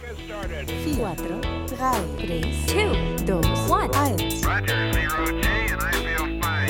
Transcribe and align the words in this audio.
4, 0.00 0.16
3, 2.18 2.42
2, 2.66 3.16
2, 3.26 3.40
1. 3.68 3.90
Roger, 3.90 4.92
zero 4.92 5.26
and 5.26 5.80
I 5.80 5.92
feel 5.92 6.19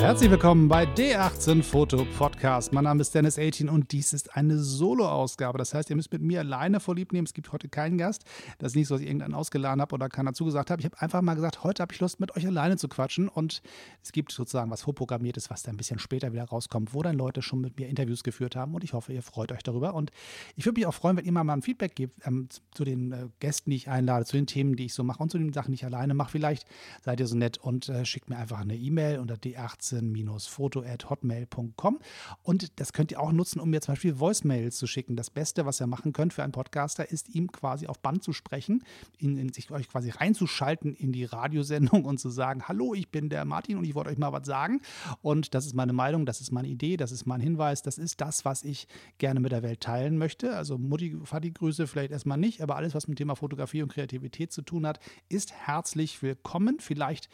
Herzlich 0.00 0.30
willkommen 0.30 0.66
bei 0.66 0.84
D18 0.84 1.62
Foto 1.62 2.06
Podcast. 2.16 2.72
Mein 2.72 2.84
Name 2.84 3.02
ist 3.02 3.14
Dennis 3.14 3.38
18 3.38 3.68
und 3.68 3.92
dies 3.92 4.14
ist 4.14 4.34
eine 4.34 4.58
Solo-Ausgabe. 4.58 5.58
Das 5.58 5.74
heißt, 5.74 5.90
ihr 5.90 5.96
müsst 5.96 6.10
mit 6.10 6.22
mir 6.22 6.40
alleine 6.40 6.80
vorlieb 6.80 7.12
nehmen. 7.12 7.26
Es 7.26 7.34
gibt 7.34 7.52
heute 7.52 7.68
keinen 7.68 7.98
Gast. 7.98 8.24
Das 8.58 8.72
ist 8.72 8.76
nicht 8.76 8.88
so, 8.88 8.94
dass 8.94 9.02
ich 9.02 9.08
irgendeinen 9.08 9.34
ausgeladen 9.34 9.82
habe 9.82 9.94
oder 9.94 10.08
keiner 10.08 10.32
zugesagt 10.32 10.70
habe. 10.70 10.80
Ich 10.80 10.86
habe 10.86 10.98
einfach 11.02 11.20
mal 11.20 11.34
gesagt, 11.34 11.64
heute 11.64 11.82
habe 11.82 11.92
ich 11.92 12.00
Lust, 12.00 12.18
mit 12.18 12.34
euch 12.34 12.46
alleine 12.46 12.78
zu 12.78 12.88
quatschen. 12.88 13.28
Und 13.28 13.60
es 14.02 14.12
gibt 14.12 14.32
sozusagen 14.32 14.70
was 14.70 14.80
vorprogrammiertes, 14.80 15.50
was 15.50 15.64
dann 15.64 15.74
ein 15.74 15.76
bisschen 15.76 15.98
später 15.98 16.32
wieder 16.32 16.44
rauskommt, 16.44 16.94
wo 16.94 17.02
dann 17.02 17.18
Leute 17.18 17.42
schon 17.42 17.60
mit 17.60 17.78
mir 17.78 17.86
Interviews 17.86 18.24
geführt 18.24 18.56
haben. 18.56 18.74
Und 18.74 18.82
ich 18.82 18.94
hoffe, 18.94 19.12
ihr 19.12 19.22
freut 19.22 19.52
euch 19.52 19.62
darüber. 19.62 19.92
Und 19.92 20.12
ich 20.56 20.64
würde 20.64 20.80
mich 20.80 20.86
auch 20.86 20.94
freuen, 20.94 21.18
wenn 21.18 21.26
ihr 21.26 21.32
mal, 21.32 21.44
mal 21.44 21.52
ein 21.52 21.62
Feedback 21.62 21.94
gebt 21.94 22.26
ähm, 22.26 22.48
zu 22.72 22.84
den 22.84 23.12
äh, 23.12 23.26
Gästen, 23.38 23.68
die 23.68 23.76
ich 23.76 23.90
einlade, 23.90 24.24
zu 24.24 24.38
den 24.38 24.46
Themen, 24.46 24.76
die 24.76 24.86
ich 24.86 24.94
so 24.94 25.04
mache 25.04 25.22
und 25.22 25.30
zu 25.30 25.36
den 25.36 25.52
Sachen, 25.52 25.72
die 25.72 25.74
ich 25.74 25.84
alleine 25.84 26.14
mache. 26.14 26.30
Vielleicht 26.30 26.66
seid 27.02 27.20
ihr 27.20 27.26
so 27.26 27.36
nett 27.36 27.58
und 27.58 27.90
äh, 27.90 28.06
schickt 28.06 28.30
mir 28.30 28.38
einfach 28.38 28.60
eine 28.60 28.76
E-Mail 28.76 29.18
unter 29.18 29.34
D18 29.34 29.89
foto.hotmail.com. 30.46 31.98
Und 32.42 32.80
das 32.80 32.92
könnt 32.92 33.12
ihr 33.12 33.20
auch 33.20 33.32
nutzen, 33.32 33.60
um 33.60 33.70
mir 33.70 33.80
zum 33.80 33.92
Beispiel 33.92 34.18
Voicemails 34.18 34.76
zu 34.76 34.86
schicken. 34.86 35.16
Das 35.16 35.30
Beste, 35.30 35.66
was 35.66 35.80
ihr 35.80 35.86
machen 35.86 36.12
könnt 36.12 36.32
für 36.32 36.42
einen 36.42 36.52
Podcaster, 36.52 37.10
ist 37.10 37.28
ihm 37.34 37.50
quasi 37.52 37.86
auf 37.86 37.98
Band 38.00 38.22
zu 38.22 38.32
sprechen, 38.32 38.84
in, 39.18 39.36
in 39.36 39.52
sich 39.52 39.70
euch 39.70 39.88
quasi 39.88 40.10
reinzuschalten 40.10 40.94
in 40.94 41.12
die 41.12 41.24
Radiosendung 41.24 42.04
und 42.04 42.18
zu 42.18 42.30
sagen, 42.30 42.68
hallo, 42.68 42.94
ich 42.94 43.10
bin 43.10 43.28
der 43.28 43.44
Martin 43.44 43.76
und 43.76 43.84
ich 43.84 43.94
wollte 43.94 44.10
euch 44.10 44.18
mal 44.18 44.32
was 44.32 44.46
sagen. 44.46 44.80
Und 45.22 45.54
das 45.54 45.66
ist 45.66 45.74
meine 45.74 45.92
Meinung, 45.92 46.26
das 46.26 46.40
ist 46.40 46.52
meine 46.52 46.68
Idee, 46.68 46.96
das 46.96 47.12
ist 47.12 47.26
mein 47.26 47.40
Hinweis, 47.40 47.82
das 47.82 47.98
ist 47.98 48.20
das, 48.20 48.44
was 48.44 48.64
ich 48.64 48.86
gerne 49.18 49.40
mit 49.40 49.52
der 49.52 49.62
Welt 49.62 49.80
teilen 49.80 50.18
möchte. 50.18 50.56
Also 50.56 50.78
Mutti, 50.78 51.16
Vati 51.20 51.50
Grüße 51.50 51.86
vielleicht 51.86 52.12
erstmal 52.12 52.38
nicht, 52.38 52.62
aber 52.62 52.76
alles, 52.76 52.94
was 52.94 53.08
mit 53.08 53.18
dem 53.18 53.24
Thema 53.24 53.36
Fotografie 53.36 53.82
und 53.82 53.92
Kreativität 53.92 54.52
zu 54.52 54.62
tun 54.62 54.86
hat, 54.86 55.00
ist 55.28 55.52
herzlich 55.52 56.22
willkommen. 56.22 56.78
Vielleicht 56.80 57.28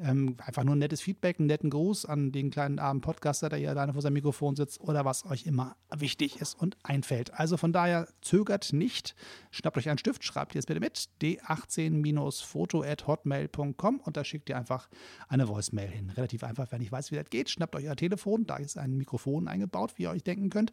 ähm, 0.00 0.36
einfach 0.44 0.64
nur 0.64 0.74
ein 0.76 0.78
nettes 0.78 1.00
Feedback, 1.00 1.38
einen 1.38 1.46
netten 1.46 1.70
Gruß 1.70 2.04
an 2.04 2.32
den 2.32 2.50
kleinen 2.50 2.78
armen 2.78 3.00
Podcaster, 3.00 3.48
der 3.48 3.58
hier 3.58 3.70
alleine 3.70 3.92
vor 3.92 4.02
seinem 4.02 4.12
Mikrofon 4.14 4.56
sitzt 4.56 4.80
oder 4.80 5.04
was 5.04 5.24
euch 5.26 5.46
immer 5.46 5.76
wichtig 5.94 6.40
ist 6.40 6.54
und 6.54 6.76
einfällt. 6.82 7.32
Also 7.34 7.56
von 7.56 7.72
daher 7.72 8.08
zögert 8.20 8.72
nicht, 8.72 9.14
schnappt 9.50 9.78
euch 9.78 9.88
einen 9.88 9.98
Stift, 9.98 10.24
schreibt 10.24 10.56
es 10.56 10.66
bitte 10.66 10.80
mit, 10.80 11.08
d18-foto.hotmail.com 11.22 14.00
und 14.00 14.16
da 14.16 14.24
schickt 14.24 14.48
ihr 14.48 14.56
einfach 14.56 14.88
eine 15.28 15.46
Voicemail 15.48 15.88
hin. 15.88 16.10
Relativ 16.10 16.44
einfach, 16.44 16.70
wenn 16.72 16.80
ich 16.80 16.90
weiß, 16.92 17.10
wie 17.10 17.16
das 17.16 17.28
geht, 17.30 17.50
schnappt 17.50 17.74
euch 17.76 17.88
euer 17.88 17.96
Telefon, 17.96 18.46
da 18.46 18.56
ist 18.56 18.78
ein 18.78 18.96
Mikrofon 18.96 19.48
eingebaut, 19.48 19.94
wie 19.96 20.04
ihr 20.04 20.10
euch 20.10 20.22
denken 20.22 20.50
könnt. 20.50 20.72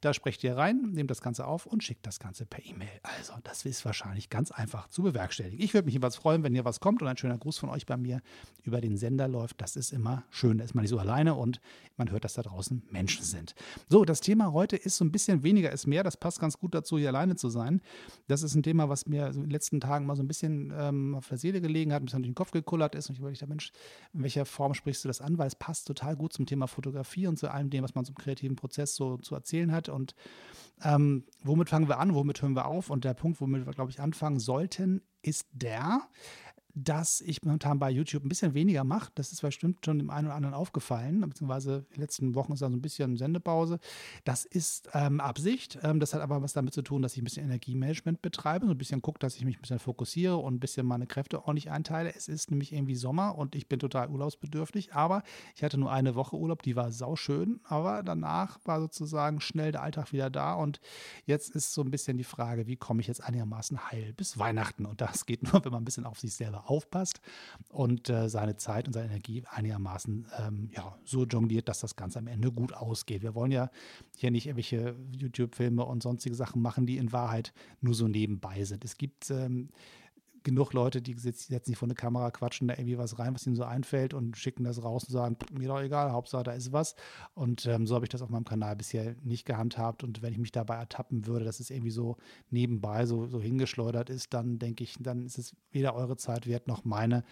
Da 0.00 0.14
sprecht 0.14 0.42
ihr 0.44 0.56
rein, 0.56 0.92
nehmt 0.92 1.10
das 1.10 1.20
Ganze 1.20 1.46
auf 1.46 1.66
und 1.66 1.84
schickt 1.84 2.06
das 2.06 2.18
Ganze 2.18 2.46
per 2.46 2.64
E-Mail. 2.64 2.88
Also 3.02 3.34
das 3.42 3.64
ist 3.64 3.84
wahrscheinlich 3.84 4.30
ganz 4.30 4.50
einfach 4.50 4.88
zu 4.88 5.02
bewerkstelligen. 5.02 5.60
Ich 5.60 5.74
würde 5.74 5.84
mich 5.86 5.94
jedenfalls 5.94 6.16
freuen, 6.16 6.42
wenn 6.42 6.54
hier 6.54 6.64
was 6.64 6.80
kommt 6.80 7.02
und 7.02 7.08
ein 7.08 7.16
schöner 7.16 7.38
Gruß 7.38 7.58
von 7.58 7.68
euch 7.68 7.86
bei 7.86 7.96
mir 7.96 8.20
über 8.64 8.80
den 8.80 8.96
Sender 8.96 9.28
läuft, 9.28 9.60
das 9.60 9.76
ist 9.76 9.92
immer 9.92 10.24
schön. 10.30 10.58
Da 10.58 10.64
ist 10.64 10.74
man 10.74 10.82
nicht 10.82 10.90
so 10.90 10.98
alleine 10.98 11.34
und 11.34 11.60
man 11.96 12.10
hört, 12.10 12.24
dass 12.24 12.34
da 12.34 12.42
draußen 12.42 12.82
Menschen 12.90 13.24
sind. 13.24 13.54
So, 13.88 14.04
das 14.04 14.20
Thema 14.20 14.52
heute 14.52 14.76
ist 14.76 14.96
so 14.96 15.04
ein 15.04 15.12
bisschen 15.12 15.42
weniger 15.42 15.70
ist 15.72 15.86
mehr. 15.86 16.02
Das 16.02 16.16
passt 16.16 16.40
ganz 16.40 16.58
gut 16.58 16.74
dazu, 16.74 16.98
hier 16.98 17.08
alleine 17.08 17.36
zu 17.36 17.48
sein. 17.48 17.80
Das 18.28 18.42
ist 18.42 18.54
ein 18.54 18.62
Thema, 18.62 18.88
was 18.88 19.06
mir 19.06 19.28
in 19.28 19.42
den 19.42 19.50
letzten 19.50 19.80
Tagen 19.80 20.06
mal 20.06 20.16
so 20.16 20.22
ein 20.22 20.28
bisschen 20.28 20.72
ähm, 20.76 21.14
auf 21.14 21.28
der 21.28 21.38
Seele 21.38 21.60
gelegen 21.60 21.92
hat, 21.92 22.02
ein 22.02 22.04
bisschen 22.04 22.22
durch 22.22 22.30
den 22.30 22.34
Kopf 22.34 22.50
gekullert 22.50 22.94
ist. 22.94 23.08
Und 23.08 23.14
ich 23.14 23.20
überlege, 23.20 23.46
Mensch, 23.46 23.72
in 24.12 24.22
welcher 24.22 24.44
Form 24.44 24.74
sprichst 24.74 25.04
du 25.04 25.08
das 25.08 25.20
an? 25.20 25.38
Weil 25.38 25.48
es 25.48 25.56
passt 25.56 25.86
total 25.86 26.16
gut 26.16 26.32
zum 26.32 26.46
Thema 26.46 26.66
Fotografie 26.66 27.26
und 27.26 27.38
zu 27.38 27.50
allem 27.50 27.70
dem, 27.70 27.82
was 27.82 27.94
man 27.94 28.04
zum 28.04 28.14
kreativen 28.14 28.56
Prozess 28.56 28.94
so 28.94 29.16
zu 29.18 29.34
erzählen 29.34 29.72
hat. 29.72 29.88
Und 29.88 30.14
ähm, 30.84 31.24
womit 31.42 31.68
fangen 31.68 31.88
wir 31.88 31.98
an? 31.98 32.14
Womit 32.14 32.42
hören 32.42 32.54
wir 32.54 32.66
auf? 32.66 32.90
Und 32.90 33.04
der 33.04 33.14
Punkt, 33.14 33.40
womit 33.40 33.66
wir, 33.66 33.72
glaube 33.72 33.90
ich, 33.90 34.00
anfangen 34.00 34.38
sollten, 34.38 35.02
ist 35.22 35.46
der, 35.52 36.02
dass 36.74 37.20
ich 37.20 37.42
momentan 37.42 37.78
bei 37.78 37.90
YouTube 37.90 38.24
ein 38.24 38.28
bisschen 38.28 38.54
weniger 38.54 38.84
mache. 38.84 39.10
Das 39.14 39.32
ist 39.32 39.42
bestimmt 39.42 39.84
schon 39.84 39.98
dem 39.98 40.10
einen 40.10 40.28
oder 40.28 40.36
anderen 40.36 40.54
aufgefallen, 40.54 41.20
beziehungsweise 41.20 41.84
in 41.90 41.94
den 41.94 42.00
letzten 42.00 42.34
Wochen 42.34 42.52
ist 42.52 42.62
da 42.62 42.70
so 42.70 42.76
ein 42.76 42.80
bisschen 42.80 43.16
Sendepause. 43.16 43.78
Das 44.24 44.44
ist 44.44 44.88
ähm, 44.94 45.20
Absicht. 45.20 45.78
Ähm, 45.82 46.00
das 46.00 46.14
hat 46.14 46.22
aber 46.22 46.40
was 46.42 46.54
damit 46.54 46.72
zu 46.72 46.82
tun, 46.82 47.02
dass 47.02 47.12
ich 47.12 47.20
ein 47.20 47.24
bisschen 47.24 47.44
Energiemanagement 47.44 48.22
betreibe, 48.22 48.66
so 48.66 48.72
ein 48.72 48.78
bisschen 48.78 49.02
gucke, 49.02 49.18
dass 49.18 49.36
ich 49.36 49.44
mich 49.44 49.58
ein 49.58 49.60
bisschen 49.60 49.78
fokussiere 49.78 50.36
und 50.36 50.54
ein 50.54 50.60
bisschen 50.60 50.86
meine 50.86 51.06
Kräfte 51.06 51.40
ordentlich 51.44 51.70
einteile. 51.70 52.14
Es 52.14 52.28
ist 52.28 52.50
nämlich 52.50 52.72
irgendwie 52.72 52.94
Sommer 52.94 53.36
und 53.36 53.54
ich 53.54 53.68
bin 53.68 53.78
total 53.78 54.08
urlaubsbedürftig, 54.08 54.94
aber 54.94 55.22
ich 55.54 55.62
hatte 55.62 55.78
nur 55.78 55.92
eine 55.92 56.14
Woche 56.14 56.36
Urlaub, 56.36 56.62
die 56.62 56.76
war 56.76 56.90
sauschön, 56.90 57.60
aber 57.64 58.02
danach 58.02 58.58
war 58.64 58.80
sozusagen 58.80 59.40
schnell 59.40 59.72
der 59.72 59.82
Alltag 59.82 60.12
wieder 60.12 60.30
da 60.30 60.54
und 60.54 60.80
jetzt 61.26 61.50
ist 61.50 61.74
so 61.74 61.82
ein 61.82 61.90
bisschen 61.90 62.16
die 62.16 62.24
Frage, 62.24 62.66
wie 62.66 62.76
komme 62.76 63.00
ich 63.00 63.08
jetzt 63.08 63.22
einigermaßen 63.22 63.90
heil 63.90 64.14
bis 64.14 64.38
Weihnachten 64.38 64.86
und 64.86 65.00
das 65.00 65.26
geht 65.26 65.42
nur, 65.42 65.64
wenn 65.64 65.72
man 65.72 65.82
ein 65.82 65.84
bisschen 65.84 66.06
auf 66.06 66.18
sich 66.18 66.34
selber 66.34 66.61
aufpasst 66.64 67.20
und 67.70 68.08
äh, 68.08 68.28
seine 68.28 68.56
Zeit 68.56 68.86
und 68.86 68.92
seine 68.92 69.08
Energie 69.08 69.42
einigermaßen 69.50 70.26
ähm, 70.38 70.70
ja, 70.74 70.96
so 71.04 71.24
jongliert, 71.24 71.68
dass 71.68 71.80
das 71.80 71.96
Ganze 71.96 72.18
am 72.18 72.26
Ende 72.26 72.52
gut 72.52 72.72
ausgeht. 72.72 73.22
Wir 73.22 73.34
wollen 73.34 73.52
ja 73.52 73.70
hier 74.16 74.30
nicht 74.30 74.46
irgendwelche 74.46 74.94
YouTube-Filme 75.12 75.84
und 75.84 76.02
sonstige 76.02 76.34
Sachen 76.34 76.62
machen, 76.62 76.86
die 76.86 76.98
in 76.98 77.12
Wahrheit 77.12 77.52
nur 77.80 77.94
so 77.94 78.08
nebenbei 78.08 78.64
sind. 78.64 78.84
Es 78.84 78.96
gibt 78.96 79.30
ähm, 79.30 79.68
genug 80.44 80.72
Leute, 80.72 81.02
die 81.02 81.14
setzen 81.18 81.60
sich 81.64 81.76
vor 81.76 81.86
eine 81.86 81.94
Kamera, 81.94 82.30
quatschen 82.30 82.68
da 82.68 82.74
irgendwie 82.74 82.98
was 82.98 83.18
rein, 83.18 83.34
was 83.34 83.46
ihnen 83.46 83.56
so 83.56 83.64
einfällt 83.64 84.14
und 84.14 84.36
schicken 84.36 84.64
das 84.64 84.82
raus 84.82 85.04
und 85.04 85.12
sagen, 85.12 85.36
mir 85.52 85.68
doch 85.68 85.80
egal, 85.80 86.12
Hauptsache 86.12 86.42
da 86.42 86.52
ist 86.52 86.72
was. 86.72 86.94
Und 87.34 87.66
ähm, 87.66 87.86
so 87.86 87.94
habe 87.94 88.04
ich 88.04 88.08
das 88.08 88.22
auf 88.22 88.30
meinem 88.30 88.44
Kanal 88.44 88.76
bisher 88.76 89.14
nicht 89.22 89.44
gehandhabt. 89.44 90.02
Und 90.04 90.22
wenn 90.22 90.32
ich 90.32 90.38
mich 90.38 90.52
dabei 90.52 90.76
ertappen 90.76 91.26
würde, 91.26 91.44
dass 91.44 91.60
es 91.60 91.70
irgendwie 91.70 91.90
so 91.90 92.16
nebenbei 92.50 93.06
so, 93.06 93.26
so 93.26 93.40
hingeschleudert 93.40 94.10
ist, 94.10 94.34
dann 94.34 94.58
denke 94.58 94.84
ich, 94.84 94.96
dann 95.00 95.24
ist 95.24 95.38
es 95.38 95.56
weder 95.70 95.94
eure 95.94 96.16
Zeit 96.16 96.46
wert 96.46 96.68
noch 96.68 96.84
meine. 96.84 97.24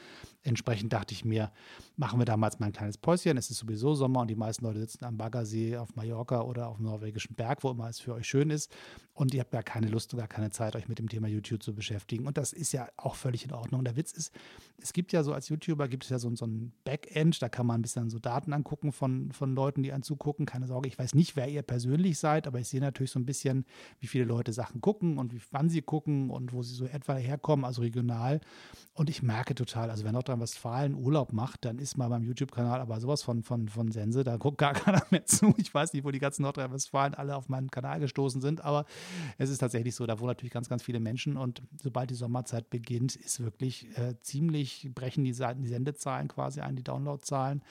Entsprechend 0.43 0.93
dachte 0.93 1.15
ich 1.15 1.25
mir, 1.25 1.53
machen 1.97 2.19
wir 2.19 2.25
damals 2.25 2.59
mal 2.59 2.67
ein 2.67 2.73
kleines 2.73 2.99
Päuschen. 2.99 3.37
Es 3.37 3.51
ist 3.51 3.59
sowieso 3.59 3.95
Sommer 3.95 4.21
und 4.21 4.29
die 4.29 4.37
meisten 4.37 4.65
Leute 4.65 4.81
sitzen 4.81 5.05
am 5.05 5.17
Baggersee 5.17 5.77
auf 5.77 5.95
Mallorca 5.97 6.43
oder 6.43 6.69
auf 6.69 6.77
dem 6.77 6.87
norwegischen 6.87 7.35
Berg, 7.35 7.63
wo 7.63 7.71
immer 7.71 7.89
es 7.89 8.01
für 8.01 8.15
euch 8.15 8.27
schön 8.27 8.51
ist. 8.51 8.71
Und 9.13 9.35
ihr 9.35 9.41
habt 9.41 9.53
ja 9.53 9.63
keine 9.63 9.89
Lust 9.89 10.15
oder 10.15 10.27
keine 10.27 10.51
Zeit, 10.51 10.77
euch 10.77 10.89
mit 10.89 10.99
dem 10.99 11.09
Thema 11.09 11.29
YouTube 11.29 11.63
zu 11.63 11.75
beschäftigen. 11.75 12.27
Und 12.27 12.39
das 12.39 12.53
ist 12.53 12.73
ja 12.73 12.89
auch 13.05 13.15
völlig 13.15 13.45
in 13.45 13.53
Ordnung. 13.53 13.85
Der 13.85 13.97
Witz 13.97 14.13
ist, 14.13 14.33
es 14.79 14.93
gibt 14.93 15.13
ja 15.13 15.23
so 15.23 15.33
als 15.33 15.49
YouTuber, 15.49 15.89
gibt 15.89 16.05
es 16.05 16.11
ja 16.11 16.19
so, 16.19 16.35
so 16.35 16.47
ein 16.47 16.73
Backend, 16.85 17.41
da 17.43 17.49
kann 17.49 17.67
man 17.67 17.81
ein 17.81 17.83
bisschen 17.83 18.11
so 18.11 18.19
Daten 18.19 18.53
angucken 18.53 18.93
von, 18.93 19.33
von 19.33 19.55
Leuten, 19.55 19.83
die 19.83 19.93
einen 19.93 20.03
zugucken. 20.03 20.47
Keine 20.47 20.67
Sorge, 20.67 20.89
ich 20.89 20.99
weiß 20.99 21.15
nicht, 21.15 21.37
wer 21.37 21.49
ihr 21.49 21.63
persönlich 21.63 22.19
seid, 22.19 22.47
aber 22.47 22.61
ich 22.61 22.69
sehe 22.69 22.81
natürlich 22.81 23.11
so 23.11 23.19
ein 23.19 23.27
bisschen, 23.27 23.65
wie 24.01 24.07
viele 24.07 24.25
Leute 24.25 24.53
Sachen 24.53 24.81
gucken 24.81 25.19
und 25.19 25.33
wie, 25.33 25.41
wann 25.51 25.69
sie 25.69 25.83
gucken 25.83 26.31
und 26.31 26.53
wo 26.53 26.63
sie 26.63 26.75
so 26.75 26.87
etwa 26.87 27.15
herkommen, 27.17 27.65
also 27.65 27.83
regional. 27.83 28.41
Und 28.95 29.09
ich 29.09 29.23
merke 29.23 29.55
total, 29.55 29.91
also 29.91 30.05
wenn 30.05 30.13
Nordrhein-Westfalen 30.13 30.95
Urlaub 30.95 31.33
macht, 31.33 31.65
dann 31.65 31.79
ist 31.79 31.97
mal 31.97 32.09
beim 32.09 32.23
YouTube-Kanal 32.23 32.81
aber 32.81 33.01
sowas 33.01 33.23
von, 33.23 33.43
von, 33.43 33.69
von 33.69 33.93
Sense, 33.93 34.25
da 34.25 34.37
guckt 34.37 34.59
gar 34.59 34.73
keiner 34.75 35.03
mehr 35.11 35.25
zu. 35.25 35.55
Ich 35.57 35.73
weiß 35.73 35.93
nicht, 35.93 36.05
wo 36.05 36.11
die 36.11 36.19
ganzen 36.19 36.43
Nordrhein-Westfalen 36.43 37.15
alle 37.15 37.37
auf 37.37 37.49
meinen 37.49 37.71
Kanal 37.71 38.01
gestoßen 38.01 38.41
sind, 38.41 38.63
aber 38.63 38.85
es 39.39 39.51
ist 39.51 39.59
tatsächlich 39.59 39.95
so, 39.95 40.07
da 40.07 40.19
wohnen 40.19 40.29
natürlich 40.29 40.53
ganz, 40.53 40.69
ganz 40.69 40.83
viele 40.83 41.01
Menschen 41.01 41.37
und 41.37 41.63
sobald 41.81 42.11
die 42.11 42.15
Sommerzeit 42.15 42.69
beginnt, 42.71 42.90
ist 42.99 43.41
wirklich 43.41 43.87
äh, 43.99 44.15
ziemlich, 44.21 44.91
brechen 44.95 45.25
die, 45.25 45.33
Seiten, 45.33 45.63
die 45.63 45.69
Sendezahlen 45.69 46.29
quasi 46.29 46.61
ein, 46.61 46.77
die 46.77 46.83
Downloadzahlen. 46.83 47.63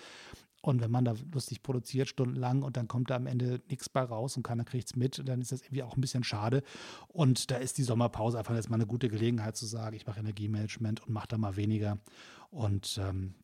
Und 0.62 0.82
wenn 0.82 0.92
man 0.92 1.06
da 1.06 1.16
lustig 1.34 1.64
produziert, 1.64 2.10
stundenlang 2.10 2.64
und 2.64 2.76
dann 2.76 2.88
kommt 2.88 3.10
da 3.10 3.16
am 3.16 3.28
Ende 3.28 3.62
nichts 3.70 3.88
bei 3.88 4.02
raus 4.02 4.36
und 4.36 4.44
keiner 4.44 4.66
kriegt 4.66 4.88
es 4.88 4.96
mit, 4.96 5.22
dann 5.26 5.42
ist 5.42 5.54
das 5.54 5.62
irgendwie 5.62 5.84
auch 5.84 5.96
ein 5.96 6.02
bisschen 6.02 6.24
schade. 6.24 6.64
Und 7.08 7.50
da 7.50 7.56
ist 7.56 7.78
die 7.78 7.84
Sommerpause 7.84 8.38
einfach 8.38 8.56
jetzt 8.56 8.70
mal 8.70 8.76
eine 8.76 8.86
gute 8.86 9.08
Gelegenheit 9.08 9.56
zu 9.56 9.66
sagen, 9.66 9.96
ich 9.96 10.06
mache 10.06 10.20
Energiemanagement 10.20 11.08
und 11.08 11.14
mache 11.14 11.30
da 11.30 11.38
mal 11.38 11.56
weniger. 11.56 11.98
Und 12.50 13.00
ähm, 13.02 13.36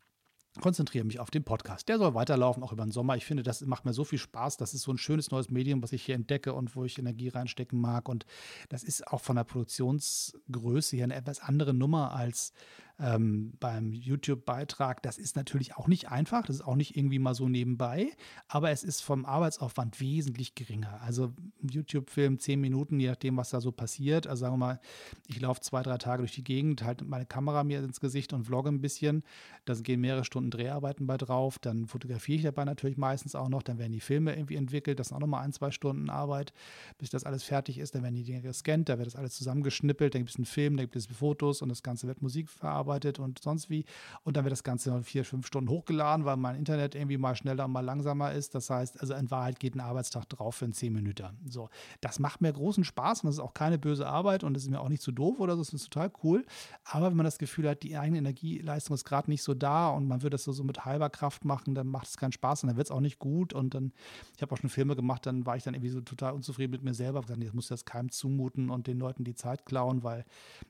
konzentriere 0.62 1.06
mich 1.06 1.20
auf 1.20 1.32
den 1.32 1.44
Podcast. 1.44 1.88
Der 1.90 1.98
soll 1.98 2.14
weiterlaufen, 2.14 2.64
auch 2.64 2.72
über 2.72 2.84
den 2.84 2.92
Sommer. 2.92 3.16
Ich 3.16 3.26
finde, 3.26 3.44
das 3.44 3.62
macht 3.62 3.86
mir 3.86 3.94
so 3.94 4.04
viel 4.04 4.20
Spaß. 4.20 4.58
Das 4.58 4.74
ist 4.74 4.84
so 4.84 4.92
ein 4.92 4.98
schönes 4.98 5.32
neues 5.32 5.50
Medium, 5.50 5.84
was 5.84 5.92
ich 5.92 6.04
hier 6.04 6.16
entdecke 6.16 6.54
und 6.54 6.76
wo 6.76 6.86
ich 6.86 6.98
Energie 6.98 7.30
reinstecken 7.30 7.80
mag. 7.80 8.08
Und 8.08 8.26
das 8.70 8.84
ist 8.84 9.08
auch 9.08 9.22
von 9.22 9.36
der 9.36 9.44
Produktionsgröße 9.44 10.98
her 10.98 11.06
eine 11.06 11.16
etwas 11.16 11.40
andere 11.40 11.74
Nummer 11.74 12.14
als 12.14 12.54
ähm, 13.00 13.54
beim 13.60 13.92
YouTube-Beitrag. 13.92 15.02
Das 15.04 15.18
ist 15.18 15.36
natürlich 15.36 15.76
auch 15.76 15.88
nicht 15.88 16.10
einfach, 16.10 16.46
das 16.46 16.58
ist 16.58 16.66
auch 16.66 16.76
nicht 16.76 16.96
irgendwie 16.96 17.20
mal 17.20 17.36
so 17.36 17.50
nebenbei, 17.50 18.12
aber 18.48 18.72
es 18.72 18.84
ist 18.84 19.02
vom 19.02 19.26
Arbeitsaufwand 19.26 20.00
wesentlich 20.00 20.56
geringer. 20.56 21.02
Also 21.02 21.34
YouTube-Film 21.62 22.40
zehn 22.40 22.62
Minuten, 22.62 23.00
je 23.00 23.10
nachdem, 23.10 23.38
was 23.38 23.50
da 23.50 23.60
so 23.60 23.72
passiert. 23.72 24.28
Also 24.28 24.42
sagen 24.42 24.54
wir 24.54 24.58
mal, 24.58 24.80
ich 25.28 25.42
laufe 25.42 25.62
zwei, 25.62 25.84
drei 25.84 25.98
Tage 25.98 26.22
durch 26.22 26.34
die 26.34 26.44
Gegend, 26.44 26.84
halte 26.84 27.04
meine 27.04 27.26
Kamera 27.26 27.64
mir 27.64 27.80
ins 27.84 28.00
Gesicht 28.00 28.32
und 28.34 28.46
vlogge 28.46 28.70
ein 28.70 28.82
bisschen. 28.82 29.24
Da 29.66 29.74
gehen 29.74 30.00
mehrere 30.00 30.24
Stunden 30.24 30.52
Dreharbeiten 30.52 31.06
bei 31.06 31.18
drauf. 31.18 31.60
Dann 31.60 31.88
fotografiere 31.88 32.38
ich 32.38 32.44
dabei 32.44 32.64
natürlich 32.64 32.98
meistens 32.98 33.36
auch 33.36 33.50
noch. 33.50 33.64
Dann 33.64 33.78
werden 33.78 33.92
die 33.92 34.00
Filme 34.00 34.36
irgendwie 34.36 34.56
entwickelt. 34.56 35.00
Das 35.00 35.08
ist 35.08 35.14
auch 35.14 35.20
nochmal 35.20 35.44
ein, 35.44 35.52
zwei 35.52 35.72
Stunden 35.72 36.10
Arbeit, 36.10 36.54
bis 36.98 37.10
das 37.10 37.26
alles 37.26 37.44
fertig 37.44 37.78
ist. 37.78 37.94
Dann 37.96 38.04
werden 38.04 38.16
die 38.16 38.24
Dinge 38.24 38.42
gescannt, 38.42 38.88
da 38.88 38.98
wird 38.98 39.08
das 39.08 39.16
alles 39.16 39.36
zusammengeschnippelt. 39.36 40.14
Dann 40.14 40.22
gibt 40.22 40.30
es 40.30 40.38
einen 40.38 40.46
Film, 40.46 40.78
dann 40.78 40.86
gibt 40.86 40.96
es 40.96 41.08
Fotos 41.08 41.62
und 41.62 41.70
das 41.70 41.84
Ganze 41.84 42.08
wird 42.08 42.22
Musik 42.22 42.50
verarbeitet 42.50 42.85
bearbeitet 42.86 43.20
und 43.20 43.40
sonst 43.42 43.70
wie. 43.70 43.86
Und 44.24 44.38
dann 44.38 44.46
wird 44.46 44.52
das 44.52 44.64
Ganze 44.64 44.92
noch 44.92 45.04
vier, 45.04 45.26
fünf 45.26 45.48
Stunden 45.48 45.70
hochgeladen, 45.70 46.26
weil 46.26 46.38
mein 46.38 46.56
Internet 46.56 46.96
irgendwie 46.96 47.18
mal 47.18 47.36
schneller 47.36 47.66
und 47.66 47.72
mal 47.72 47.82
langsamer 47.82 48.32
ist. 48.32 48.56
Das 48.56 48.70
heißt, 48.70 49.02
also 49.02 49.14
in 49.14 49.30
Wahrheit 49.32 49.60
geht 49.60 49.76
ein 49.76 49.80
Arbeitstag 49.80 50.30
drauf 50.30 50.56
für 50.56 50.66
einen 50.66 50.74
10 50.74 50.94
Minuten. 50.94 51.26
So, 51.50 51.70
das 52.02 52.20
macht 52.20 52.42
mir 52.42 52.54
großen 52.54 52.84
Spaß 52.84 53.24
und 53.24 53.28
das 53.28 53.36
ist 53.36 53.42
auch 53.42 53.54
keine 53.54 53.78
böse 53.78 54.08
Arbeit 54.08 54.44
und 54.44 54.54
das 54.54 54.64
ist 54.64 54.70
mir 54.70 54.80
auch 54.80 54.90
nicht 54.90 55.02
zu 55.02 55.12
doof 55.12 55.40
oder 55.40 55.56
so, 55.56 55.62
das 55.62 55.74
ist 55.74 55.90
total 55.92 56.12
cool. 56.24 56.46
Aber 56.86 57.10
wenn 57.10 57.18
man 57.18 57.26
das 57.26 57.38
Gefühl 57.38 57.68
hat, 57.70 57.84
die 57.84 57.98
eigene 57.98 58.20
Energieleistung 58.20 58.94
ist 58.94 59.06
gerade 59.06 59.30
nicht 59.30 59.44
so 59.44 59.54
da 59.54 59.90
und 59.90 60.08
man 60.08 60.22
würde 60.22 60.36
das 60.36 60.44
so, 60.44 60.52
so 60.52 60.64
mit 60.64 60.86
halber 60.86 61.10
Kraft 61.10 61.46
machen, 61.46 61.76
dann 61.76 61.88
macht 61.88 62.08
es 62.08 62.18
keinen 62.18 62.32
Spaß 62.32 62.64
und 62.64 62.68
dann 62.68 62.78
wird 62.78 62.88
es 62.88 62.92
auch 62.92 63.00
nicht 63.00 63.20
gut. 63.20 63.54
Und 63.54 63.74
dann, 63.74 63.92
ich 64.36 64.42
habe 64.42 64.54
auch 64.54 64.58
schon 64.58 64.70
Filme 64.70 64.96
gemacht, 64.96 65.26
dann 65.26 65.46
war 65.46 65.58
ich 65.58 65.64
dann 65.64 65.74
irgendwie 65.74 65.90
so 65.90 66.02
total 66.02 66.34
unzufrieden 66.34 66.72
mit 66.72 66.84
mir 66.84 66.94
selber. 66.94 67.20
Ich 67.20 67.28
gesagt, 67.28 67.44
das 67.44 67.54
muss 67.54 67.68
das 67.68 67.86
keinem 67.86 68.12
zumuten 68.12 68.70
und 68.70 68.88
den 68.88 69.00
Leuten 69.00 69.24
die 69.24 69.36
Zeit 69.36 69.66
klauen, 69.66 70.04
weil 70.04 70.26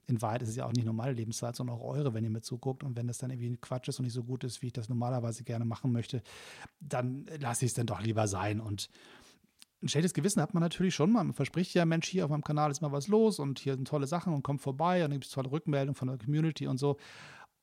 in 0.07 0.21
Wahrheit 0.21 0.41
ist 0.41 0.49
es 0.49 0.55
ja 0.55 0.65
auch 0.65 0.73
nicht 0.73 0.85
normale 0.85 1.13
Lebenszeit, 1.13 1.55
sondern 1.55 1.77
auch 1.77 1.83
eure, 1.83 2.04
wenn 2.13 2.23
ihr 2.23 2.29
mir 2.29 2.41
zuguckt. 2.41 2.83
Und 2.83 2.95
wenn 2.95 3.07
das 3.07 3.17
dann 3.17 3.31
irgendwie 3.31 3.57
Quatsch 3.57 3.87
ist 3.87 3.99
und 3.99 4.05
nicht 4.05 4.13
so 4.13 4.23
gut 4.23 4.43
ist, 4.43 4.61
wie 4.61 4.67
ich 4.67 4.73
das 4.73 4.89
normalerweise 4.89 5.43
gerne 5.43 5.65
machen 5.65 5.91
möchte, 5.91 6.21
dann 6.79 7.25
lasse 7.39 7.65
ich 7.65 7.71
es 7.71 7.75
dann 7.75 7.87
doch 7.87 8.01
lieber 8.01 8.27
sein. 8.27 8.59
Und 8.59 8.89
ein 9.81 9.89
schlechtes 9.89 10.13
Gewissen 10.13 10.41
hat 10.41 10.53
man 10.53 10.61
natürlich 10.61 10.95
schon. 10.95 11.11
Man 11.11 11.33
verspricht 11.33 11.73
ja, 11.73 11.85
Mensch, 11.85 12.07
hier 12.07 12.25
auf 12.25 12.31
meinem 12.31 12.43
Kanal 12.43 12.71
ist 12.71 12.81
mal 12.81 12.91
was 12.91 13.07
los 13.07 13.39
und 13.39 13.59
hier 13.59 13.75
sind 13.75 13.87
tolle 13.87 14.07
Sachen 14.07 14.33
und 14.33 14.43
kommt 14.43 14.61
vorbei 14.61 15.03
und 15.05 15.11
gibt 15.11 15.25
es 15.25 15.31
tolle 15.31 15.51
Rückmeldungen 15.51 15.95
von 15.95 16.07
der 16.07 16.17
Community 16.17 16.67
und 16.67 16.77
so. 16.77 16.97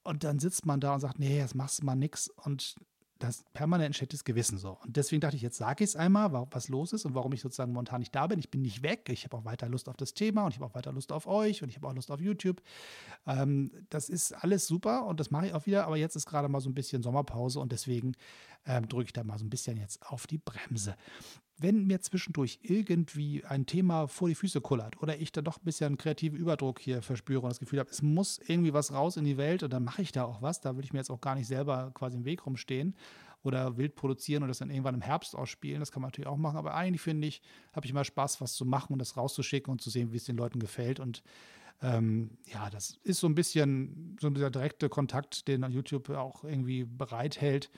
Und 0.05 0.25
dann 0.25 0.39
sitzt 0.39 0.67
man 0.67 0.81
da 0.81 0.95
und 0.95 1.01
sagt, 1.01 1.19
nee, 1.19 1.39
jetzt 1.39 1.55
machst 1.55 1.81
du 1.81 1.87
mal 1.87 1.95
nix. 1.95 2.29
Und 2.29 2.77
das 3.23 3.45
permanent 3.55 3.95
schlechtes 3.95 4.25
Gewissen 4.25 4.59
so. 4.59 4.79
Und 4.85 4.97
deswegen 4.97 5.21
dachte 5.21 5.37
ich, 5.37 5.43
jetzt 5.43 5.57
sage 5.57 5.85
ich 5.85 5.91
es 5.91 5.97
einmal, 5.97 6.33
was 6.51 6.69
los 6.69 6.93
ist 6.93 7.05
und 7.05 7.15
warum 7.15 7.33
ich 7.33 7.41
sozusagen 7.41 7.73
momentan 7.73 8.01
nicht 8.01 8.15
da 8.15 8.27
bin. 8.27 8.39
Ich 8.39 8.51
bin 8.51 8.63
nicht 8.63 8.83
weg. 8.83 9.09
Ich 9.11 9.25
habe 9.25 9.37
auch 9.37 9.45
weiter 9.45 9.69
Lust 9.69 9.89
auf 9.89 9.97
das 9.97 10.15
Thema 10.15 10.45
und 10.45 10.53
ich 10.53 10.61
habe 10.61 10.67
auch 10.67 10.75
weiter 10.75 10.93
Lust 10.93 11.13
auf 11.13 11.27
euch 11.27 11.63
und 11.63 11.69
ich 11.69 11.77
habe 11.77 11.89
auch 11.89 11.95
Lust 11.95 12.11
auf 12.11 12.21
YouTube. 12.21 12.61
Ähm, 13.27 13.71
das 13.91 14.09
ist 14.09 14.33
alles 14.33 14.67
super 14.67 15.07
und 15.07 15.21
das 15.21 15.31
mache 15.31 15.47
ich 15.47 15.55
auch 15.55 15.67
wieder. 15.67 15.87
Aber 15.87 15.97
jetzt 15.97 16.17
ist 16.17 16.27
gerade 16.27 16.49
mal 16.49 16.61
so 16.61 16.69
ein 16.69 16.75
bisschen 16.75 17.03
Sommerpause 17.03 17.61
und 17.61 17.73
deswegen 17.73 18.15
ähm, 18.67 18.89
drücke 18.89 19.07
ich 19.07 19.13
da 19.13 19.25
mal 19.25 19.39
so 19.39 19.45
ein 19.45 19.51
bisschen 19.51 19.77
jetzt 19.77 20.03
auf 20.07 20.27
die 20.27 20.39
Bremse. 20.39 20.97
Wenn 21.59 21.87
mir 21.87 22.01
zwischendurch 22.01 22.59
irgendwie 22.63 23.45
ein 23.45 23.67
Thema 23.67 24.09
vor 24.09 24.29
die 24.29 24.35
Füße 24.35 24.61
kullert 24.61 25.01
oder 25.01 25.19
ich 25.19 25.31
da 25.33 25.43
doch 25.43 25.59
ein 25.59 25.65
bisschen 25.65 25.97
kreativen 25.97 26.39
Überdruck 26.39 26.81
hier 26.81 27.03
verspüre 27.03 27.43
und 27.43 27.51
das 27.51 27.61
Gefühl 27.61 27.79
habe, 27.79 27.91
es 27.91 28.03
muss 28.03 28.39
irgendwie 28.39 28.73
was 28.73 28.93
raus 28.93 29.17
in 29.17 29.25
die 29.25 29.37
Welt 29.37 29.63
und 29.63 29.73
dann 29.73 29.85
mache 29.85 30.03
ich 30.03 30.13
da 30.13 30.25
auch 30.25 30.43
was, 30.43 30.61
da 30.61 30.77
will 30.77 30.85
ich 30.85 30.93
mir 30.93 30.99
jetzt 30.99 31.11
auch 31.11 31.21
gar 31.21 31.35
nicht 31.35 31.47
selber 31.47 31.93
quasi 31.95 32.17
im 32.17 32.25
Weg 32.25 32.47
rumstehen 32.47 32.97
oder 33.43 33.77
wild 33.77 33.95
produzieren 33.95 34.43
und 34.43 34.49
das 34.49 34.59
dann 34.59 34.71
irgendwann 34.71 34.95
im 34.95 35.03
Herbst 35.03 35.37
ausspielen. 35.37 35.81
Das 35.81 35.93
kann 35.93 36.01
man 36.01 36.09
natürlich 36.09 36.29
auch 36.29 36.37
machen, 36.37 36.57
aber 36.57 36.75
eigentlich 36.75 37.03
finde 37.03 37.29
ich, 37.29 37.43
habe 37.73 37.87
ich 37.87 37.91
immer 37.91 38.05
Spaß, 38.05 38.41
was 38.41 38.55
zu 38.55 38.65
machen 38.65 38.93
und 38.93 38.99
das 38.99 39.17
rauszuschicken 39.17 39.71
und 39.71 39.81
zu 39.81 39.91
sehen, 39.91 40.13
wie 40.13 40.17
es 40.17 40.25
den 40.25 40.37
Leuten 40.37 40.59
gefällt. 40.59 41.01
Und 41.01 41.23
ähm, 41.81 42.39
ja, 42.53 42.71
das 42.71 42.99
ist 43.03 43.21
so 43.21 43.27
ein 43.27 43.35
bisschen 43.35 44.17
so 44.21 44.31
dieser 44.31 44.51
direkte 44.51 44.89
Kontakt, 44.89 45.49
den 45.49 45.63
YouTube 45.71 46.11
auch 46.11 46.45
irgendwie 46.45 46.85
bereithält 46.85 47.71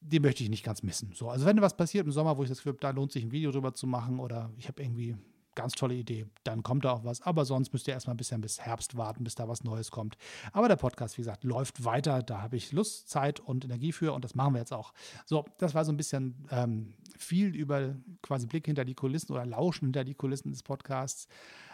den 0.00 0.22
möchte 0.22 0.42
ich 0.42 0.50
nicht 0.50 0.64
ganz 0.64 0.82
missen. 0.82 1.12
So, 1.14 1.28
also 1.28 1.46
wenn 1.46 1.60
was 1.60 1.76
passiert 1.76 2.06
im 2.06 2.12
Sommer, 2.12 2.36
wo 2.36 2.42
ich 2.42 2.48
das 2.48 2.58
Gefühl 2.58 2.72
habe, 2.72 2.80
da 2.80 2.90
lohnt 2.90 3.12
sich 3.12 3.24
ein 3.24 3.32
Video 3.32 3.50
drüber 3.50 3.74
zu 3.74 3.86
machen 3.86 4.18
oder 4.18 4.50
ich 4.56 4.68
habe 4.68 4.82
irgendwie 4.82 5.16
ganz 5.54 5.74
tolle 5.74 5.94
Idee, 5.94 6.26
dann 6.44 6.62
kommt 6.62 6.84
da 6.84 6.92
auch 6.92 7.04
was. 7.04 7.22
Aber 7.22 7.44
sonst 7.44 7.72
müsst 7.72 7.86
ihr 7.88 7.94
erstmal 7.94 8.14
ein 8.14 8.18
bisschen 8.18 8.40
bis 8.40 8.60
Herbst 8.60 8.96
warten, 8.96 9.24
bis 9.24 9.34
da 9.34 9.48
was 9.48 9.64
Neues 9.64 9.90
kommt. 9.90 10.16
Aber 10.52 10.68
der 10.68 10.76
Podcast, 10.76 11.18
wie 11.18 11.22
gesagt, 11.22 11.44
läuft 11.44 11.84
weiter. 11.84 12.22
Da 12.22 12.40
habe 12.40 12.56
ich 12.56 12.72
Lust, 12.72 13.08
Zeit 13.08 13.40
und 13.40 13.64
Energie 13.64 13.92
für 13.92 14.12
und 14.12 14.24
das 14.24 14.34
machen 14.34 14.54
wir 14.54 14.60
jetzt 14.60 14.72
auch. 14.72 14.92
So, 15.26 15.44
das 15.58 15.74
war 15.74 15.84
so 15.84 15.92
ein 15.92 15.96
bisschen 15.96 16.46
ähm, 16.50 16.94
viel 17.16 17.54
über 17.54 17.94
quasi 18.22 18.46
Blick 18.46 18.66
hinter 18.66 18.84
die 18.84 18.94
Kulissen 18.94 19.32
oder 19.32 19.44
Lauschen 19.44 19.86
hinter 19.86 20.04
die 20.04 20.14
Kulissen 20.14 20.50
des 20.50 20.62
Podcasts. 20.62 21.26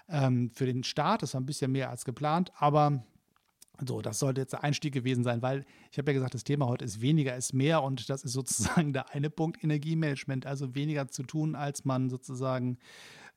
Ähm, 0.08 0.50
für 0.50 0.66
den 0.66 0.82
Start, 0.82 1.22
das 1.22 1.34
war 1.34 1.40
ein 1.40 1.46
bisschen 1.46 1.72
mehr 1.72 1.90
als 1.90 2.04
geplant, 2.04 2.52
aber 2.56 3.04
so, 3.84 4.00
das 4.00 4.18
sollte 4.18 4.40
jetzt 4.40 4.52
der 4.52 4.64
Einstieg 4.64 4.94
gewesen 4.94 5.24
sein, 5.24 5.42
weil 5.42 5.64
ich 5.90 5.98
habe 5.98 6.10
ja 6.10 6.14
gesagt, 6.14 6.34
das 6.34 6.44
Thema 6.44 6.66
heute 6.66 6.84
ist 6.84 7.00
weniger 7.00 7.36
ist 7.36 7.52
mehr 7.52 7.82
und 7.82 8.08
das 8.08 8.24
ist 8.24 8.32
sozusagen 8.32 8.92
der 8.94 9.12
eine 9.14 9.30
Punkt 9.30 9.62
Energiemanagement, 9.62 10.46
also 10.46 10.74
weniger 10.74 11.08
zu 11.08 11.22
tun, 11.22 11.54
als 11.54 11.84
man 11.84 12.08
sozusagen 12.08 12.78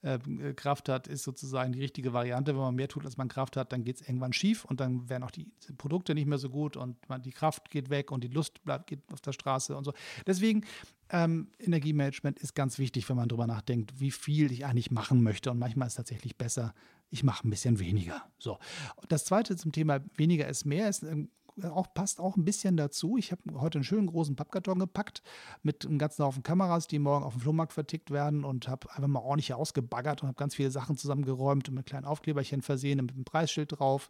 ähm, 0.02 0.40
äh, 0.40 0.54
Kraft 0.54 0.88
hat, 0.88 1.08
ist 1.08 1.24
sozusagen 1.24 1.74
die 1.74 1.82
richtige 1.82 2.14
Variante. 2.14 2.54
Wenn 2.54 2.62
man 2.62 2.76
mehr 2.76 2.88
tut, 2.88 3.04
als 3.06 3.18
man 3.18 3.28
Kraft 3.28 3.58
hat, 3.58 3.74
dann 3.74 3.84
geht 3.84 3.98
es 3.98 4.08
irgendwann 4.08 4.32
schief 4.32 4.64
und 4.64 4.80
dann 4.80 5.10
werden 5.10 5.24
auch 5.24 5.32
die 5.32 5.48
Produkte 5.78 6.16
nicht 6.16 6.26
mehr 6.26 6.38
so 6.38 6.50
gut 6.50 6.78
und 6.78 6.98
man, 7.10 7.22
die 7.22 7.32
Kraft 7.32 7.70
geht 7.70 7.90
weg 7.90 8.12
und 8.12 8.24
die 8.24 8.30
Lust 8.30 8.64
bleibt 8.64 8.88
geht 8.88 9.02
auf 9.12 9.20
der 9.20 9.34
Straße 9.34 9.76
und 9.76 9.84
so. 9.84 9.94
Deswegen 10.26 10.64
ähm, 11.10 11.50
Energiemanagement 11.60 12.40
ist 12.40 12.56
ganz 12.56 12.80
wichtig, 12.80 13.10
wenn 13.10 13.18
man 13.18 13.28
darüber 13.28 13.48
nachdenkt, 13.48 14.00
wie 14.00 14.12
viel 14.12 14.54
ich 14.54 14.66
eigentlich 14.66 14.90
machen 14.90 15.22
möchte. 15.22 15.52
Und 15.52 15.60
manchmal 15.60 15.88
ist 15.88 15.94
es 15.94 15.98
tatsächlich 15.98 16.38
besser, 16.38 16.74
ich 17.10 17.24
mache 17.24 17.48
ein 17.48 17.50
bisschen 17.50 17.80
weniger. 17.80 18.24
So. 18.38 18.60
Das 19.08 19.26
zweite 19.26 19.56
zum 19.56 19.72
Thema 19.72 20.00
weniger 20.16 20.48
ist 20.48 20.66
mehr 20.66 20.90
ist 20.90 21.04
ähm, 21.04 21.30
auch, 21.66 21.94
passt 21.94 22.20
auch 22.20 22.36
ein 22.36 22.46
bisschen 22.46 22.78
dazu. 22.78 23.18
Ich 23.18 23.32
habe 23.32 23.42
heute 23.60 23.78
einen 23.78 23.84
schönen 23.84 24.08
großen 24.08 24.36
Pappkarton 24.36 24.80
gepackt 24.80 25.22
mit 25.64 25.86
einem 25.86 25.98
ganzen 25.98 26.24
Haufen 26.24 26.44
Kameras, 26.44 26.88
die 26.88 27.00
morgen 27.00 27.24
auf 27.24 27.34
dem 27.34 27.42
Flohmarkt 27.42 27.74
vertickt 27.74 28.12
werden 28.12 28.44
und 28.44 28.68
habe 28.68 28.90
einfach 28.92 29.08
mal 29.08 29.20
ordentlich 29.20 29.54
ausgebaggert 29.54 30.22
und 30.22 30.28
habe 30.28 30.38
ganz 30.38 30.56
viele 30.56 30.72
Sachen 30.72 30.98
zusammengeräumt 30.98 31.70
und 31.70 31.76
mit 31.76 31.86
kleinen 31.86 32.06
Aufkleberchen 32.06 32.62
versehen, 32.62 33.04
mit 33.06 33.16
einem 33.16 33.26
Preisschild 33.26 33.80
drauf. 33.80 34.10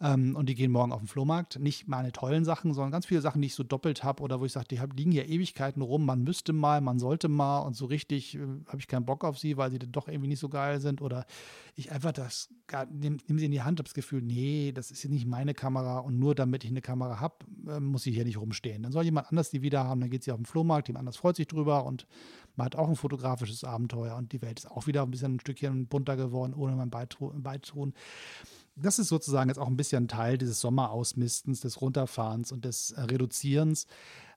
Ähm, 0.00 0.36
und 0.36 0.48
die 0.48 0.54
gehen 0.54 0.70
morgen 0.70 0.92
auf 0.92 1.00
den 1.00 1.08
Flohmarkt. 1.08 1.58
Nicht 1.58 1.88
meine 1.88 2.12
tollen 2.12 2.44
Sachen, 2.44 2.74
sondern 2.74 2.92
ganz 2.92 3.06
viele 3.06 3.20
Sachen, 3.20 3.40
die 3.42 3.46
ich 3.46 3.54
so 3.54 3.62
doppelt 3.62 4.04
habe 4.04 4.22
oder 4.22 4.40
wo 4.40 4.44
ich 4.44 4.52
sage, 4.52 4.66
die 4.68 4.80
liegen 4.96 5.12
ja 5.12 5.22
Ewigkeiten 5.24 5.82
rum. 5.82 6.04
Man 6.04 6.22
müsste 6.22 6.52
mal, 6.52 6.80
man 6.80 6.98
sollte 6.98 7.28
mal 7.28 7.60
und 7.60 7.74
so 7.74 7.86
richtig 7.86 8.36
äh, 8.36 8.40
habe 8.66 8.78
ich 8.78 8.88
keinen 8.88 9.06
Bock 9.06 9.24
auf 9.24 9.38
sie, 9.38 9.56
weil 9.56 9.70
sie 9.70 9.78
dann 9.78 9.92
doch 9.92 10.08
irgendwie 10.08 10.28
nicht 10.28 10.40
so 10.40 10.48
geil 10.48 10.80
sind 10.80 11.02
oder 11.02 11.26
ich 11.76 11.90
einfach 11.90 12.12
das, 12.12 12.48
nehme 12.90 13.18
nehm 13.26 13.38
sie 13.38 13.46
in 13.46 13.50
die 13.50 13.62
Hand, 13.62 13.78
habe 13.78 13.84
das 13.84 13.94
Gefühl, 13.94 14.22
nee, 14.22 14.72
das 14.72 14.90
ist 14.90 15.02
ja 15.02 15.10
nicht 15.10 15.26
meine 15.26 15.54
Kamera 15.54 15.98
und 15.98 16.18
nur 16.18 16.34
damit 16.34 16.64
ich 16.64 16.70
eine 16.70 16.80
Kamera 16.84 17.18
habe, 17.18 17.34
äh, 17.68 17.80
muss 17.80 18.04
sie 18.04 18.12
hier 18.12 18.24
nicht 18.24 18.38
rumstehen. 18.38 18.84
Dann 18.84 18.92
soll 18.92 19.04
jemand 19.04 19.28
anders 19.28 19.50
die 19.50 19.62
wieder 19.62 19.82
haben, 19.82 20.00
dann 20.00 20.10
geht 20.10 20.22
sie 20.22 20.30
auf 20.30 20.38
den 20.38 20.46
Flohmarkt, 20.46 20.86
jemand 20.86 21.00
anders 21.00 21.16
freut 21.16 21.34
sich 21.34 21.48
drüber 21.48 21.84
und 21.84 22.06
man 22.54 22.66
hat 22.66 22.76
auch 22.76 22.88
ein 22.88 22.94
fotografisches 22.94 23.64
Abenteuer 23.64 24.14
und 24.16 24.32
die 24.32 24.42
Welt 24.42 24.60
ist 24.60 24.70
auch 24.70 24.86
wieder 24.86 25.02
ein 25.02 25.10
bisschen 25.10 25.36
ein 25.36 25.40
Stückchen 25.40 25.88
bunter 25.88 26.16
geworden, 26.16 26.54
ohne 26.54 26.76
mein 26.76 26.90
Beitun 26.90 27.94
das 28.76 28.98
ist 28.98 29.08
sozusagen 29.08 29.48
jetzt 29.48 29.58
auch 29.58 29.68
ein 29.68 29.76
bisschen 29.76 30.08
Teil 30.08 30.36
dieses 30.36 30.60
Sommerausmistens, 30.60 31.60
des 31.60 31.80
Runterfahrens 31.80 32.50
und 32.50 32.64
des 32.64 32.90
äh, 32.90 33.02
Reduzierens. 33.02 33.86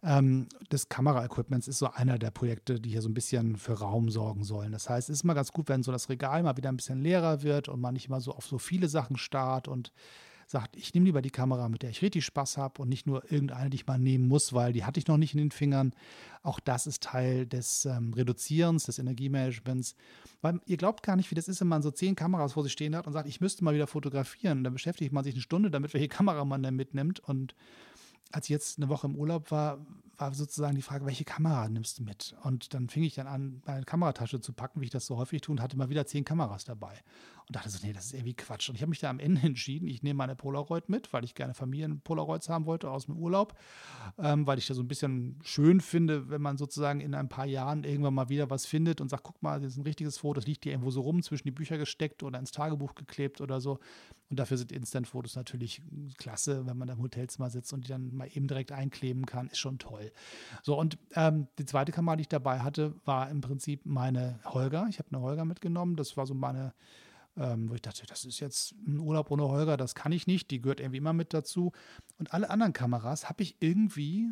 Ähm, 0.04 0.48
des 0.72 0.90
Kameraequipments 0.90 1.68
ist 1.68 1.80
so 1.80 1.90
einer 1.92 2.20
der 2.20 2.30
Projekte, 2.30 2.80
die 2.80 2.92
hier 2.92 3.02
so 3.02 3.10
ein 3.10 3.16
bisschen 3.16 3.56
für 3.56 3.74
Raum 3.74 4.10
sorgen 4.10 4.44
sollen. 4.44 4.72
Das 4.72 4.90
heißt, 4.90 5.10
es 5.10 5.18
ist 5.18 5.24
immer 5.24 5.34
ganz 5.34 5.52
gut, 5.52 5.70
wenn 5.70 5.82
so 5.82 5.92
das 5.92 6.10
Regal 6.10 6.44
mal 6.44 6.56
wieder 6.56 6.70
ein 6.70 6.78
bisschen 6.78 7.02
leerer 7.02 7.42
wird 7.42 7.68
und 7.68 7.82
man 7.82 7.96
nicht 7.96 8.08
immer 8.08 8.22
so 8.22 8.32
auf 8.32 8.46
so 8.46 8.60
viele 8.60 8.90
Sachen 8.90 9.18
starrt 9.18 9.68
und 9.68 9.92
sagt, 10.50 10.78
ich 10.78 10.94
nehme 10.94 11.06
lieber 11.06 11.22
die 11.22 11.30
Kamera, 11.30 11.68
mit 11.70 11.84
der 11.84 11.90
ich 11.90 12.02
richtig 12.02 12.26
Spaß 12.26 12.58
habe 12.58 12.82
und 12.82 12.90
nicht 12.90 13.06
nur 13.06 13.30
irgendeine, 13.32 13.70
die 13.70 13.76
ich 13.76 13.88
mal 13.88 14.00
nehmen 14.00 14.28
muss, 14.28 14.54
weil 14.54 14.74
die 14.74 14.86
hatte 14.86 15.00
ich 15.00 15.08
noch 15.08 15.18
nicht 15.18 15.34
in 15.34 15.40
den 15.40 15.52
Fingern. 15.52 15.94
Auch 16.42 16.60
das 16.60 16.88
ist 16.88 17.04
Teil 17.04 17.46
des 17.46 17.86
ähm, 17.86 18.14
Reduzierens, 18.14 18.86
des 18.86 19.00
Energiemanagements. 19.00 19.96
Weil 20.42 20.62
ihr 20.66 20.78
glaubt 20.78 21.04
gar 21.04 21.16
nicht, 21.18 21.30
wie 21.32 21.36
das 21.36 21.48
ist, 21.48 21.60
wenn 21.60 21.68
man 21.68 21.82
so 21.82 21.92
zehn 21.92 22.16
Kameras 22.16 22.54
vor 22.54 22.64
sich 22.64 22.72
stehen 22.72 22.96
hat 22.96 23.08
und 23.08 23.14
sagt, 23.14 23.28
ich 23.28 23.42
müsste 23.42 23.64
mal 23.64 23.74
wieder 23.74 23.88
fotografieren. 23.88 24.64
Dann 24.64 24.74
beschäftigt 24.74 25.12
man 25.12 25.24
sich 25.24 25.34
eine 25.34 25.42
Stunde 25.42 25.70
damit, 25.70 25.94
welche 25.94 26.08
Kamera 26.08 26.46
man 26.46 26.64
dann 26.64 26.76
mitnimmt 26.76 27.20
und 27.20 27.54
als 28.32 28.46
ich 28.46 28.50
jetzt 28.50 28.78
eine 28.78 28.90
Woche 28.90 29.08
im 29.08 29.16
Urlaub 29.16 29.52
war, 29.52 29.86
war 30.18 30.34
sozusagen 30.34 30.76
die 30.76 30.82
Frage, 30.82 31.06
welche 31.06 31.24
Kamera 31.24 31.70
nimmst 31.70 32.00
du 32.00 32.04
mit? 32.04 32.36
Und 32.44 32.74
dann 32.74 32.90
fing 32.90 33.04
ich 33.04 33.16
dann 33.16 33.28
an, 33.28 33.62
meine 33.66 33.86
Kameratasche 33.86 34.42
zu 34.42 34.52
packen, 34.54 34.82
wie 34.82 34.86
ich 34.86 34.92
das 34.92 35.06
so 35.06 35.18
häufig 35.18 35.42
tue, 35.42 35.54
und 35.54 35.62
hatte 35.62 35.78
mal 35.78 35.90
wieder 35.90 36.06
zehn 36.06 36.26
Kameras 36.26 36.66
dabei. 36.66 37.02
Und 37.48 37.56
dachte 37.56 37.70
so, 37.70 37.80
nee, 37.86 37.94
das 37.94 38.06
ist 38.06 38.14
irgendwie 38.14 38.34
Quatsch. 38.34 38.68
Und 38.68 38.76
ich 38.76 38.82
habe 38.82 38.90
mich 38.90 39.00
da 39.00 39.10
am 39.10 39.20
Ende 39.20 39.42
entschieden, 39.46 39.88
ich 39.88 40.04
nehme 40.04 40.18
meine 40.18 40.36
Polaroid 40.36 40.90
mit, 40.90 41.14
weil 41.14 41.24
ich 41.24 41.34
gerne 41.34 41.54
Familien-Polaroids 41.54 42.50
haben 42.50 42.66
wollte 42.66 42.92
aus 42.92 43.06
dem 43.06 43.18
Urlaub, 43.18 43.58
ähm, 44.18 44.46
weil 44.46 44.58
ich 44.58 44.68
das 44.68 44.78
so 44.78 44.84
ein 44.84 44.88
bisschen 44.88 45.40
schön 45.44 45.80
finde, 45.80 46.30
wenn 46.30 46.42
man 46.42 46.58
sozusagen 46.58 47.00
in 47.00 47.16
ein 47.16 47.30
paar 47.30 47.46
Jahren 47.46 47.84
irgendwann 47.84 48.14
mal 48.14 48.30
wieder 48.30 48.50
was 48.50 48.66
findet 48.66 49.00
und 49.00 49.10
sagt, 49.10 49.24
guck 49.24 49.42
mal, 49.42 49.62
das 49.62 49.74
ist 49.74 49.78
ein 49.78 49.84
richtiges 49.84 50.18
Foto, 50.18 50.40
das 50.40 50.48
liegt 50.48 50.66
hier 50.66 50.74
irgendwo 50.74 50.92
so 50.92 51.02
rum, 51.02 51.24
zwischen 51.24 51.48
die 51.48 51.52
Bücher 51.52 51.78
gesteckt 51.78 52.22
oder 52.24 52.38
ins 52.38 52.52
Tagebuch 52.52 52.96
geklebt 52.96 53.40
oder 53.40 53.62
so. 53.62 53.80
Und 54.30 54.40
dafür 54.40 54.58
sind 54.58 54.74
Instant-Fotos 54.74 55.38
natürlich 55.38 55.82
klasse, 56.18 56.66
wenn 56.66 56.78
man 56.78 56.88
da 56.88 56.96
im 56.96 57.02
Hotelzimmer 57.02 57.50
sitzt 57.50 57.72
und 57.72 57.86
die 57.86 57.90
dann 57.90 58.14
mal 58.14 58.28
eben 58.34 58.48
direkt 58.48 58.74
einkleben 58.74 59.26
kann, 59.26 59.48
ist 59.48 59.60
schon 59.60 59.80
toll. 59.80 60.12
So, 60.64 60.78
und 60.78 60.98
ähm, 61.16 61.48
die 61.58 61.66
zweite 61.66 61.94
Kamera, 61.94 62.18
die 62.18 62.22
ich 62.22 62.28
dabei 62.28 62.60
hatte, 62.60 62.94
war 63.06 63.30
im 63.30 63.40
Prinzip 63.40 63.86
meine 63.86 64.40
Holger. 64.44 64.88
Ich 64.90 65.00
habe 65.00 65.10
eine 65.12 65.22
Holger 65.22 65.46
mitgenommen. 65.46 65.96
Das 65.96 66.18
war 66.18 66.26
so 66.26 66.34
meine, 66.34 66.74
ähm, 67.38 67.70
wo 67.70 67.76
ich 67.76 67.82
dachte, 67.82 68.06
das 68.08 68.26
ist 68.26 68.40
jetzt 68.40 68.74
ein 68.88 69.00
Urlaub 69.00 69.32
ohne 69.32 69.44
Holger, 69.44 69.78
das 69.78 69.96
kann 69.96 70.12
ich 70.12 70.28
nicht. 70.28 70.52
Die 70.52 70.62
gehört 70.62 70.80
irgendwie 70.80 70.98
immer 70.98 71.14
mit 71.14 71.34
dazu. 71.34 71.72
Und 72.18 72.34
alle 72.34 72.50
anderen 72.50 72.74
Kameras 72.74 73.30
habe 73.30 73.44
ich 73.44 73.58
irgendwie 73.60 74.30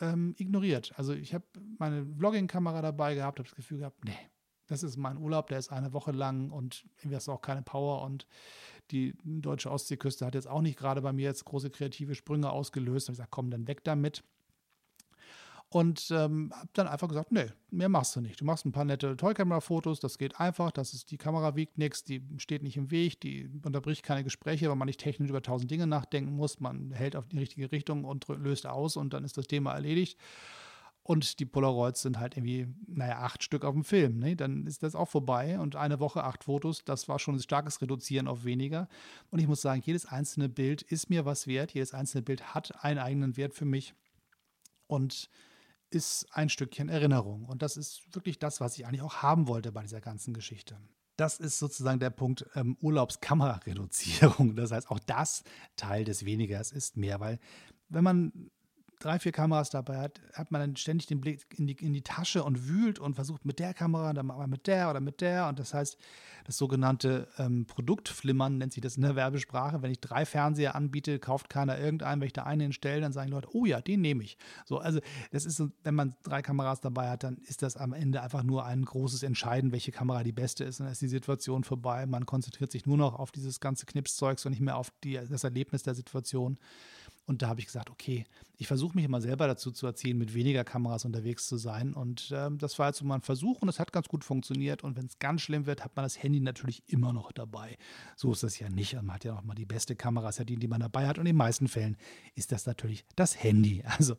ähm, 0.00 0.34
ignoriert. 0.38 0.92
Also 0.96 1.12
ich 1.12 1.34
habe 1.34 1.44
meine 1.78 2.06
Vlogging-Kamera 2.06 2.82
dabei 2.82 3.14
gehabt, 3.14 3.38
habe 3.38 3.48
das 3.48 3.56
Gefühl 3.56 3.78
gehabt, 3.78 4.04
nee, 4.04 4.18
das 4.66 4.82
ist 4.82 4.96
mein 4.96 5.16
Urlaub, 5.16 5.48
der 5.48 5.58
ist 5.58 5.70
eine 5.70 5.92
Woche 5.92 6.12
lang 6.12 6.50
und 6.50 6.84
irgendwie 6.98 7.16
hast 7.16 7.28
du 7.28 7.32
auch 7.32 7.42
keine 7.42 7.62
Power 7.62 8.02
und 8.02 8.26
die 8.90 9.14
deutsche 9.24 9.70
Ostseeküste 9.70 10.26
hat 10.26 10.34
jetzt 10.34 10.48
auch 10.48 10.60
nicht 10.60 10.78
gerade 10.78 11.02
bei 11.02 11.12
mir 11.12 11.24
jetzt 11.24 11.44
große 11.44 11.70
kreative 11.70 12.14
Sprünge 12.14 12.50
ausgelöst. 12.50 13.06
Da 13.06 13.10
habe 13.10 13.14
ich 13.14 13.18
gesagt, 13.18 13.30
komm, 13.32 13.50
dann 13.50 13.66
weg 13.66 13.82
damit. 13.84 14.22
Und 15.76 16.10
ähm, 16.10 16.50
habe 16.54 16.70
dann 16.72 16.88
einfach 16.88 17.06
gesagt, 17.06 17.32
nee, 17.32 17.48
mehr 17.70 17.90
machst 17.90 18.16
du 18.16 18.22
nicht. 18.22 18.40
Du 18.40 18.46
machst 18.46 18.64
ein 18.64 18.72
paar 18.72 18.86
nette 18.86 19.14
Toy-Camera-Fotos, 19.14 20.00
das 20.00 20.16
geht 20.16 20.40
einfach, 20.40 20.70
das 20.70 20.94
ist, 20.94 21.10
die 21.10 21.18
Kamera 21.18 21.54
wiegt 21.54 21.76
nichts, 21.76 22.02
die 22.02 22.22
steht 22.38 22.62
nicht 22.62 22.78
im 22.78 22.90
Weg, 22.90 23.20
die 23.20 23.50
unterbricht 23.62 24.02
keine 24.02 24.24
Gespräche, 24.24 24.70
weil 24.70 24.76
man 24.76 24.86
nicht 24.86 25.00
technisch 25.00 25.28
über 25.28 25.42
tausend 25.42 25.70
Dinge 25.70 25.86
nachdenken 25.86 26.34
muss. 26.34 26.60
Man 26.60 26.92
hält 26.92 27.14
auf 27.14 27.28
die 27.28 27.36
richtige 27.36 27.70
Richtung 27.72 28.04
und 28.04 28.26
löst 28.26 28.66
aus 28.66 28.96
und 28.96 29.12
dann 29.12 29.22
ist 29.22 29.36
das 29.36 29.48
Thema 29.48 29.74
erledigt. 29.74 30.18
Und 31.02 31.40
die 31.40 31.44
Polaroids 31.44 32.00
sind 32.00 32.18
halt 32.18 32.38
irgendwie, 32.38 32.68
naja, 32.86 33.18
acht 33.18 33.42
Stück 33.42 33.62
auf 33.62 33.74
dem 33.74 33.84
Film. 33.84 34.18
Ne? 34.18 34.34
Dann 34.34 34.66
ist 34.66 34.82
das 34.82 34.94
auch 34.94 35.10
vorbei. 35.10 35.58
Und 35.58 35.76
eine 35.76 36.00
Woche 36.00 36.24
acht 36.24 36.44
Fotos, 36.44 36.84
das 36.86 37.06
war 37.06 37.18
schon 37.18 37.34
ein 37.34 37.42
starkes 37.42 37.82
Reduzieren 37.82 38.28
auf 38.28 38.44
weniger. 38.46 38.88
Und 39.30 39.40
ich 39.40 39.46
muss 39.46 39.60
sagen, 39.60 39.82
jedes 39.84 40.06
einzelne 40.06 40.48
Bild 40.48 40.80
ist 40.80 41.10
mir 41.10 41.26
was 41.26 41.46
wert. 41.46 41.74
Jedes 41.74 41.92
einzelne 41.92 42.22
Bild 42.22 42.54
hat 42.54 42.82
einen 42.82 42.98
eigenen 42.98 43.36
Wert 43.36 43.52
für 43.52 43.66
mich. 43.66 43.92
Und 44.86 45.28
ist 45.90 46.26
ein 46.32 46.48
Stückchen 46.48 46.88
Erinnerung. 46.88 47.44
Und 47.44 47.62
das 47.62 47.76
ist 47.76 48.02
wirklich 48.14 48.38
das, 48.38 48.60
was 48.60 48.76
ich 48.78 48.86
eigentlich 48.86 49.02
auch 49.02 49.22
haben 49.22 49.48
wollte 49.48 49.72
bei 49.72 49.82
dieser 49.82 50.00
ganzen 50.00 50.34
Geschichte. 50.34 50.78
Das 51.16 51.38
ist 51.38 51.58
sozusagen 51.58 51.98
der 51.98 52.10
Punkt 52.10 52.46
ähm, 52.54 52.76
Urlaubskamerareduzierung. 52.80 54.56
Das 54.56 54.72
heißt, 54.72 54.90
auch 54.90 54.98
das 54.98 55.44
Teil 55.76 56.04
des 56.04 56.24
Wenigers 56.24 56.72
ist 56.72 56.96
mehr, 56.96 57.20
weil 57.20 57.38
wenn 57.88 58.04
man 58.04 58.50
drei, 58.98 59.18
vier 59.18 59.32
Kameras 59.32 59.70
dabei 59.70 59.98
hat, 59.98 60.20
hat 60.32 60.50
man 60.50 60.60
dann 60.60 60.76
ständig 60.76 61.06
den 61.06 61.20
Blick 61.20 61.46
in 61.56 61.66
die, 61.66 61.74
in 61.74 61.92
die 61.92 62.02
Tasche 62.02 62.44
und 62.44 62.68
wühlt 62.68 62.98
und 62.98 63.14
versucht 63.14 63.44
mit 63.44 63.58
der 63.58 63.74
Kamera, 63.74 64.12
dann 64.12 64.26
mal 64.26 64.46
mit 64.46 64.66
der 64.66 64.90
oder 64.90 65.00
mit 65.00 65.20
der. 65.20 65.48
Und 65.48 65.58
das 65.58 65.74
heißt, 65.74 65.98
das 66.46 66.56
sogenannte 66.58 67.28
ähm, 67.38 67.66
Produktflimmern 67.66 68.58
nennt 68.58 68.72
sich 68.72 68.80
das 68.80 68.96
in 68.96 69.02
der 69.02 69.16
Werbesprache. 69.16 69.82
Wenn 69.82 69.90
ich 69.90 70.00
drei 70.00 70.24
Fernseher 70.24 70.74
anbiete, 70.74 71.18
kauft 71.18 71.50
keiner 71.50 71.78
irgendeinen. 71.78 72.20
Wenn 72.20 72.26
ich 72.26 72.32
da 72.32 72.44
einen 72.44 72.60
hinstelle, 72.60 73.00
dann 73.00 73.12
sagen 73.12 73.28
die 73.28 73.34
Leute, 73.34 73.48
oh 73.52 73.64
ja, 73.64 73.80
den 73.80 74.00
nehme 74.00 74.22
ich. 74.22 74.38
So, 74.64 74.78
also 74.78 75.00
das 75.32 75.44
ist 75.44 75.62
wenn 75.82 75.94
man 75.94 76.16
drei 76.22 76.42
Kameras 76.42 76.80
dabei 76.80 77.08
hat, 77.08 77.24
dann 77.24 77.38
ist 77.38 77.62
das 77.62 77.76
am 77.76 77.92
Ende 77.92 78.22
einfach 78.22 78.42
nur 78.42 78.64
ein 78.64 78.84
großes 78.84 79.22
Entscheiden, 79.22 79.72
welche 79.72 79.92
Kamera 79.92 80.22
die 80.22 80.32
beste 80.32 80.64
ist. 80.64 80.80
Dann 80.80 80.88
ist 80.88 81.02
die 81.02 81.08
Situation 81.08 81.64
vorbei. 81.64 82.06
Man 82.06 82.26
konzentriert 82.26 82.70
sich 82.70 82.86
nur 82.86 82.96
noch 82.96 83.18
auf 83.18 83.32
dieses 83.32 83.60
ganze 83.60 83.86
Knipszeugs 83.86 84.44
und 84.46 84.50
nicht 84.50 84.60
mehr 84.60 84.76
auf 84.76 84.92
die, 85.02 85.14
das 85.14 85.44
Erlebnis 85.44 85.82
der 85.82 85.94
Situation. 85.94 86.58
Und 87.26 87.42
da 87.42 87.48
habe 87.48 87.60
ich 87.60 87.66
gesagt, 87.66 87.90
okay, 87.90 88.24
ich 88.56 88.68
versuche 88.68 88.94
mich 88.94 89.04
immer 89.04 89.20
selber 89.20 89.46
dazu 89.46 89.72
zu 89.72 89.86
erziehen, 89.86 90.16
mit 90.16 90.32
weniger 90.32 90.64
Kameras 90.64 91.04
unterwegs 91.04 91.48
zu 91.48 91.56
sein. 91.56 91.92
Und 91.92 92.32
ähm, 92.32 92.56
das 92.58 92.78
war 92.78 92.86
jetzt 92.88 92.98
so 92.98 93.04
mal 93.04 93.16
ein 93.16 93.20
Versuch 93.20 93.60
und 93.62 93.68
es 93.68 93.80
hat 93.80 93.92
ganz 93.92 94.08
gut 94.08 94.24
funktioniert. 94.24 94.84
Und 94.84 94.96
wenn 94.96 95.06
es 95.06 95.18
ganz 95.18 95.42
schlimm 95.42 95.66
wird, 95.66 95.84
hat 95.84 95.96
man 95.96 96.04
das 96.04 96.22
Handy 96.22 96.40
natürlich 96.40 96.82
immer 96.86 97.12
noch 97.12 97.32
dabei. 97.32 97.76
So 98.14 98.32
ist 98.32 98.44
das 98.44 98.58
ja 98.58 98.68
nicht. 98.68 98.94
Man 98.94 99.12
hat 99.12 99.24
ja 99.24 99.34
noch 99.34 99.44
mal 99.44 99.54
die 99.54 99.66
beste 99.66 99.96
Kamera, 99.96 100.30
die, 100.30 100.56
die 100.56 100.68
man 100.68 100.80
dabei 100.80 101.06
hat. 101.06 101.18
Und 101.18 101.22
in 101.26 101.32
den 101.32 101.36
meisten 101.36 101.68
Fällen 101.68 101.96
ist 102.34 102.52
das 102.52 102.66
natürlich 102.66 103.04
das 103.16 103.42
Handy. 103.42 103.82
Also 103.96 104.16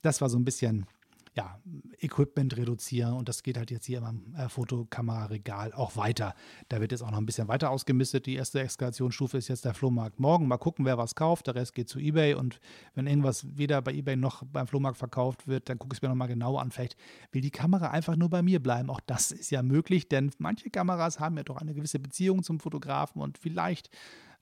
das 0.00 0.22
war 0.22 0.30
so 0.30 0.38
ein 0.38 0.44
bisschen 0.46 0.86
ja, 1.34 1.60
Equipment 2.00 2.56
reduzieren 2.56 3.14
und 3.14 3.28
das 3.28 3.42
geht 3.42 3.56
halt 3.56 3.70
jetzt 3.70 3.86
hier 3.86 3.98
im 3.98 4.34
äh, 4.34 4.48
Fotokameraregal 4.48 5.72
auch 5.72 5.96
weiter. 5.96 6.34
Da 6.68 6.80
wird 6.80 6.90
jetzt 6.90 7.02
auch 7.02 7.10
noch 7.10 7.18
ein 7.18 7.26
bisschen 7.26 7.46
weiter 7.46 7.70
ausgemistet. 7.70 8.26
Die 8.26 8.34
erste 8.34 8.60
Eskalationsstufe 8.60 9.38
ist 9.38 9.48
jetzt 9.48 9.64
der 9.64 9.74
Flohmarkt 9.74 10.18
morgen. 10.18 10.48
Mal 10.48 10.58
gucken, 10.58 10.84
wer 10.84 10.98
was 10.98 11.14
kauft. 11.14 11.46
Der 11.46 11.54
Rest 11.54 11.74
geht 11.74 11.88
zu 11.88 12.00
Ebay 12.00 12.34
und 12.34 12.60
wenn 12.94 13.06
irgendwas 13.06 13.46
weder 13.56 13.80
bei 13.80 13.92
Ebay 13.92 14.16
noch 14.16 14.42
beim 14.44 14.66
Flohmarkt 14.66 14.98
verkauft 14.98 15.46
wird, 15.46 15.68
dann 15.68 15.78
gucke 15.78 15.94
ich 15.94 15.98
es 15.98 16.02
mir 16.02 16.08
nochmal 16.08 16.28
genau 16.28 16.56
an. 16.56 16.72
Vielleicht 16.72 16.96
will 17.30 17.42
die 17.42 17.52
Kamera 17.52 17.90
einfach 17.90 18.16
nur 18.16 18.28
bei 18.28 18.42
mir 18.42 18.60
bleiben. 18.60 18.90
Auch 18.90 19.00
das 19.00 19.30
ist 19.30 19.50
ja 19.50 19.62
möglich, 19.62 20.08
denn 20.08 20.32
manche 20.38 20.68
Kameras 20.70 21.20
haben 21.20 21.36
ja 21.36 21.44
doch 21.44 21.58
eine 21.58 21.74
gewisse 21.74 22.00
Beziehung 22.00 22.42
zum 22.42 22.58
Fotografen 22.58 23.22
und 23.22 23.38
vielleicht 23.38 23.88